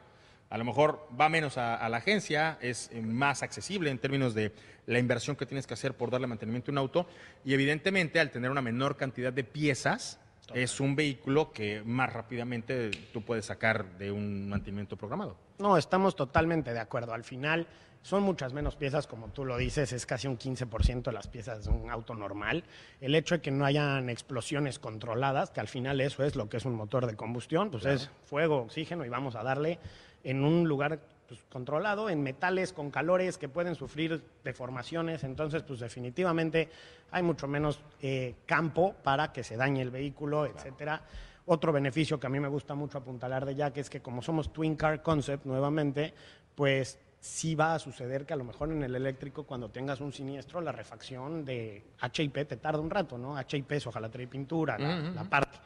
a 0.51 0.59
lo 0.59 0.65
mejor 0.65 1.09
va 1.21 1.29
menos 1.29 1.59
a, 1.59 1.75
a 1.75 1.89
la 1.89 1.97
agencia, 1.97 2.57
es 2.61 2.89
eh, 2.93 3.03
más 3.03 3.43
accesible 3.43 3.91
en 3.91 3.99
términos 3.99 4.33
de 4.33 4.53
la 4.87 5.01
inversión 5.01 5.35
que 5.35 5.45
tienes 5.45 5.67
que 5.67 5.75
hacer 5.75 5.95
por 5.95 6.13
darle 6.13 6.29
mantenimiento 6.29 6.71
a 6.71 6.73
un 6.75 6.79
auto 6.79 7.09
y 7.45 7.53
evidentemente 7.53 8.21
al 8.21 8.31
tener 8.31 8.49
una 8.49 8.63
menor 8.63 8.97
cantidad 8.97 9.33
de 9.33 9.43
piezas, 9.43 10.21
es 10.55 10.81
un 10.81 10.97
vehículo 10.97 11.53
que 11.53 11.83
más 11.85 12.13
rápidamente 12.13 12.91
tú 13.13 13.23
puedes 13.23 13.47
sacar 13.47 13.99
de 13.99 14.11
un 14.11 14.49
mantenimiento 14.49 14.97
programado. 14.97 15.37
No, 15.59 15.77
estamos 15.77 16.17
totalmente 16.17 16.73
de 16.73 16.81
acuerdo. 16.81 17.13
Al 17.13 17.25
final 17.25 17.67
son 18.03 18.23
muchas 18.23 18.53
menos 18.53 18.77
piezas, 18.77 19.07
como 19.07 19.29
tú 19.29 19.45
lo 19.45 19.57
dices, 19.57 19.93
es 19.93 20.07
casi 20.07 20.29
un 20.29 20.39
15% 20.39 21.03
de 21.03 21.13
las 21.13 21.29
piezas 21.29 21.65
de 21.65 21.71
un 21.71 21.91
auto 21.91 22.15
normal. 22.15 22.65
El 23.01 23.15
hecho 23.15 23.35
de 23.37 23.41
que 23.41 23.51
no 23.51 23.65
hayan 23.65 24.09
explosiones 24.09 24.79
controladas, 24.79 25.51
que 25.51 25.61
al 25.61 25.69
final 25.69 26.01
eso 26.01 26.25
es 26.25 26.37
lo 26.37 26.49
que 26.49 26.57
es 26.57 26.65
un 26.65 26.75
motor 26.75 27.07
de 27.07 27.17
combustión, 27.17 27.71
pues 27.71 27.85
es 27.85 28.11
fuego, 28.25 28.59
oxígeno 28.63 29.05
y 29.05 29.09
vamos 29.09 29.35
a 29.35 29.43
darle 29.43 29.79
en 30.25 30.45
un 30.45 30.67
lugar 30.69 31.01
pues, 31.29 31.45
controlado, 31.51 32.09
en 32.09 32.23
metales 32.23 32.73
con 32.73 32.91
calores 32.91 33.37
que 33.37 33.49
pueden 33.49 33.75
sufrir 33.75 34.23
deformaciones. 34.43 35.25
Entonces, 35.25 35.63
pues 35.63 35.81
definitivamente 35.81 36.69
hay 37.11 37.23
mucho 37.23 37.47
menos 37.47 37.81
eh, 38.01 38.35
campo 38.47 38.95
para 39.03 39.33
que 39.33 39.45
se 39.45 39.57
dañe 39.57 39.83
el 39.83 39.91
vehículo, 39.91 40.47
etcétera. 40.47 41.03
Otro 41.47 41.73
beneficio 41.73 42.19
que 42.19 42.27
a 42.27 42.31
mí 42.31 42.41
me 42.41 42.49
gusta 42.49 42.75
mucho 42.75 42.99
apuntalar 42.99 43.45
de 43.47 43.55
Jack 43.55 43.77
es 43.79 43.91
que 43.91 44.01
como 44.01 44.23
somos 44.23 44.53
Twin 44.53 44.77
Car 44.77 45.03
Concept 45.03 45.45
nuevamente, 45.47 46.15
pues 46.55 46.99
sí 47.21 47.55
va 47.55 47.75
a 47.75 47.79
suceder 47.79 48.25
que 48.25 48.33
a 48.33 48.37
lo 48.37 48.45
mejor 48.45 48.71
en 48.71 48.83
el 48.83 48.95
eléctrico 48.95 49.45
cuando 49.45 49.71
tengas 49.71 50.01
un 50.01 50.13
siniestro 50.13 50.61
la 50.61 50.73
refacción 50.73 51.45
de 51.45 51.85
HIP 52.01 52.47
te 52.47 52.57
tarda 52.57 52.81
un 52.81 52.91
rato, 52.91 53.19
¿no? 53.19 53.37
HIP 53.39 53.73
es 53.73 53.87
hojalatería 53.87 54.25
y 54.25 54.29
pintura, 54.29 54.79
la, 54.79 54.99
la 54.99 55.25
parte. 55.25 55.59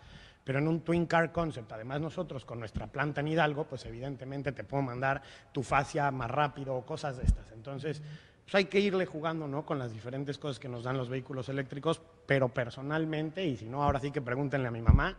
Pero 0.44 0.58
en 0.58 0.66
un 0.68 0.80
Twin 0.80 1.06
Car 1.06 1.30
Concept, 1.32 1.70
además 1.72 2.00
nosotros 2.00 2.44
con 2.44 2.58
nuestra 2.58 2.86
planta 2.88 3.20
en 3.20 3.28
Hidalgo, 3.28 3.64
pues 3.64 3.84
evidentemente 3.86 4.50
te 4.52 4.64
puedo 4.64 4.82
mandar 4.82 5.22
tu 5.52 5.62
fascia 5.62 6.10
más 6.10 6.30
rápido 6.30 6.74
o 6.74 6.84
cosas 6.84 7.16
de 7.18 7.24
estas. 7.24 7.50
Entonces, 7.52 8.02
pues 8.44 8.54
hay 8.56 8.64
que 8.64 8.80
irle 8.80 9.06
jugando, 9.06 9.46
¿no? 9.46 9.64
Con 9.64 9.78
las 9.78 9.92
diferentes 9.92 10.38
cosas 10.38 10.58
que 10.58 10.68
nos 10.68 10.82
dan 10.82 10.96
los 10.98 11.08
vehículos 11.08 11.48
eléctricos, 11.48 12.02
pero 12.26 12.48
personalmente, 12.48 13.46
y 13.46 13.56
si 13.56 13.66
no, 13.66 13.84
ahora 13.84 14.00
sí 14.00 14.10
que 14.10 14.20
pregúntenle 14.20 14.66
a 14.66 14.72
mi 14.72 14.82
mamá, 14.82 15.16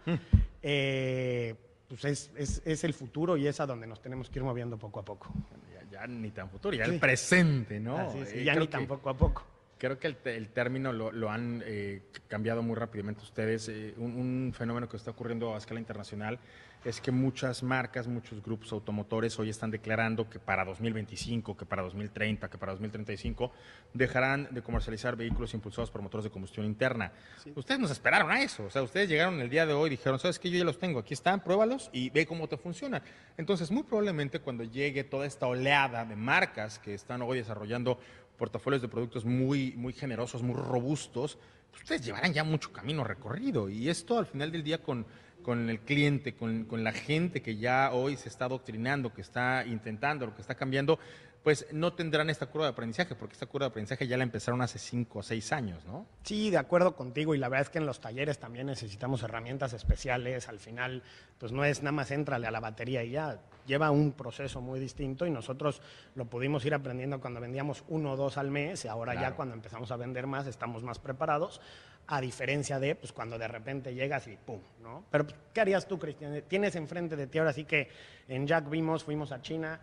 eh, 0.61 1.55
pues 1.87 2.03
es, 2.05 2.31
es, 2.35 2.61
es 2.65 2.83
el 2.83 2.93
futuro 2.93 3.37
y 3.37 3.47
es 3.47 3.59
a 3.59 3.65
donde 3.65 3.87
nos 3.87 4.01
tenemos 4.01 4.29
que 4.29 4.39
ir 4.39 4.43
moviendo 4.45 4.77
poco 4.77 4.99
a 4.99 5.05
poco. 5.05 5.31
Ya, 5.73 5.99
ya 6.01 6.07
ni 6.07 6.31
tan 6.31 6.49
futuro, 6.49 6.75
ya 6.75 6.85
el 6.85 6.99
presente, 6.99 7.79
¿no? 7.79 7.97
Así 7.97 8.19
es, 8.19 8.33
y 8.33 8.39
Eh, 8.39 8.43
ya 8.43 8.55
ni 8.55 8.61
que- 8.67 8.71
tan 8.71 8.87
poco 8.87 9.09
a 9.09 9.15
poco. 9.15 9.43
Creo 9.83 9.99
que 9.99 10.07
el, 10.07 10.47
término 10.47 10.93
lo, 10.93 11.11
lo 11.11 11.29
han 11.29 11.61
eh, 11.65 12.03
cambiado 12.29 12.63
muy 12.63 12.77
rápidamente 12.77 13.21
ustedes. 13.21 13.67
Eh, 13.67 13.93
un, 13.97 14.15
un 14.15 14.53
fenómeno 14.55 14.87
que 14.87 14.95
está 14.95 15.11
ocurriendo 15.11 15.53
a 15.53 15.57
escala 15.57 15.77
internacional 15.77 16.39
es 16.85 16.99
que 16.99 17.11
muchas 17.11 17.63
marcas, 17.63 18.07
muchos 18.07 18.43
grupos 18.43 18.71
automotores 18.71 19.37
hoy 19.39 19.49
están 19.49 19.71
declarando 19.71 20.29
que 20.29 20.39
para 20.39 20.65
2025, 20.65 21.55
que 21.55 21.65
para 21.65 21.81
2030, 21.81 22.49
que 22.49 22.57
para 22.57 22.73
2035 22.73 23.51
dejarán 23.93 24.49
de 24.51 24.61
comercializar 24.61 25.15
vehículos 25.15 25.53
impulsados 25.53 25.91
por 25.91 26.01
motores 26.01 26.25
de 26.25 26.29
combustión 26.29 26.65
interna. 26.65 27.11
Ustedes 27.55 27.79
nos 27.79 27.91
esperaron 27.91 28.31
a 28.31 28.41
eso. 28.41 28.65
O 28.65 28.69
sea, 28.69 28.83
ustedes 28.83 29.07
llegaron 29.07 29.39
el 29.39 29.49
día 29.49 29.65
de 29.65 29.73
hoy 29.73 29.87
y 29.87 29.89
dijeron, 29.91 30.19
¿sabes 30.19 30.39
qué? 30.39 30.49
Yo 30.49 30.57
ya 30.57 30.65
los 30.65 30.77
tengo. 30.77 30.99
Aquí 30.99 31.13
están, 31.13 31.41
pruébalos 31.41 31.89
y 31.93 32.09
ve 32.09 32.25
cómo 32.25 32.47
te 32.47 32.57
funcionan. 32.57 33.01
Entonces, 33.37 33.71
muy 33.71 33.83
probablemente 33.83 34.39
cuando 34.39 34.63
llegue 34.63 35.03
toda 35.03 35.25
esta 35.25 35.47
oleada 35.47 36.05
de 36.05 36.15
marcas 36.15 36.79
que 36.79 36.93
están 36.93 37.21
hoy 37.21 37.37
desarrollando 37.37 37.99
portafolios 38.37 38.81
de 38.81 38.87
productos 38.87 39.25
muy, 39.25 39.73
muy 39.75 39.93
generosos, 39.93 40.41
muy 40.41 40.55
robustos, 40.55 41.37
pues 41.71 41.83
ustedes 41.83 42.05
llevarán 42.05 42.33
ya 42.33 42.43
mucho 42.43 42.71
camino 42.71 43.03
recorrido. 43.03 43.69
Y 43.69 43.89
esto 43.89 44.17
al 44.17 44.25
final 44.25 44.51
del 44.51 44.63
día 44.63 44.83
con, 44.83 45.05
con 45.41 45.69
el 45.69 45.79
cliente, 45.79 46.33
con, 46.35 46.65
con 46.65 46.83
la 46.83 46.91
gente 46.91 47.41
que 47.41 47.57
ya 47.57 47.91
hoy 47.91 48.17
se 48.17 48.29
está 48.29 48.45
adoctrinando, 48.45 49.13
que 49.13 49.21
está 49.21 49.65
intentando, 49.65 50.25
lo 50.25 50.35
que 50.35 50.41
está 50.41 50.55
cambiando, 50.55 50.99
pues 51.43 51.67
no 51.73 51.91
tendrán 51.93 52.29
esta 52.29 52.45
curva 52.45 52.67
de 52.67 52.71
aprendizaje, 52.71 53.15
porque 53.15 53.33
esta 53.33 53.45
curva 53.47 53.65
de 53.65 53.71
aprendizaje 53.71 54.07
ya 54.07 54.15
la 54.15 54.23
empezaron 54.23 54.61
hace 54.61 54.79
cinco 54.79 55.19
o 55.19 55.23
seis 55.23 55.51
años, 55.51 55.83
¿no? 55.85 56.05
Sí, 56.23 56.49
de 56.49 56.57
acuerdo 56.57 56.95
contigo 56.95 57.35
y 57.35 57.37
la 57.37 57.49
verdad 57.49 57.63
es 57.63 57.69
que 57.69 57.79
en 57.79 57.85
los 57.85 57.99
talleres 57.99 58.39
también 58.39 58.67
necesitamos 58.67 59.23
herramientas 59.23 59.73
especiales. 59.73 60.47
Al 60.47 60.59
final, 60.59 61.03
pues 61.37 61.51
no 61.51 61.65
es 61.65 61.81
nada 61.83 61.91
más 61.91 62.11
entrale 62.11 62.47
a 62.47 62.51
la 62.51 62.61
batería 62.61 63.03
y 63.03 63.11
ya 63.11 63.41
lleva 63.65 63.91
un 63.91 64.13
proceso 64.13 64.61
muy 64.61 64.79
distinto 64.79 65.25
y 65.25 65.31
nosotros 65.31 65.81
lo 66.15 66.25
pudimos 66.25 66.63
ir 66.65 66.73
aprendiendo 66.73 67.19
cuando 67.19 67.41
vendíamos 67.41 67.83
uno 67.89 68.13
o 68.13 68.15
dos 68.15 68.37
al 68.37 68.49
mes 68.49 68.85
y 68.85 68.87
ahora 68.87 69.11
Claro. 69.13 69.29
ya 69.29 69.35
cuando 69.35 69.53
empezamos 69.53 69.91
a 69.91 69.97
vender 69.97 70.27
más 70.27 70.47
estamos 70.47 70.81
más 70.83 70.99
preparados. 70.99 71.59
A 72.07 72.19
diferencia 72.19 72.79
de 72.79 72.95
pues 72.95 73.13
cuando 73.13 73.37
de 73.37 73.47
repente 73.47 73.93
llegas 73.93 74.27
y 74.27 74.35
pum, 74.35 74.59
¿no? 74.81 75.05
Pero 75.09 75.23
pues, 75.25 75.37
¿qué 75.53 75.61
harías 75.61 75.87
tú, 75.87 75.97
Cristian? 75.97 76.43
Tienes 76.49 76.75
enfrente 76.75 77.15
de 77.15 77.27
ti 77.27 77.37
ahora 77.39 77.53
sí 77.53 77.63
que 77.63 77.87
en 78.27 78.45
Jack 78.45 78.69
vimos, 78.69 79.05
fuimos 79.05 79.31
a 79.31 79.41
China, 79.41 79.79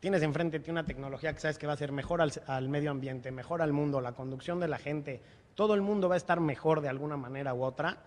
tienes 0.00 0.22
enfrente 0.22 0.58
de 0.58 0.64
ti 0.64 0.70
una 0.70 0.84
tecnología 0.84 1.32
que 1.32 1.40
sabes 1.40 1.58
que 1.58 1.66
va 1.66 1.74
a 1.74 1.76
ser 1.76 1.92
mejor 1.92 2.20
al, 2.22 2.32
al 2.46 2.68
medio 2.68 2.90
ambiente, 2.90 3.30
mejor 3.30 3.62
al 3.62 3.72
mundo, 3.72 4.00
la 4.00 4.12
conducción 4.12 4.58
de 4.58 4.68
la 4.68 4.78
gente, 4.78 5.20
todo 5.54 5.74
el 5.74 5.82
mundo 5.82 6.08
va 6.08 6.14
a 6.14 6.18
estar 6.18 6.40
mejor 6.40 6.80
de 6.80 6.88
alguna 6.88 7.16
manera 7.16 7.54
u 7.54 7.62
otra, 7.62 7.98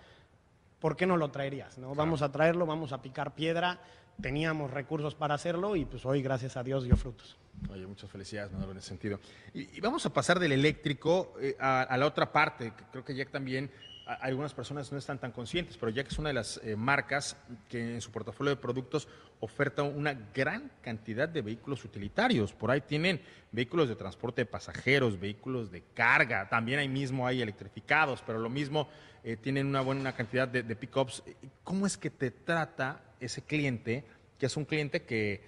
¿por 0.79 0.95
qué 0.97 1.05
no 1.05 1.17
lo 1.17 1.31
traerías? 1.31 1.77
No? 1.77 1.95
Vamos 1.95 2.21
a 2.21 2.31
traerlo, 2.31 2.65
vamos 2.65 2.91
a 2.91 3.01
picar 3.01 3.35
piedra, 3.35 3.79
teníamos 4.21 4.71
recursos 4.71 5.15
para 5.15 5.35
hacerlo 5.35 5.75
y 5.75 5.85
pues 5.85 6.05
hoy, 6.05 6.21
gracias 6.21 6.57
a 6.57 6.63
Dios, 6.63 6.83
dio 6.83 6.97
frutos. 6.97 7.37
Oye, 7.69 7.85
muchas 7.85 8.09
felicidades, 8.09 8.51
Manolo, 8.51 8.71
en 8.71 8.79
ese 8.79 8.89
sentido. 8.89 9.19
Y, 9.53 9.77
y 9.77 9.79
vamos 9.79 10.05
a 10.05 10.11
pasar 10.11 10.39
del 10.39 10.51
eléctrico 10.51 11.35
eh, 11.39 11.55
a, 11.59 11.83
a 11.83 11.97
la 11.97 12.07
otra 12.07 12.31
parte, 12.31 12.73
que 12.75 12.83
creo 12.91 13.05
que 13.05 13.15
Jack 13.15 13.29
también, 13.29 13.71
algunas 14.05 14.53
personas 14.53 14.91
no 14.91 14.97
están 14.97 15.19
tan 15.19 15.31
conscientes, 15.31 15.77
pero 15.77 15.89
Jack 15.89 16.07
es 16.11 16.19
una 16.19 16.29
de 16.29 16.33
las 16.33 16.59
eh, 16.63 16.75
marcas 16.75 17.37
que 17.69 17.95
en 17.95 18.01
su 18.01 18.11
portafolio 18.11 18.49
de 18.49 18.61
productos 18.61 19.07
oferta 19.39 19.83
una 19.83 20.13
gran 20.33 20.71
cantidad 20.81 21.27
de 21.27 21.41
vehículos 21.41 21.85
utilitarios. 21.85 22.53
Por 22.53 22.71
ahí 22.71 22.81
tienen 22.81 23.21
vehículos 23.51 23.87
de 23.87 23.95
transporte 23.95 24.41
de 24.41 24.45
pasajeros, 24.45 25.19
vehículos 25.19 25.71
de 25.71 25.83
carga, 25.93 26.49
también 26.49 26.79
ahí 26.79 26.89
mismo 26.89 27.25
hay 27.25 27.41
electrificados, 27.41 28.21
pero 28.25 28.39
lo 28.39 28.49
mismo 28.49 28.89
eh, 29.23 29.37
tienen 29.37 29.67
una 29.67 29.81
buena 29.81 30.13
cantidad 30.13 30.47
de, 30.47 30.63
de 30.63 30.75
pickups. 30.75 31.23
¿Cómo 31.63 31.87
es 31.87 31.97
que 31.97 32.09
te 32.09 32.31
trata 32.31 33.01
ese 33.19 33.41
cliente, 33.41 34.03
que 34.37 34.47
es 34.47 34.57
un 34.57 34.65
cliente 34.65 35.03
que 35.03 35.41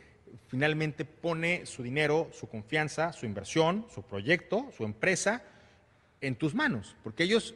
finalmente 0.48 1.06
pone 1.06 1.66
su 1.66 1.84
dinero, 1.84 2.30
su 2.32 2.48
confianza, 2.48 3.12
su 3.12 3.26
inversión, 3.26 3.86
su 3.94 4.04
proyecto, 4.04 4.70
su 4.76 4.86
empresa 4.86 5.44
en 6.22 6.36
tus 6.36 6.56
manos, 6.56 6.96
porque 7.04 7.24
ellos, 7.24 7.56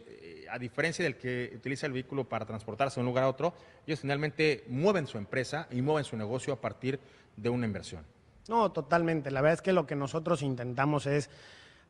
a 0.51 0.59
diferencia 0.59 1.03
del 1.03 1.17
que 1.17 1.51
utiliza 1.55 1.85
el 1.85 1.93
vehículo 1.93 2.27
para 2.27 2.45
transportarse 2.45 2.95
de 2.95 3.01
un 3.01 3.07
lugar 3.07 3.23
a 3.23 3.29
otro, 3.29 3.53
ellos 3.85 3.99
finalmente 3.99 4.63
mueven 4.67 5.07
su 5.07 5.17
empresa 5.17 5.67
y 5.71 5.81
mueven 5.81 6.03
su 6.03 6.17
negocio 6.17 6.53
a 6.53 6.61
partir 6.61 6.99
de 7.35 7.49
una 7.49 7.65
inversión. 7.65 8.03
No, 8.47 8.71
totalmente. 8.71 9.29
La 9.31 9.41
verdad 9.41 9.53
es 9.53 9.61
que 9.61 9.73
lo 9.73 9.85
que 9.85 9.95
nosotros 9.95 10.41
intentamos 10.41 11.05
es, 11.05 11.29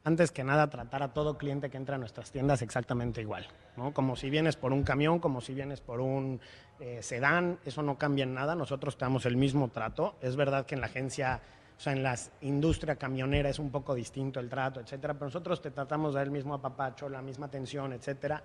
antes 0.04 0.32
que 0.32 0.44
nada, 0.44 0.70
tratar 0.70 1.04
a 1.04 1.14
todo 1.14 1.38
cliente 1.38 1.70
que 1.70 1.78
entra 1.78 1.96
a 1.96 1.98
nuestras 1.98 2.32
tiendas 2.32 2.62
exactamente 2.62 3.22
igual. 3.22 3.48
¿no? 3.78 3.94
Como 3.94 4.18
si 4.18 4.30
vienes 4.30 4.58
por 4.58 4.74
un 4.74 4.84
camión, 4.84 5.20
como 5.20 5.40
si 5.40 5.54
vienes 5.54 5.80
por 5.80 6.02
un 6.02 6.42
eh, 6.82 7.00
sedán, 7.02 7.60
eso 7.66 7.82
no 7.82 7.98
cambia 7.98 8.24
en 8.24 8.34
nada. 8.34 8.56
Nosotros 8.56 8.98
te 8.98 9.06
damos 9.06 9.26
el 9.26 9.38
mismo 9.38 9.70
trato. 9.70 10.16
Es 10.22 10.36
verdad 10.36 10.66
que 10.66 10.76
en 10.76 10.82
la 10.82 10.88
agencia, 10.88 11.42
o 11.80 11.82
sea, 11.82 11.94
en 11.94 12.04
la 12.04 12.14
industria 12.42 12.98
camionera 12.98 13.48
es 13.48 13.58
un 13.58 13.72
poco 13.72 13.96
distinto 13.96 14.42
el 14.42 14.50
trato, 14.50 14.82
etcétera, 14.82 15.14
pero 15.14 15.28
nosotros 15.28 15.62
te 15.62 15.72
tratamos 15.72 16.14
de 16.14 16.22
el 16.22 16.30
mismo 16.30 16.54
apapacho, 16.54 17.08
la 17.08 17.22
misma 17.22 17.46
atención, 17.46 17.94
etcétera. 17.94 18.44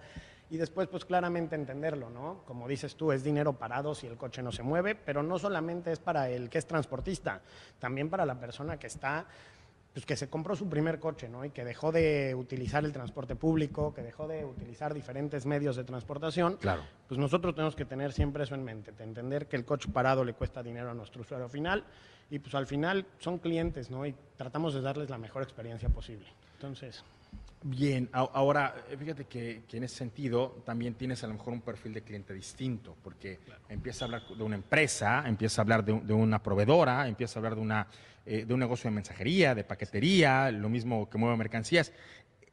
Y 0.50 0.56
después, 0.56 0.86
pues 0.86 1.04
claramente 1.04 1.56
entenderlo, 1.56 2.10
¿no? 2.10 2.42
Como 2.46 2.68
dices 2.68 2.94
tú, 2.94 3.10
es 3.10 3.24
dinero 3.24 3.54
parado 3.54 3.92
si 3.92 4.06
el 4.06 4.16
coche 4.16 4.40
no 4.40 4.52
se 4.52 4.62
mueve, 4.62 4.94
pero 4.94 5.24
no 5.24 5.36
solamente 5.40 5.90
es 5.90 5.98
para 5.98 6.30
el 6.30 6.48
que 6.48 6.58
es 6.58 6.66
transportista, 6.68 7.40
también 7.80 8.08
para 8.08 8.24
la 8.24 8.38
persona 8.38 8.78
que 8.78 8.86
está 8.86 9.26
pues 9.94 10.04
que 10.04 10.16
se 10.16 10.28
compró 10.28 10.56
su 10.56 10.68
primer 10.68 10.98
coche, 10.98 11.28
¿no? 11.28 11.44
Y 11.44 11.50
que 11.50 11.64
dejó 11.64 11.92
de 11.92 12.34
utilizar 12.34 12.84
el 12.84 12.92
transporte 12.92 13.36
público, 13.36 13.94
que 13.94 14.02
dejó 14.02 14.26
de 14.26 14.44
utilizar 14.44 14.92
diferentes 14.92 15.46
medios 15.46 15.76
de 15.76 15.84
transportación. 15.84 16.56
Claro. 16.56 16.82
Pues 17.06 17.18
nosotros 17.18 17.54
tenemos 17.54 17.76
que 17.76 17.84
tener 17.84 18.12
siempre 18.12 18.42
eso 18.42 18.56
en 18.56 18.64
mente, 18.64 18.90
de 18.90 19.04
entender 19.04 19.46
que 19.46 19.54
el 19.54 19.64
coche 19.64 19.88
parado 19.92 20.24
le 20.24 20.34
cuesta 20.34 20.64
dinero 20.64 20.90
a 20.90 20.94
nuestro 20.94 21.22
usuario 21.22 21.48
final 21.48 21.84
y 22.28 22.40
pues 22.40 22.56
al 22.56 22.66
final 22.66 23.06
son 23.20 23.38
clientes, 23.38 23.88
¿no? 23.88 24.04
Y 24.04 24.16
tratamos 24.36 24.74
de 24.74 24.80
darles 24.80 25.10
la 25.10 25.18
mejor 25.18 25.44
experiencia 25.44 25.88
posible. 25.88 26.26
Entonces, 26.54 27.04
Bien, 27.66 28.10
ahora 28.12 28.74
eh, 28.90 28.96
fíjate 28.98 29.24
que, 29.24 29.62
que 29.66 29.78
en 29.78 29.84
ese 29.84 29.96
sentido 29.96 30.62
también 30.66 30.92
tienes 30.96 31.24
a 31.24 31.28
lo 31.28 31.32
mejor 31.32 31.54
un 31.54 31.62
perfil 31.62 31.94
de 31.94 32.02
cliente 32.02 32.34
distinto, 32.34 32.94
porque 33.02 33.38
empieza 33.70 34.04
a 34.04 34.06
hablar 34.06 34.22
de 34.28 34.42
una 34.42 34.56
empresa, 34.56 35.24
empieza 35.26 35.60
a 35.60 35.62
hablar 35.62 35.82
de, 35.82 35.98
de 35.98 36.12
una 36.12 36.42
proveedora, 36.42 37.08
empieza 37.08 37.38
a 37.38 37.40
hablar 37.40 37.54
de, 37.54 37.62
una, 37.62 37.86
eh, 38.26 38.44
de 38.44 38.52
un 38.52 38.60
negocio 38.60 38.90
de 38.90 38.94
mensajería, 38.94 39.54
de 39.54 39.64
paquetería, 39.64 40.50
lo 40.50 40.68
mismo 40.68 41.08
que 41.08 41.16
mueve 41.16 41.38
mercancías. 41.38 41.90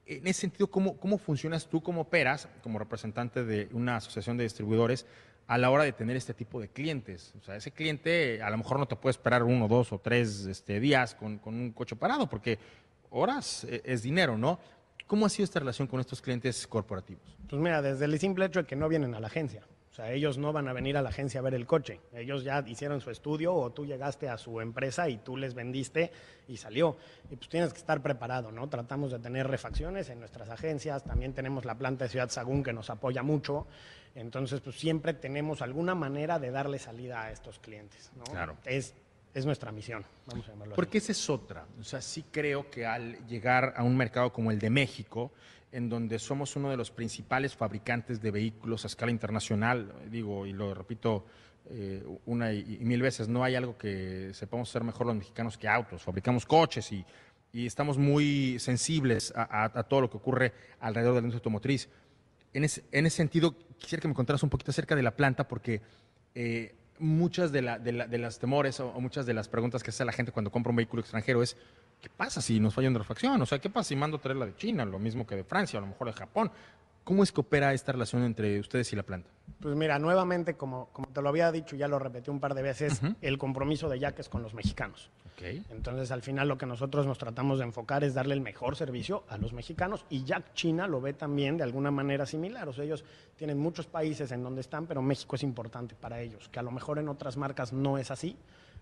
En 0.06 0.26
ese 0.28 0.40
sentido, 0.40 0.72
¿cómo, 0.72 0.96
¿cómo 0.96 1.18
funcionas 1.18 1.68
tú, 1.68 1.84
cómo 1.84 2.00
operas 2.04 2.48
como 2.64 2.80
representante 2.80 3.44
de 3.44 3.68
una 3.74 3.98
asociación 3.98 4.38
de 4.38 4.46
distribuidores 4.46 5.06
a 5.46 5.58
la 5.58 5.72
hora 5.72 5.84
de 5.84 5.92
tener 5.92 6.16
este 6.16 6.34
tipo 6.34 6.62
de 6.62 6.70
clientes? 6.70 7.34
O 7.38 7.44
sea, 7.44 7.58
ese 7.58 7.72
cliente 7.72 8.42
a 8.42 8.50
lo 8.50 8.58
mejor 8.58 8.80
no 8.80 8.88
te 8.88 8.96
puede 8.96 9.12
esperar 9.12 9.44
uno, 9.44 9.68
dos 9.68 9.92
o 9.92 10.00
tres 10.00 10.46
este, 10.46 10.80
días 10.80 11.16
con, 11.16 11.38
con 11.38 11.54
un 11.54 11.74
coche 11.74 11.98
parado, 11.98 12.30
porque 12.30 12.58
horas 13.10 13.66
eh, 13.66 13.82
es 13.84 14.04
dinero, 14.04 14.38
¿no? 14.38 14.58
¿Cómo 15.12 15.26
ha 15.26 15.30
sido 15.30 15.44
esta 15.44 15.60
relación 15.60 15.90
con 15.90 16.00
estos 16.00 16.22
clientes 16.22 16.66
corporativos? 16.68 17.38
Pues 17.50 17.62
mira, 17.62 17.82
desde 17.82 18.06
el 18.06 18.18
simple 18.18 18.46
hecho 18.46 18.62
de 18.62 18.66
que 18.66 18.78
no 18.78 18.88
vienen 18.88 19.14
a 19.14 19.20
la 19.20 19.28
agencia. 19.28 19.68
O 19.92 19.94
sea, 19.94 20.10
ellos 20.14 20.38
no 20.38 20.54
van 20.54 20.70
a 20.70 20.74
venir 20.74 20.96
a 20.96 21.02
la 21.02 21.10
agencia 21.10 21.42
a 21.42 21.44
ver 21.44 21.54
el 21.54 21.68
coche. 21.68 22.00
Ellos 22.14 22.46
ya 22.46 22.64
hicieron 22.66 23.02
su 23.02 23.12
estudio 23.12 23.54
o 23.54 23.72
tú 23.72 23.86
llegaste 23.86 24.30
a 24.30 24.38
su 24.38 24.62
empresa 24.62 25.10
y 25.10 25.18
tú 25.18 25.36
les 25.36 25.54
vendiste 25.54 26.14
y 26.48 26.56
salió. 26.56 26.96
Y 27.30 27.36
pues 27.36 27.50
tienes 27.50 27.74
que 27.74 27.80
estar 27.80 28.02
preparado, 28.02 28.54
¿no? 28.54 28.70
Tratamos 28.70 29.12
de 29.12 29.20
tener 29.20 29.48
refacciones 29.50 30.10
en 30.10 30.22
nuestras 30.22 30.48
agencias. 30.48 31.04
También 31.04 31.34
tenemos 31.34 31.66
la 31.66 31.78
planta 31.78 32.06
de 32.06 32.10
Ciudad 32.10 32.30
Sagún 32.30 32.64
que 32.64 32.72
nos 32.72 32.90
apoya 32.90 33.22
mucho. 33.22 33.68
Entonces, 34.16 34.62
pues 34.62 34.80
siempre 34.80 35.14
tenemos 35.14 35.62
alguna 35.62 35.94
manera 35.94 36.40
de 36.40 36.52
darle 36.52 36.80
salida 36.80 37.24
a 37.24 37.32
estos 37.34 37.60
clientes, 37.60 38.14
¿no? 38.16 38.24
Claro. 38.24 38.56
Es, 38.64 38.96
es 39.34 39.46
nuestra 39.46 39.72
misión, 39.72 40.04
vamos 40.28 40.46
a 40.48 40.52
llamarlo 40.52 40.74
así. 40.74 40.76
Porque 40.76 40.98
esa 40.98 41.12
es 41.12 41.30
otra. 41.30 41.66
O 41.80 41.84
sea, 41.84 42.02
sí 42.02 42.26
creo 42.32 42.70
que 42.70 42.86
al 42.86 43.26
llegar 43.28 43.74
a 43.78 43.84
un 43.84 43.96
mercado 43.96 44.32
como 44.34 44.52
el 44.52 44.60
de 44.60 44.70
México, 44.70 45.32
en 45.72 45.88
donde 45.90 46.20
somos 46.20 46.56
uno 46.58 46.70
de 46.70 46.76
los 46.78 46.92
principales 46.92 47.56
fabricantes 47.56 48.22
de 48.22 48.30
vehículos 48.32 48.84
a 48.84 48.88
escala 48.88 49.12
internacional, 49.12 49.94
digo, 50.10 50.46
y 50.46 50.52
lo 50.52 50.74
repito 50.74 51.26
eh, 51.70 52.04
una 52.26 52.52
y, 52.52 52.80
y 52.82 52.86
mil 52.86 53.02
veces, 53.02 53.30
no 53.30 53.44
hay 53.44 53.56
algo 53.56 53.78
que 53.78 54.32
sepamos 54.34 54.70
hacer 54.70 54.84
mejor 54.84 55.08
los 55.08 55.16
mexicanos 55.16 55.58
que 55.58 55.68
autos. 55.70 56.02
Fabricamos 56.02 56.46
coches 56.46 56.92
y, 56.92 57.06
y 57.54 57.66
estamos 57.68 57.98
muy 57.98 58.60
sensibles 58.60 59.32
a, 59.36 59.44
a- 59.44 59.80
a 59.80 59.84
todo 59.84 60.02
lo 60.02 60.10
que 60.10 60.18
ocurre 60.18 60.54
alrededor 60.82 61.14
de 61.16 61.22
la 61.22 61.26
industria 61.28 61.40
automotriz. 61.40 61.88
En 62.54 62.66
ese, 62.66 62.84
en 62.92 63.06
ese 63.06 63.16
sentido, 63.18 63.56
quisiera 63.78 64.02
que 64.02 64.10
me 64.10 64.14
contaras 64.14 64.44
un 64.44 64.50
poquito 64.50 64.72
acerca 64.72 64.94
de 64.98 65.04
la 65.04 65.16
planta, 65.16 65.48
porque 65.48 65.80
eh, 66.36 66.76
muchas 67.02 67.52
de, 67.52 67.62
la- 67.62 67.80
de 67.80 67.92
la- 67.92 68.08
de 68.08 68.18
las 68.18 68.40
temores 68.40 68.80
o, 68.80 68.92
muchas 69.02 69.26
de 69.26 69.34
las 69.34 69.50
preguntas 69.50 69.84
que 69.84 69.90
hace 69.90 70.06
la 70.06 70.12
gente 70.14 70.32
cuando 70.32 70.52
compra 70.52 70.70
un 70.70 70.76
vehículo 70.78 71.02
extranjero 71.02 71.42
es, 71.44 71.58
¿qué 72.02 72.10
pasa 72.10 72.42
si 72.42 72.60
nos 72.60 72.74
falla 72.74 72.90
una 72.90 73.00
refacción? 73.00 73.42
O 73.42 73.46
sea, 73.46 73.60
¿qué 73.60 73.70
pasa 73.70 73.90
si 73.90 73.96
mando 73.96 74.18
a 74.18 74.22
traerla 74.22 74.46
de 74.46 74.56
China, 74.56 74.86
lo 74.86 75.00
mismo 75.00 75.26
que 75.28 75.36
de 75.36 75.44
Francia, 75.44 75.80
a 75.80 75.82
lo 75.82 75.88
mejor 75.88 76.08
de 76.08 76.14
Japón? 76.14 76.52
¿Cómo 77.04 77.24
es 77.24 77.32
que 77.32 77.42
opera 77.42 77.74
esta 77.74 77.92
relación 77.92 78.24
entre 78.24 78.60
ustedes 78.60 78.94
y 78.94 78.96
la 78.96 79.04
planta? 79.04 79.30
Pues 79.60 79.76
mira, 79.76 79.98
nuevamente, 79.98 80.54
como, 80.56 80.90
como 80.94 81.08
te 81.08 81.22
lo 81.22 81.30
había 81.30 81.52
dicho, 81.52 81.76
ya 81.76 81.88
lo 81.88 81.98
repetí 81.98 82.30
un 82.30 82.40
par 82.40 82.54
de 82.54 82.62
veces, 82.62 83.02
el 83.22 83.38
compromiso 83.40 83.90
de 83.90 84.00
Jack 84.00 84.20
es 84.20 84.30
con 84.30 84.44
los 84.44 84.54
mexicanos. 84.54 85.10
Entonces, 85.70 86.12
al 86.12 86.22
final 86.22 86.48
lo 86.48 86.58
que 86.58 86.66
nosotros 86.66 87.06
nos 87.06 87.18
tratamos 87.18 87.60
de 87.60 87.66
enfocar 87.66 88.04
es 88.04 88.14
darle 88.14 88.34
el 88.34 88.42
mejor 88.42 88.76
servicio 88.76 89.24
a 89.28 89.38
los 89.38 89.54
mexicanos 89.54 90.06
y 90.10 90.24
Jack 90.24 90.54
China 90.54 90.88
lo 90.88 91.02
ve 91.02 91.14
también 91.14 91.58
de 91.58 91.64
alguna 91.64 91.92
manera 91.92 92.26
similar. 92.26 92.68
O 92.70 92.74
sea, 92.74 92.84
ellos 92.84 93.04
tienen 93.36 93.58
muchos 93.58 93.88
países 93.88 94.32
en 94.32 94.44
donde 94.44 94.62
están, 94.62 94.86
pero 94.86 95.02
México 95.02 95.36
es 95.36 95.44
importante 95.44 95.96
para 95.96 96.22
ellos, 96.22 96.50
que 96.50 96.60
a 96.60 96.64
lo 96.64 96.72
mejor 96.72 97.00
en 97.00 97.10
otras 97.10 97.38
marcas 97.38 97.74
no 97.74 97.98
es 97.98 98.12
así, 98.12 98.36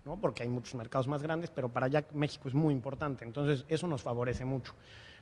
¿no? 0.04 0.16
porque 0.16 0.42
hay 0.42 0.48
muchos 0.48 0.74
mercados 0.74 1.08
más 1.08 1.22
grandes, 1.22 1.50
pero 1.50 1.68
para 1.68 1.88
Jack 1.88 2.12
México 2.12 2.48
es 2.48 2.54
muy 2.54 2.74
importante. 2.74 3.24
Entonces, 3.24 3.64
eso 3.68 3.86
nos 3.86 4.02
favorece 4.02 4.44
mucho. 4.44 4.74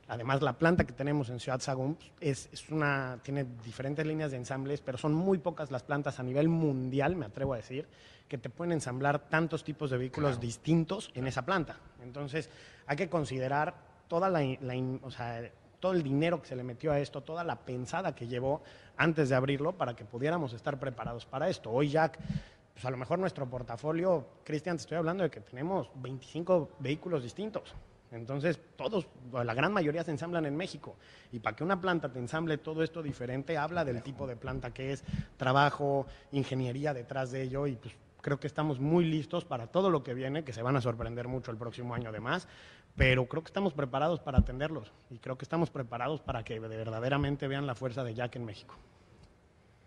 Además, 0.09 0.41
la 0.41 0.55
planta 0.55 0.85
que 0.85 0.95
tenemos 0.95 1.29
en 1.29 1.39
Ciudad 1.39 1.61
Sagún 1.61 1.95
pues, 1.95 2.11
es, 2.21 2.49
es 2.53 2.71
una, 2.71 3.19
tiene 3.23 3.45
diferentes 3.63 4.07
líneas 4.07 4.31
de 4.31 4.39
ensambles, 4.39 4.81
pero 4.81 4.97
son 4.97 5.13
muy 5.13 5.37
pocas 5.37 5.71
las 5.71 5.83
plantas 5.83 6.19
a 6.19 6.23
nivel 6.23 6.49
mundial, 6.49 7.15
me 7.15 7.27
atrevo 7.27 7.53
a 7.53 7.59
decir, 7.59 7.87
que 8.29 8.39
te 8.39 8.51
pueden 8.51 8.73
ensamblar 8.73 9.29
tantos 9.29 9.65
tipos 9.65 9.91
de 9.91 9.99
vehículos 9.99 10.39
distintos 10.39 11.11
en 11.15 11.27
esa 11.27 11.45
planta. 11.45 11.77
Entonces, 12.03 12.51
hay 12.87 12.97
que 12.97 13.09
considerar 13.09 13.75
toda 14.07 14.29
la, 14.29 14.43
o 15.03 15.11
sea, 15.11 15.51
todo 15.81 15.93
el 15.93 16.03
dinero 16.03 16.41
que 16.43 16.49
se 16.49 16.57
le 16.57 16.63
metió 16.63 16.93
a 16.93 16.99
esto, 16.99 17.23
toda 17.23 17.45
la 17.45 17.57
pensada 17.57 18.15
que 18.15 18.27
llevó 18.27 18.63
antes 18.97 19.29
de 19.29 19.35
abrirlo 19.35 19.73
para 19.73 19.95
que 19.95 20.05
pudiéramos 20.05 20.53
estar 20.53 20.79
preparados 20.79 21.25
para 21.25 21.49
esto. 21.49 21.71
Hoy, 21.71 21.89
Jack, 21.89 22.19
pues 22.75 22.85
a 22.85 22.91
lo 22.91 22.97
mejor 22.97 23.19
nuestro 23.19 23.49
portafolio, 23.49 24.27
Cristian, 24.45 24.77
te 24.77 24.83
estoy 24.83 24.99
hablando 24.99 25.23
de 25.23 25.31
que 25.31 25.41
tenemos 25.41 25.91
25 25.97 26.71
vehículos 26.81 27.23
distintos. 27.23 27.75
Entonces, 28.11 28.59
todos, 28.77 29.07
la 29.33 29.53
gran 29.53 29.73
mayoría 29.73 30.03
se 30.03 30.11
ensamblan 30.11 30.47
en 30.47 30.57
México. 30.57 30.97
Y 31.31 31.41
para 31.41 31.55
que 31.55 31.63
una 31.63 31.81
planta 31.81 32.11
te 32.11 32.19
ensamble 32.19 32.57
todo 32.57 32.83
esto 32.83 33.03
diferente, 33.03 33.59
habla 33.59 33.85
del 33.85 34.03
tipo 34.03 34.27
de 34.27 34.37
planta 34.37 34.73
que 34.73 34.93
es, 34.93 35.05
trabajo, 35.37 36.07
ingeniería 36.33 36.95
detrás 36.95 37.31
de 37.31 37.43
ello. 37.43 37.67
Y 37.67 37.77
pues 37.77 37.95
creo 38.29 38.39
que 38.39 38.47
estamos 38.47 38.79
muy 38.79 39.07
listos 39.07 39.47
para 39.47 39.69
todo 39.69 39.89
lo 39.89 40.03
que 40.03 40.13
viene, 40.13 40.45
que 40.45 40.53
se 40.53 40.61
van 40.61 40.77
a 40.77 40.83
sorprender 40.83 41.29
mucho 41.29 41.51
el 41.51 41.57
próximo 41.57 41.95
año 41.95 42.11
además. 42.11 42.47
Pero 42.95 43.27
creo 43.27 43.43
que 43.43 43.49
estamos 43.49 43.73
preparados 43.73 44.21
para 44.21 44.41
atenderlos. 44.41 44.93
Y 45.09 45.19
creo 45.19 45.39
que 45.39 45.47
estamos 45.47 45.71
preparados 45.71 46.21
para 46.21 46.43
que 46.45 46.61
de 46.61 46.69
verdaderamente 46.69 47.49
vean 47.49 47.67
la 47.67 47.75
fuerza 47.75 48.05
de 48.05 48.13
Jack 48.13 48.37
en 48.37 48.45
México. 48.45 48.75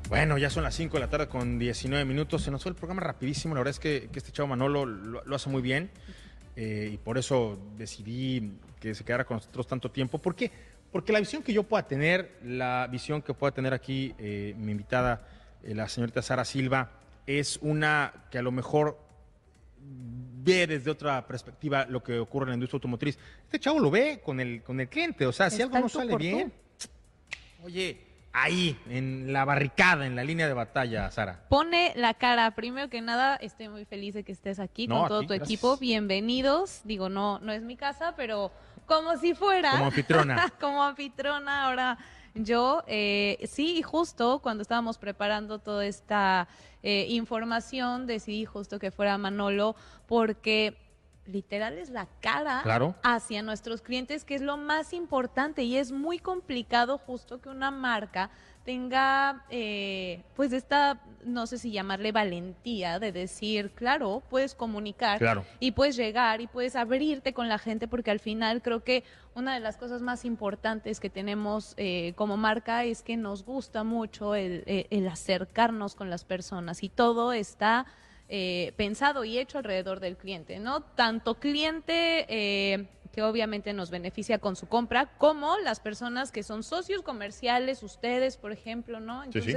Bueno, 0.09 0.39
ya 0.39 0.49
son 0.49 0.63
las 0.65 0.75
5 0.75 0.95
de 0.95 1.01
la 1.01 1.11
tarde 1.11 1.29
con 1.29 1.59
19 1.59 2.05
minutos. 2.05 2.43
Se 2.43 2.51
nos 2.51 2.63
fue 2.63 2.71
el 2.71 2.77
programa 2.77 3.03
rapidísimo. 3.03 3.55
La 3.55 3.61
verdad 3.61 3.73
es 3.73 3.79
que, 3.81 4.09
que 4.11 4.19
este 4.19 4.33
chavo 4.33 4.47
Manolo 4.49 4.87
lo, 4.87 5.23
lo 5.25 5.37
hace 5.37 5.51
muy 5.51 5.61
bien. 5.61 5.91
eh, 6.57 6.91
y 6.95 6.97
por 6.97 7.19
eso 7.19 7.59
decidí 7.77 8.53
que 8.81 8.95
se 8.95 9.05
quedara 9.05 9.25
con 9.25 9.37
nosotros 9.37 9.67
tanto 9.67 9.91
tiempo. 9.91 10.19
¿Por 10.19 10.35
qué? 10.35 10.51
Porque 10.91 11.13
la 11.13 11.21
visión 11.21 11.43
que 11.43 11.53
yo 11.53 11.63
pueda 11.65 11.87
tener, 11.87 12.39
la 12.43 12.89
visión 12.91 13.21
que 13.21 13.35
pueda 13.35 13.53
tener 13.53 13.75
aquí 13.75 14.15
eh, 14.19 14.55
mi 14.57 14.73
invitada, 14.73 15.29
eh, 15.63 15.75
la 15.75 15.87
señorita 15.89 16.23
Sara 16.23 16.45
Silva, 16.45 16.91
es 17.27 17.59
una 17.61 18.13
que 18.31 18.39
a 18.39 18.43
lo 18.43 18.51
mejor 18.51 18.99
ve 19.81 20.67
desde 20.67 20.91
otra 20.91 21.27
perspectiva 21.27 21.85
lo 21.87 22.03
que 22.03 22.19
ocurre 22.19 22.45
en 22.45 22.51
la 22.51 22.55
industria 22.55 22.79
automotriz. 22.79 23.19
Este 23.45 23.61
chavo 23.61 23.79
lo 23.79 23.91
ve 23.91 24.21
con 24.25 24.41
el, 24.41 24.63
con 24.63 24.81
el 24.81 24.89
cliente, 24.89 25.27
o 25.27 25.33
sea, 25.33 25.51
si 25.51 25.61
Está 25.61 25.77
algo 25.77 25.81
no 25.81 25.89
sale 25.91 26.17
bien, 26.17 26.51
oye, 27.63 28.08
ahí, 28.43 28.79
en 28.89 29.33
la 29.33 29.45
barricada, 29.45 30.07
en 30.07 30.17
la 30.17 30.25
línea 30.25 30.47
de 30.47 30.55
batalla, 30.55 31.11
Sara. 31.11 31.41
Pone 31.49 31.93
la 31.97 32.15
cara. 32.15 32.51
Primero 32.53 32.89
que 32.89 33.01
nada, 33.01 33.37
estoy 33.37 33.69
muy 33.69 33.85
feliz 33.85 34.15
de 34.15 34.25
que 34.25 34.33
estés 34.33 34.59
aquí 34.61 34.87
No, 34.87 35.01
con 35.01 35.09
todo 35.09 35.19
aquí, 35.19 35.27
tu 35.27 35.35
gracias. 35.35 35.49
equipo. 35.51 35.77
Bienvenidos. 35.79 36.81
Digo, 36.85 37.09
no, 37.09 37.39
no 37.41 37.53
es 37.53 37.63
mi 37.63 37.77
casa, 37.77 38.15
pero 38.17 38.51
como 38.87 39.17
si 39.19 39.35
fuera. 39.35 39.73
Como 39.73 39.85
anfitriona. 39.87 40.53
como 40.61 40.83
anfitrona 40.83 41.65
ahora 41.67 41.99
yo. 42.35 42.83
eh, 42.87 43.39
sí, 43.51 43.77
y 43.79 43.83
justo 43.83 44.41
cuando 44.41 44.63
estábamos 44.63 44.99
preparando 44.99 45.59
toda 45.59 45.85
esta 45.87 46.49
eh, 46.83 47.07
información, 47.09 48.07
decidí 48.07 48.45
justo 48.45 48.79
que 48.79 48.91
fuera 48.91 49.19
Manolo 49.19 49.75
porque 50.07 50.77
literal 51.33 51.79
es 51.79 51.91
la 51.91 52.07
cara 52.21 52.61
Claro. 52.63 52.95
hacia 53.03 53.43
nuestros 53.43 53.83
clientes, 53.83 54.25
que 54.25 54.35
es 54.35 54.41
lo 54.43 54.57
más 54.57 54.93
importante 54.93 55.63
y 55.63 55.77
es 55.77 55.93
muy 55.93 56.19
complicado 56.19 56.99
justo 56.99 57.41
que 57.41 57.49
una 57.51 57.71
marca 57.71 58.31
tenga 58.65 59.45
eh, 59.49 60.23
pues 60.37 60.53
esta, 60.53 61.01
no 61.25 61.47
sé 61.47 61.57
si 61.59 61.71
llamarle 61.71 62.13
valentía 62.13 62.99
de 62.99 63.13
decir, 63.13 63.71
claro, 63.73 64.23
puedes 64.29 64.55
comunicar 64.55 65.19
Claro. 65.19 65.45
y 65.59 65.73
puedes 65.73 65.97
llegar 65.97 66.41
y 66.43 66.47
puedes 66.49 66.77
abrirte 66.77 67.33
con 67.33 67.49
la 67.49 67.59
gente 67.59 67.89
porque 67.89 68.11
al 68.11 68.21
final 68.21 68.61
creo 68.61 68.85
que 68.85 69.05
una 69.35 69.55
de 69.55 69.61
las 69.61 69.77
cosas 69.79 70.03
más 70.03 70.25
importantes 70.27 71.01
que 71.01 71.09
tenemos 71.09 71.75
eh, 71.79 72.13
como 72.17 72.37
marca 72.37 72.85
es 72.85 73.03
que 73.03 73.17
nos 73.17 73.45
gusta 73.45 73.85
mucho 73.85 74.35
el, 74.35 74.65
el- 74.67 74.87
el 74.91 75.09
acercarnos 75.09 75.95
con 75.95 76.11
las 76.11 76.25
personas 76.25 76.83
y 76.83 76.89
todo 76.91 77.33
está 77.33 77.87
eh, 78.29 78.73
pensado 78.77 79.25
y 79.25 79.39
hecho 79.39 79.59
alrededor 79.59 80.01
del 80.01 80.17
cliente, 80.17 80.59
¿no? 80.59 80.83
Tanto 80.83 81.35
cliente 81.35 82.27
eh, 82.29 82.87
que 83.13 83.23
obviamente 83.23 83.73
nos 83.73 83.91
beneficia 83.91 84.39
con 84.39 84.55
su 84.55 84.69
compra, 84.69 85.07
como 85.19 85.57
las 85.59 85.81
personas 85.81 86.31
que 86.31 86.43
son 86.43 86.63
socios 86.63 87.03
comerciales, 87.03 87.83
ustedes, 87.83 88.37
por 88.37 88.53
ejemplo, 88.53 89.01
¿no? 89.01 89.25
Sí, 89.33 89.41
sí. 89.41 89.55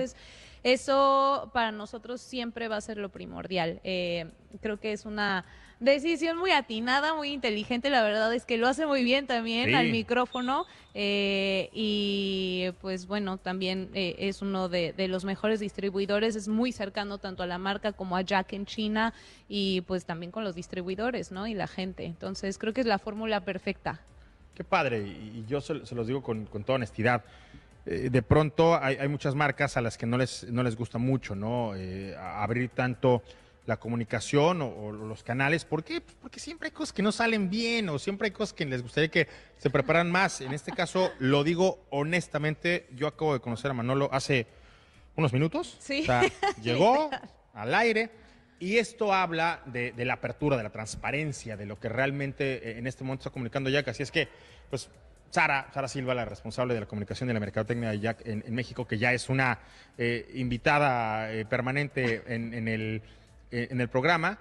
Eso 0.64 1.50
para 1.54 1.72
nosotros 1.72 2.22
siempre 2.22 2.68
va 2.68 2.78
a 2.78 2.82
ser 2.82 2.98
lo 2.98 3.10
primordial. 3.10 3.80
Eh, 3.84 4.30
creo 4.62 4.80
que 4.80 4.92
es 4.92 5.06
una 5.06 5.44
decisión 5.80 6.38
muy 6.38 6.52
atinada, 6.52 7.16
muy 7.16 7.30
inteligente. 7.32 7.90
La 7.90 8.04
verdad 8.04 8.32
es 8.36 8.46
que 8.46 8.58
lo 8.60 8.68
hace 8.68 8.86
muy 8.86 9.04
bien 9.04 9.26
también 9.26 9.70
Sí. 9.70 9.74
al 9.74 9.90
micrófono. 9.92 10.66
eh, 10.94 11.70
y 11.74 12.66
pues 12.82 13.08
bueno, 13.08 13.38
también 13.38 13.90
eh, 13.96 14.16
es 14.20 14.42
uno 14.44 14.68
de, 14.70 14.94
de 14.94 15.08
los 15.08 15.24
mejores 15.26 15.60
distribuidores. 15.60 16.36
Es 16.36 16.48
muy 16.48 16.72
cercano 16.72 17.18
tanto 17.18 17.42
a 17.42 17.48
la 17.48 17.58
marca 17.58 17.94
como 17.94 18.16
a 18.16 18.22
Jack 18.22 18.54
en 18.54 18.66
China 18.68 19.14
y 19.50 19.82
pues 19.82 20.06
también 20.06 20.32
con 20.32 20.44
los 20.44 20.54
distribuidores, 20.54 21.32
¿no? 21.32 21.48
Y 21.48 21.54
la 21.56 21.68
gente. 21.68 22.06
Entonces 22.06 22.58
creo 22.60 22.74
que 22.74 22.82
es 22.82 22.88
la 22.88 23.00
fórmula 23.00 23.40
perfecta. 23.46 24.02
Qué 24.54 24.64
padre, 24.66 25.00
y 25.00 25.40
y 25.40 25.46
yo 25.48 25.62
se, 25.62 25.86
se 25.86 25.96
los 25.96 26.06
digo 26.06 26.22
con, 26.22 26.46
con 26.46 26.64
toda 26.66 26.76
honestidad. 26.76 27.24
Eh, 27.86 28.10
de 28.12 28.22
pronto 28.22 28.82
hay, 28.82 28.98
hay 28.98 29.08
muchas 29.08 29.36
marcas 29.36 29.78
a 29.78 29.82
las 29.82 29.98
que 29.98 30.06
no 30.06 30.18
les, 30.18 30.44
no 30.52 30.64
les 30.64 30.76
gusta 30.76 30.98
mucho, 30.98 31.36
¿no? 31.36 31.76
Eh, 31.76 32.16
abrir 32.18 32.70
tanto 32.70 33.24
la 33.66 33.78
comunicación 33.78 34.62
o, 34.62 34.68
o 34.68 34.92
los 34.92 35.24
canales. 35.24 35.66
¿Por 35.66 35.84
qué? 35.84 36.02
Pues 36.02 36.16
porque 36.22 36.40
siempre 36.40 36.68
hay 36.68 36.72
cosas 36.72 36.94
que 36.94 37.02
no 37.02 37.12
salen 37.12 37.50
bien 37.50 37.90
o 37.90 38.00
siempre 38.00 38.28
hay 38.28 38.32
cosas 38.32 38.54
que 38.54 38.66
les 38.66 38.82
gustaría 38.82 39.10
que 39.10 39.28
se 39.58 39.70
prepararan 39.70 40.12
más. 40.12 40.42
En 40.42 40.54
este 40.54 40.72
caso, 40.72 41.12
lo 41.20 41.44
digo 41.44 41.86
honestamente, 41.90 42.88
yo 42.96 43.08
acabo 43.08 43.34
de 43.34 43.40
conocer 43.40 43.72
a 43.72 43.74
Manolo 43.74 44.10
hace 44.12 44.48
unos 45.16 45.34
minutos. 45.34 45.78
Sí. 45.80 46.02
O 46.02 46.06
sea, 46.06 46.24
llegó 46.62 47.10
al 47.54 47.74
aire. 47.74 48.10
Y 48.60 48.78
esto 48.78 49.12
habla 49.12 49.64
de, 49.66 49.92
de 49.92 50.06
la 50.06 50.14
apertura, 50.14 50.56
de 50.56 50.62
la 50.62 50.70
transparencia, 50.70 51.58
de 51.58 51.66
lo 51.66 51.80
que 51.80 51.90
realmente 51.90 52.70
eh, 52.70 52.78
en 52.78 52.86
este 52.86 53.04
momento 53.04 53.22
está 53.22 53.32
comunicando 53.32 53.72
Jack. 53.72 53.88
Así 53.88 54.04
es 54.04 54.12
que, 54.12 54.28
pues, 54.70 54.88
Sara, 55.32 55.70
Sara 55.74 55.88
Silva, 55.88 56.14
la 56.14 56.26
responsable 56.26 56.74
de 56.74 56.82
la 56.82 56.86
comunicación 56.86 57.28
de 57.28 57.34
la 57.34 57.40
mercadotecnia 57.40 57.92
de 57.92 58.16
en, 58.26 58.54
México, 58.54 58.86
que 58.86 58.98
ya 58.98 59.14
es 59.14 59.30
una 59.30 59.60
eh, 59.98 60.30
invitada 60.36 61.32
eh, 61.34 61.46
permanente 61.46 62.24
en, 62.28 62.54
en 62.54 62.68
el, 62.68 63.02
eh, 63.50 63.70
en 63.72 63.80
el 63.80 63.88
programa, 63.88 64.38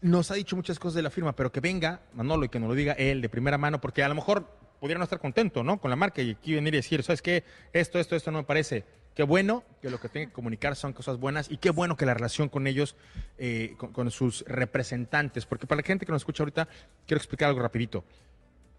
nos 0.00 0.30
ha 0.30 0.34
dicho 0.34 0.56
muchas 0.56 0.78
cosas 0.78 0.94
de 0.94 1.02
la 1.02 1.10
firma, 1.10 1.36
pero 1.36 1.52
que 1.52 1.60
venga 1.60 2.00
Manolo 2.14 2.46
y 2.46 2.48
que 2.48 2.58
nos 2.58 2.70
lo 2.70 2.74
diga 2.74 2.94
él 2.94 3.20
de 3.20 3.28
primera 3.28 3.58
mano, 3.58 3.78
porque 3.78 4.02
a 4.02 4.08
lo 4.08 4.14
mejor 4.14 4.46
pudiera 4.80 4.98
no 4.98 5.04
estar 5.04 5.18
contento, 5.18 5.62
¿no? 5.62 5.78
Con 5.78 5.90
la 5.90 5.96
marca 5.96 6.22
y 6.22 6.30
aquí 6.30 6.54
venir 6.54 6.72
y 6.72 6.78
decir, 6.78 7.02
¿sabes 7.02 7.20
qué? 7.20 7.44
Esto, 7.74 7.98
esto, 7.98 8.16
esto 8.16 8.30
no 8.30 8.38
me 8.38 8.44
parece. 8.44 8.84
Qué 9.14 9.22
bueno 9.22 9.64
que 9.82 9.90
lo 9.90 10.00
que 10.00 10.08
tenga 10.08 10.28
que 10.28 10.32
comunicar 10.32 10.76
son 10.76 10.94
cosas 10.94 11.18
buenas 11.18 11.50
y 11.50 11.58
qué 11.58 11.68
bueno 11.68 11.98
que 11.98 12.06
la 12.06 12.14
relación 12.14 12.48
con 12.48 12.66
ellos, 12.66 12.96
con, 13.76 13.92
con 13.92 14.10
sus 14.10 14.44
representantes, 14.46 15.44
porque 15.44 15.66
para 15.66 15.82
la 15.82 15.86
gente 15.86 16.06
que 16.06 16.12
nos 16.12 16.22
escucha 16.22 16.42
ahorita, 16.42 16.68
quiero 17.06 17.18
explicar 17.18 17.50
algo 17.50 17.60
rapidito. 17.60 18.04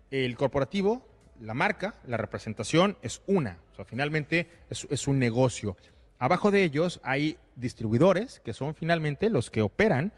El 0.10 0.36
corporativo, 0.36 1.11
la 1.42 1.54
marca, 1.54 1.96
la 2.08 2.18
representación 2.18 2.98
es 3.02 3.22
una, 3.28 3.58
o 3.74 3.76
sea, 3.76 3.86
finalmente 3.86 4.48
es, 4.70 4.88
es 4.90 5.08
un 5.08 5.20
negocio. 5.20 5.76
Abajo 6.20 6.52
de 6.52 6.64
ellos 6.64 7.00
hay 7.04 7.38
distribuidores 7.56 8.40
que 8.42 8.54
son 8.54 8.76
finalmente 8.76 9.30
los 9.30 9.50
que 9.50 9.62
operan 9.62 10.12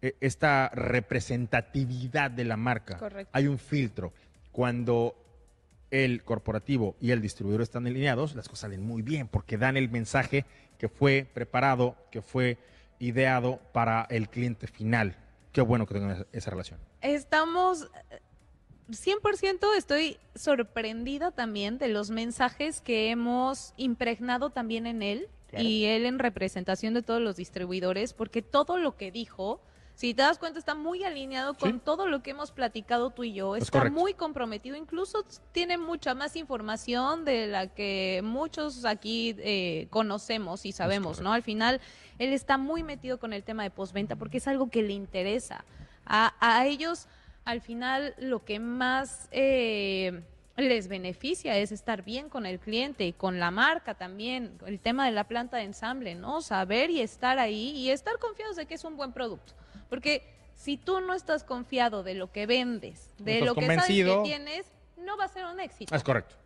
eh, 0.00 0.14
esta 0.20 0.68
representatividad 0.68 2.30
de 2.30 2.44
la 2.44 2.56
marca. 2.56 2.96
Correcto. 2.98 3.30
Hay 3.34 3.46
un 3.46 3.58
filtro. 3.58 4.12
Cuando 4.52 5.14
el 5.90 6.22
corporativo 6.22 6.96
y 7.00 7.10
el 7.12 7.20
distribuidor 7.20 7.62
están 7.62 7.86
alineados, 7.86 8.34
las 8.34 8.46
cosas 8.48 8.60
salen 8.60 8.82
muy 8.82 9.02
bien 9.02 9.26
porque 9.28 9.56
dan 9.58 9.76
el 9.76 9.88
mensaje 9.88 10.44
que 10.78 10.88
fue 10.88 11.26
preparado, 11.32 11.96
que 12.10 12.22
fue 12.22 12.58
ideado 12.98 13.60
para 13.72 14.06
el 14.10 14.28
cliente 14.28 14.66
final. 14.66 15.16
Qué 15.52 15.60
bueno 15.60 15.86
que 15.86 15.94
tengan 15.94 16.26
esa- 16.32 16.50
relación. 16.50 16.78
Estamos 17.00 17.90
100% 18.90 19.74
estoy 19.76 20.16
sorprendida 20.34 21.30
también 21.30 21.78
de 21.78 21.88
los 21.88 22.10
mensajes 22.10 22.80
que 22.80 23.10
hemos 23.10 23.74
impregnado 23.76 24.50
también 24.50 24.86
en 24.86 25.02
él 25.02 25.28
Claro. 25.50 25.64
y 25.64 25.84
él 25.86 26.04
en 26.04 26.18
representación 26.18 26.92
de 26.92 27.02
todos 27.02 27.22
los 27.22 27.36
distribuidores, 27.36 28.12
porque 28.12 28.42
todo 28.42 28.76
lo 28.76 28.96
que 28.98 29.10
dijo, 29.10 29.62
si 29.94 30.12
te 30.12 30.20
das 30.20 30.38
cuenta, 30.38 30.58
está 30.58 30.74
muy 30.74 31.04
alineado 31.04 31.54
con 31.54 31.72
Sí. 31.72 31.80
todo 31.82 32.06
lo 32.06 32.22
que 32.22 32.32
hemos 32.32 32.50
platicado 32.50 33.08
tú 33.10 33.24
y 33.24 33.32
yo. 33.32 33.56
Es 33.56 33.62
Está 33.64 33.78
correcto. 33.78 33.98
muy 33.98 34.12
comprometido, 34.12 34.76
incluso 34.76 35.24
tiene 35.52 35.78
mucha 35.78 36.14
más 36.14 36.36
información 36.36 37.24
de 37.24 37.46
la 37.46 37.66
que 37.66 38.20
muchos 38.22 38.84
aquí 38.84 39.34
eh, 39.38 39.86
conocemos 39.88 40.66
y 40.66 40.72
sabemos. 40.72 41.20
¿no? 41.22 41.32
Al 41.32 41.42
final, 41.42 41.80
él 42.18 42.34
está 42.34 42.58
muy 42.58 42.82
metido 42.82 43.18
con 43.18 43.32
el 43.32 43.42
tema 43.42 43.62
de 43.62 43.70
postventa 43.70 44.16
porque 44.16 44.36
es 44.38 44.48
algo 44.48 44.68
que 44.68 44.82
le 44.82 44.92
interesa. 44.92 45.64
A, 46.04 46.34
a 46.40 46.66
ellos, 46.66 47.06
al 47.48 47.62
final, 47.62 48.14
lo 48.18 48.44
que 48.44 48.60
más 48.60 49.26
eh, 49.30 50.22
les 50.58 50.86
beneficia 50.86 51.56
es 51.56 51.72
estar 51.72 52.02
bien 52.04 52.28
con 52.28 52.44
el 52.44 52.60
cliente 52.60 53.06
y 53.06 53.14
con 53.14 53.40
la 53.40 53.50
marca 53.50 53.94
también. 53.94 54.58
El 54.66 54.78
tema 54.78 55.06
de 55.06 55.12
la 55.12 55.24
planta 55.24 55.56
de 55.56 55.62
ensamble, 55.62 56.14
¿no? 56.14 56.42
Saber 56.42 56.90
y 56.90 57.00
estar 57.00 57.38
ahí 57.38 57.70
y 57.70 57.88
estar 57.88 58.18
confiados 58.18 58.56
de 58.56 58.66
que 58.66 58.74
es 58.74 58.84
un 58.84 58.98
buen 58.98 59.14
producto. 59.14 59.54
Porque 59.88 60.22
si 60.56 60.76
tú 60.76 61.00
no 61.00 61.14
estás 61.14 61.42
confiado 61.42 62.02
de 62.02 62.12
lo 62.12 62.30
que 62.30 62.44
vendes, 62.44 63.14
de 63.16 63.40
lo 63.40 63.54
que 63.54 63.64
sabes 63.64 63.86
que 63.86 64.20
tienes, 64.24 64.66
no 64.98 65.16
va 65.16 65.24
a 65.24 65.28
ser 65.28 65.46
un 65.46 65.58
éxito. 65.58 65.94
Es 65.94 66.02
correcto. 66.02 66.36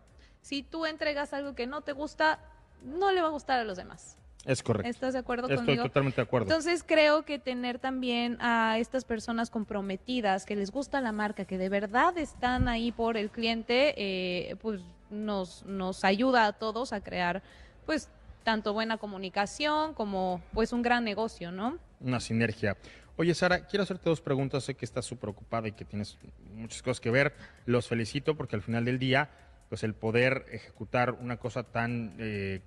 Si 0.41 0.63
tú 0.63 0.87
entregas 0.87 1.33
algo 1.33 1.57
que 1.57 1.67
no 1.67 1.81
te 1.81 1.91
gusta, 1.91 2.39
no 2.85 3.11
le 3.11 3.23
va 3.23 3.27
a 3.27 3.33
gustar 3.33 3.59
a 3.59 3.65
los 3.65 3.77
demás. 3.77 4.19
Es 4.45 4.63
correcto. 4.63 4.89
¿Estás 4.89 5.13
de 5.13 5.21
acuerdo 5.21 5.45
Estoy 5.45 5.59
conmigo? 5.59 5.85
totalmente 5.85 6.17
de 6.17 6.23
acuerdo. 6.23 6.47
Entonces 6.49 6.85
creo 6.87 7.25
que 7.25 7.39
tener 7.39 7.79
también 7.79 8.39
a 8.41 8.79
estas 8.79 9.05
personas 9.05 9.51
comprometidas, 9.51 10.45
que 10.47 10.57
les 10.57 10.71
gusta 10.71 11.01
la 11.01 11.13
marca, 11.13 11.45
que 11.45 11.59
de 11.59 11.69
verdad 11.69 12.17
están 12.19 12.69
ahí 12.69 12.91
por 12.93 13.17
el 13.17 13.31
cliente, 13.31 13.95
eh, 13.97 14.57
pues 14.57 14.81
nos, 15.11 15.65
nos 15.67 16.05
ayuda 16.05 16.47
a 16.47 16.53
todos 16.53 16.93
a 16.93 17.01
crear 17.03 17.43
pues 17.87 18.09
tanto 18.43 18.73
buena 18.73 18.97
comunicación 18.99 19.95
como 19.95 20.43
pues 20.53 20.73
un 20.73 20.83
gran 20.83 21.05
negocio, 21.05 21.53
¿no? 21.53 21.79
Una 22.01 22.19
sinergia. 22.19 22.77
Oye, 23.17 23.35
Sara, 23.35 23.67
quiero 23.67 23.85
hacerte 23.85 24.09
dos 24.09 24.21
preguntas. 24.21 24.65
Sé 24.65 24.75
que 24.75 24.85
estás 24.85 25.05
súper 25.05 25.31
ocupada 25.31 25.69
y 25.69 25.73
que 25.73 25.85
tienes 25.85 26.19
muchas 26.55 26.83
cosas 26.83 27.01
que 27.01 27.11
ver. 27.11 27.35
Los 27.67 27.87
felicito 27.87 28.37
porque 28.37 28.57
al 28.57 28.63
final 28.63 28.85
del 28.85 28.99
día, 28.99 29.31
pues 29.69 29.85
el 29.85 29.95
poder 29.95 30.47
ejecutar 30.51 31.13
una 31.13 31.37
cosa 31.37 31.63
tan 31.63 32.17
eh, 32.19 32.63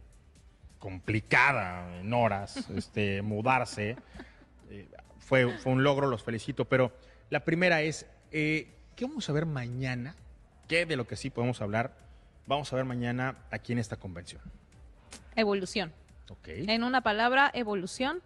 complicada 0.86 2.00
en 2.00 2.14
horas, 2.14 2.70
este, 2.78 3.24
mudarse, 3.24 3.98
eh, 4.70 4.88
fue, 5.18 5.58
fue 5.58 5.72
un 5.72 5.84
logro, 5.84 6.06
los 6.06 6.22
felicito. 6.22 6.66
Pero 6.66 6.92
la 7.32 7.40
primera 7.40 7.82
es, 7.82 8.06
eh, 8.32 8.68
¿qué 8.96 9.06
vamos 9.06 9.28
a 9.28 9.34
ver 9.34 9.48
mañana? 9.48 10.16
¿Qué 10.68 10.86
de 10.86 10.96
lo 10.96 11.08
que 11.08 11.16
sí 11.16 11.32
podemos 11.32 11.60
hablar? 11.60 11.98
Vamos 12.46 12.72
a 12.72 12.76
ver 12.76 12.86
mañana 12.86 13.36
aquí 13.50 13.74
en 13.74 13.80
esta 13.80 13.96
convención. 13.96 14.44
Evolución. 15.36 15.92
Ok. 16.30 16.50
En 16.50 16.84
una 16.84 17.02
palabra, 17.02 17.50
evolución. 17.56 18.22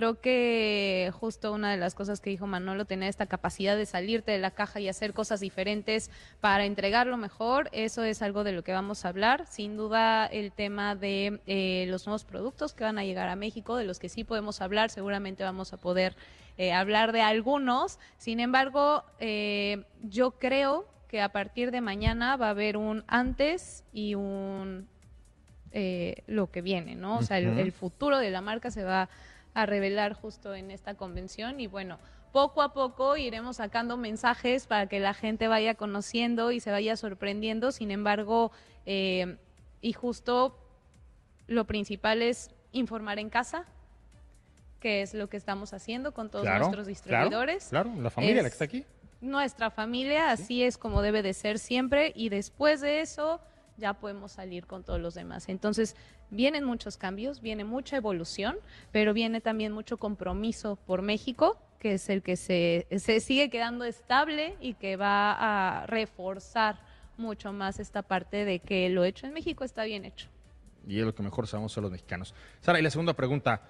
Creo 0.00 0.18
que 0.18 1.12
justo 1.12 1.52
una 1.52 1.70
de 1.72 1.76
las 1.76 1.94
cosas 1.94 2.22
que 2.22 2.30
dijo 2.30 2.46
Manolo, 2.46 2.86
tener 2.86 3.10
esta 3.10 3.26
capacidad 3.26 3.76
de 3.76 3.84
salirte 3.84 4.32
de 4.32 4.38
la 4.38 4.50
caja 4.50 4.80
y 4.80 4.88
hacer 4.88 5.12
cosas 5.12 5.40
diferentes 5.40 6.10
para 6.40 6.64
entregarlo 6.64 7.18
mejor, 7.18 7.68
eso 7.72 8.02
es 8.02 8.22
algo 8.22 8.42
de 8.42 8.52
lo 8.52 8.64
que 8.64 8.72
vamos 8.72 9.04
a 9.04 9.10
hablar. 9.10 9.44
Sin 9.46 9.76
duda 9.76 10.24
el 10.24 10.52
tema 10.52 10.94
de 10.94 11.42
eh, 11.46 11.84
los 11.88 12.06
nuevos 12.06 12.24
productos 12.24 12.72
que 12.72 12.82
van 12.82 12.96
a 12.96 13.04
llegar 13.04 13.28
a 13.28 13.36
México, 13.36 13.76
de 13.76 13.84
los 13.84 13.98
que 13.98 14.08
sí 14.08 14.24
podemos 14.24 14.62
hablar, 14.62 14.88
seguramente 14.88 15.44
vamos 15.44 15.74
a 15.74 15.76
poder 15.76 16.16
eh, 16.56 16.72
hablar 16.72 17.12
de 17.12 17.20
algunos. 17.20 17.98
Sin 18.16 18.40
embargo, 18.40 19.04
eh, 19.18 19.84
yo 20.02 20.30
creo 20.38 20.88
que 21.08 21.20
a 21.20 21.28
partir 21.28 21.72
de 21.72 21.82
mañana 21.82 22.38
va 22.38 22.46
a 22.46 22.50
haber 22.50 22.78
un 22.78 23.04
antes 23.06 23.84
y 23.92 24.14
un 24.14 24.88
eh, 25.72 26.22
lo 26.26 26.50
que 26.50 26.62
viene, 26.62 26.94
¿no? 26.94 27.18
O 27.18 27.22
sea, 27.22 27.36
el, 27.36 27.58
el 27.58 27.72
futuro 27.72 28.16
de 28.16 28.30
la 28.30 28.40
marca 28.40 28.70
se 28.70 28.82
va 28.82 29.10
a 29.54 29.66
revelar 29.66 30.12
justo 30.14 30.54
en 30.54 30.70
esta 30.70 30.94
convención 30.94 31.60
y 31.60 31.66
bueno, 31.66 31.98
poco 32.32 32.62
a 32.62 32.72
poco 32.72 33.16
iremos 33.16 33.56
sacando 33.56 33.96
mensajes 33.96 34.66
para 34.66 34.86
que 34.86 35.00
la 35.00 35.14
gente 35.14 35.48
vaya 35.48 35.74
conociendo 35.74 36.52
y 36.52 36.60
se 36.60 36.70
vaya 36.70 36.96
sorprendiendo. 36.96 37.72
Sin 37.72 37.90
embargo, 37.90 38.52
eh, 38.86 39.36
y 39.80 39.92
justo 39.92 40.56
lo 41.48 41.64
principal 41.66 42.22
es 42.22 42.50
informar 42.72 43.18
en 43.18 43.30
casa, 43.30 43.64
que 44.78 45.02
es 45.02 45.12
lo 45.14 45.28
que 45.28 45.36
estamos 45.36 45.74
haciendo 45.74 46.12
con 46.14 46.30
todos 46.30 46.44
Claro, 46.44 46.60
nuestros 46.60 46.86
distribuidores 46.86 47.68
Claro, 47.68 47.90
claro, 47.90 48.02
la 48.02 48.10
familia 48.10 48.36
la 48.36 48.42
que 48.42 48.46
Es- 48.48 48.52
está 48.54 48.64
aquí. 48.64 48.84
nuestra 49.20 49.70
familia, 49.70 50.30
así 50.30 50.62
es 50.62 50.78
como 50.78 51.02
debe 51.02 51.22
de 51.22 51.34
ser 51.34 51.58
siempre 51.58 52.12
y 52.14 52.28
después 52.28 52.80
de 52.80 53.00
eso 53.00 53.40
ya 53.80 53.94
podemos 53.94 54.32
salir 54.32 54.66
con 54.66 54.84
todos 54.84 55.00
los 55.00 55.14
demás. 55.14 55.48
Entonces, 55.48 55.96
vienen 56.30 56.64
muchos 56.64 56.96
cambios, 56.96 57.40
viene 57.40 57.64
mucha 57.64 57.96
evolución, 57.96 58.56
pero 58.92 59.12
viene 59.12 59.40
también 59.40 59.72
mucho 59.72 59.96
compromiso 59.96 60.76
por 60.86 61.02
México, 61.02 61.58
que 61.80 61.94
es 61.94 62.08
el 62.08 62.22
que 62.22 62.36
se, 62.36 62.86
se 62.98 63.20
sigue 63.20 63.50
quedando 63.50 63.84
estable 63.84 64.54
y 64.60 64.74
que 64.74 64.96
va 64.96 65.32
a 65.80 65.86
reforzar 65.86 66.78
mucho 67.16 67.52
más 67.52 67.80
esta 67.80 68.02
parte 68.02 68.44
de 68.44 68.60
que 68.60 68.88
lo 68.90 69.04
hecho 69.04 69.26
en 69.26 69.32
México 69.32 69.64
está 69.64 69.84
bien 69.84 70.04
hecho. 70.04 70.28
Y 70.86 70.98
es 70.98 71.04
lo 71.04 71.14
que 71.14 71.22
mejor 71.22 71.46
sabemos 71.46 71.72
son 71.72 71.82
los 71.82 71.92
mexicanos. 71.92 72.34
Sara, 72.60 72.78
y 72.78 72.82
la 72.82 72.90
segunda 72.90 73.14
pregunta. 73.14 73.62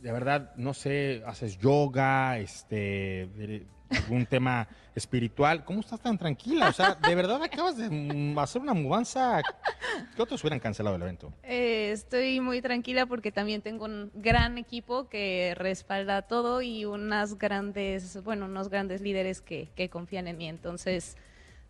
De 0.00 0.10
verdad, 0.10 0.52
no 0.56 0.74
sé, 0.74 1.22
haces 1.26 1.58
yoga, 1.58 2.38
este, 2.38 3.66
algún 3.96 4.26
tema 4.26 4.66
espiritual. 4.94 5.64
¿Cómo 5.64 5.80
estás 5.80 6.00
tan 6.00 6.18
tranquila? 6.18 6.68
O 6.68 6.72
sea, 6.72 6.94
de 6.94 7.14
verdad 7.14 7.42
acabas 7.42 7.76
de 7.76 7.88
mm, 7.90 8.38
hacer 8.38 8.60
una 8.62 8.74
mudanza. 8.74 9.42
¿Qué 10.14 10.22
otros 10.22 10.42
hubieran 10.42 10.60
cancelado 10.60 10.96
el 10.96 11.02
evento? 11.02 11.32
Eh, 11.42 11.90
estoy 11.92 12.40
muy 12.40 12.60
tranquila 12.60 13.06
porque 13.06 13.32
también 13.32 13.62
tengo 13.62 13.84
un 13.86 14.10
gran 14.14 14.58
equipo 14.58 15.08
que 15.08 15.54
respalda 15.56 16.22
todo 16.22 16.62
y 16.62 16.84
unas 16.84 17.38
grandes, 17.38 18.22
bueno, 18.22 18.46
unos 18.46 18.68
grandes 18.68 19.00
líderes 19.00 19.40
que, 19.40 19.68
que 19.74 19.88
confían 19.88 20.28
en 20.28 20.36
mí. 20.36 20.48
Entonces, 20.48 21.16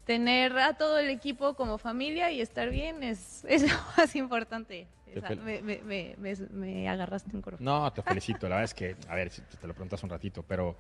tener 0.05 0.59
a 0.59 0.75
todo 0.75 0.99
el 0.99 1.09
equipo 1.11 1.55
como 1.55 1.79
familia 1.79 2.31
y 2.33 2.41
estar 2.41 2.70
bien 2.70 3.03
es, 3.05 3.45
es 3.49 3.62
lo 3.70 3.79
más 3.97 4.16
importante. 4.16 4.89
Esa- 5.07 5.35
me, 5.37 5.61
me- 5.61 5.83
me- 5.83 6.14
me- 6.16 6.37
me 6.53 6.89
agarraste 6.89 7.31
un 7.37 7.43
corro. 7.43 7.59
No, 7.61 7.93
te 7.93 8.01
felicito. 8.03 8.49
La 8.49 8.57
verdad 8.57 8.64
es 8.64 8.75
que, 8.75 8.97
a 9.09 9.14
ver, 9.14 9.31
si 9.31 9.43
te 9.43 9.66
lo 9.66 9.75
preguntas 9.75 10.03
un 10.03 10.09
ratito, 10.09 10.43
pero 10.43 10.75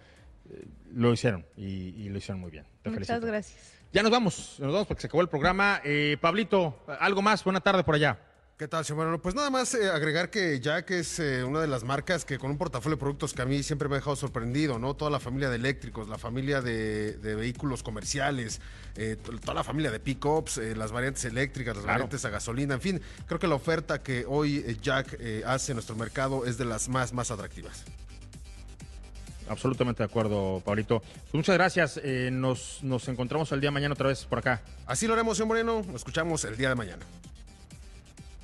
lo 0.94 1.12
hicieron 1.12 1.44
y, 1.56 1.64
y 2.04 2.08
lo 2.08 2.18
hicieron 2.18 2.40
muy 2.40 2.50
bien. 2.50 2.64
Te 2.82 2.90
Muchas 2.90 3.06
felicito. 3.06 3.26
gracias. 3.26 3.72
Ya 3.92 4.02
nos 4.02 4.10
vamos, 4.10 4.56
nos 4.58 4.72
vamos 4.72 4.86
porque 4.86 5.02
se 5.02 5.06
acabó 5.06 5.22
el 5.22 5.28
programa. 5.28 5.80
Eh, 5.84 6.16
Pablito, 6.20 6.84
algo 7.00 7.20
más. 7.22 7.44
Buena 7.44 7.60
tarde 7.60 7.84
por 7.84 7.94
allá. 7.94 8.18
¿Qué 8.58 8.68
tal, 8.68 8.84
señor 8.84 8.98
Moreno? 8.98 9.20
Pues 9.20 9.34
nada 9.34 9.50
más 9.50 9.74
eh, 9.74 9.90
agregar 9.90 10.30
que 10.30 10.60
Jack 10.60 10.92
es 10.92 11.18
eh, 11.18 11.42
una 11.42 11.60
de 11.60 11.66
las 11.66 11.82
marcas 11.82 12.24
que 12.24 12.38
con 12.38 12.50
un 12.52 12.58
portafolio 12.58 12.96
de 12.96 13.00
productos 13.00 13.32
que 13.32 13.42
a 13.42 13.44
mí 13.44 13.62
siempre 13.64 13.88
me 13.88 13.96
ha 13.96 13.98
dejado 13.98 14.14
sorprendido, 14.14 14.78
¿no? 14.78 14.94
Toda 14.94 15.10
la 15.10 15.18
familia 15.18 15.50
de 15.50 15.56
eléctricos, 15.56 16.08
la 16.08 16.16
familia 16.16 16.60
de, 16.60 17.14
de 17.14 17.34
vehículos 17.34 17.82
comerciales, 17.82 18.60
eh, 18.94 19.16
to- 19.20 19.36
toda 19.40 19.54
la 19.54 19.64
familia 19.64 19.90
de 19.90 19.98
pick-ups, 19.98 20.58
eh, 20.58 20.76
las 20.76 20.92
variantes 20.92 21.24
eléctricas, 21.24 21.74
las 21.74 21.84
Claro. 21.84 21.94
variantes 22.00 22.24
a 22.24 22.30
gasolina, 22.30 22.74
en 22.74 22.80
fin, 22.80 23.00
creo 23.26 23.40
que 23.40 23.48
la 23.48 23.56
oferta 23.56 24.00
que 24.02 24.24
hoy 24.28 24.58
eh, 24.64 24.76
Jack 24.80 25.16
eh, 25.18 25.42
hace 25.44 25.72
en 25.72 25.76
nuestro 25.76 25.96
mercado 25.96 26.46
es 26.46 26.56
de 26.56 26.64
las 26.64 26.88
más, 26.88 27.12
más 27.12 27.30
atractivas. 27.32 27.84
Absolutamente 29.48 30.02
de 30.02 30.06
acuerdo, 30.08 30.62
Pablito. 30.64 31.00
Pues 31.00 31.34
muchas 31.34 31.54
gracias. 31.56 32.00
Eh, 32.02 32.30
nos, 32.32 32.78
nos 32.82 33.06
encontramos 33.08 33.50
el 33.52 33.60
día 33.60 33.68
de 33.68 33.72
mañana 33.74 33.94
otra 33.94 34.08
vez 34.08 34.24
por 34.24 34.38
acá. 34.38 34.60
Así 34.86 35.06
lo 35.06 35.14
haremos, 35.14 35.36
señor 35.36 35.48
Moreno. 35.48 35.82
Nos 35.86 35.96
escuchamos 35.96 36.44
el 36.44 36.56
día 36.56 36.68
de 36.68 36.74
mañana. 36.74 37.04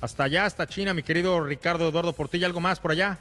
Hasta 0.01 0.23
allá, 0.23 0.45
hasta 0.45 0.67
China, 0.67 0.93
mi 0.93 1.03
querido 1.03 1.41
Ricardo 1.41 1.89
Eduardo 1.89 2.13
Portilla. 2.13 2.47
¿Algo 2.47 2.59
más 2.59 2.79
por 2.79 2.91
allá? 2.91 3.17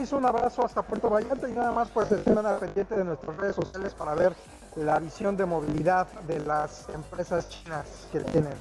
Hizo 0.00 0.16
un 0.16 0.24
abrazo 0.26 0.64
hasta 0.64 0.82
Puerto 0.82 1.10
Vallarta 1.10 1.48
y 1.48 1.52
nada 1.52 1.72
más 1.72 1.88
pues 1.90 2.10
estén 2.12 2.38
al 2.38 2.58
pendiente 2.58 2.94
de 2.96 3.04
nuestras 3.04 3.36
redes 3.36 3.56
sociales 3.56 3.92
para 3.94 4.14
ver 4.14 4.32
la 4.76 4.98
visión 5.00 5.36
de 5.36 5.44
movilidad 5.44 6.06
de 6.28 6.38
las 6.40 6.86
empresas 6.94 7.48
chinas 7.48 7.86
que 8.12 8.20
tienen. 8.20 8.52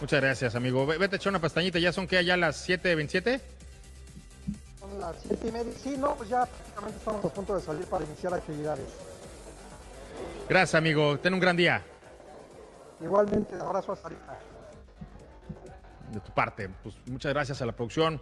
Muchas 0.00 0.20
gracias, 0.22 0.54
amigo. 0.54 0.86
Ve- 0.86 0.96
Vete 0.96 1.16
a 1.16 1.18
echar 1.18 1.30
una 1.30 1.40
pestañita. 1.40 1.78
¿Ya 1.78 1.92
son 1.92 2.06
que 2.06 2.16
allá 2.16 2.36
las 2.38 2.66
7.27? 2.68 3.40
Son 4.90 5.00
las 5.00 5.16
siete 5.22 5.48
y 5.48 5.52
media. 5.52 5.72
Sí, 5.82 5.96
no, 5.96 6.14
pues 6.16 6.28
ya 6.28 6.46
prácticamente 6.46 6.98
estamos 6.98 7.24
a 7.24 7.28
punto 7.28 7.54
de 7.54 7.60
salir 7.62 7.84
para 7.86 8.04
iniciar 8.04 8.34
actividades. 8.34 8.86
Gracias, 10.48 10.74
amigo. 10.74 11.18
Ten 11.18 11.34
un 11.34 11.40
gran 11.40 11.56
día 11.56 11.82
Igualmente, 13.00 13.54
abrazo 13.54 13.92
hasta 13.92 14.08
ahorita. 14.08 14.38
de 16.12 16.20
tu 16.20 16.32
parte. 16.32 16.68
Pues 16.82 16.96
muchas 17.06 17.32
gracias 17.32 17.62
a 17.62 17.66
la 17.66 17.72
producción, 17.72 18.20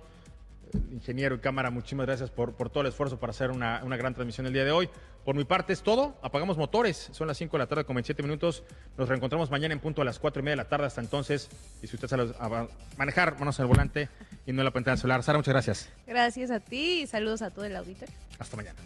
el 0.73 0.93
ingeniero 0.93 1.35
y 1.35 1.39
cámara. 1.39 1.71
Muchísimas 1.71 2.07
gracias 2.07 2.31
por, 2.31 2.53
por 2.55 2.69
todo 2.71 2.83
el 2.83 2.89
esfuerzo 2.89 3.19
para 3.19 3.31
hacer 3.31 3.51
una, 3.51 3.81
una 3.83 3.97
gran 3.97 4.15
transmisión 4.15 4.47
el 4.47 4.53
día 4.53 4.65
de 4.65 4.71
hoy. 4.71 4.91
Por 5.29 5.37
mi 5.37 5.45
parte 5.45 5.75
es 5.75 5.83
todo. 5.83 6.19
Apagamos 6.23 6.57
motores. 6.57 7.11
Son 7.13 7.27
las 7.27 7.37
5 7.37 7.55
de 7.55 7.59
la 7.59 7.67
tarde 7.67 7.85
con 7.85 7.95
27 7.95 8.23
minutos. 8.23 8.63
Nos 8.97 9.11
reencontramos 9.11 9.51
mañana 9.51 9.75
en 9.75 9.79
punto 9.79 10.01
a 10.01 10.05
las 10.07 10.19
4 10.19 10.41
y 10.41 10.43
media 10.43 10.53
de 10.53 10.57
la 10.57 10.69
tarde. 10.71 10.87
Hasta 10.87 11.03
entonces, 11.03 11.51
y 11.83 11.87
si 11.87 11.97
usted 11.97 12.09
sabe 12.09 12.33
a 12.41 12.67
manejar, 12.97 13.39
manos 13.39 13.59
en 13.59 13.65
el 13.65 13.69
volante 13.69 14.09
y 14.47 14.55
no 14.55 14.63
en 14.63 14.65
la 14.65 14.71
pantalla 14.71 14.95
del 14.95 15.01
celular. 15.03 15.23
Sara, 15.23 15.37
muchas 15.37 15.53
gracias. 15.53 15.91
Gracias 16.07 16.51
a 16.51 16.61
ti 16.61 17.03
y 17.03 17.07
saludos 17.07 17.43
a 17.43 17.51
todo 17.51 17.67
el 17.67 17.77
auditorio. 17.77 18.15
Hasta 18.39 18.57
mañana. 18.57 18.79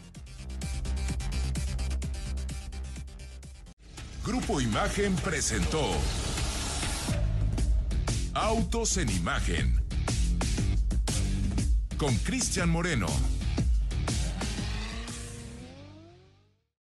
Grupo 4.26 4.60
Imagen 4.60 5.14
presentó 5.14 5.92
Autos 8.34 8.96
en 8.96 9.10
Imagen 9.10 9.80
con 11.98 12.12
Cristian 12.16 12.68
Moreno. 12.68 13.06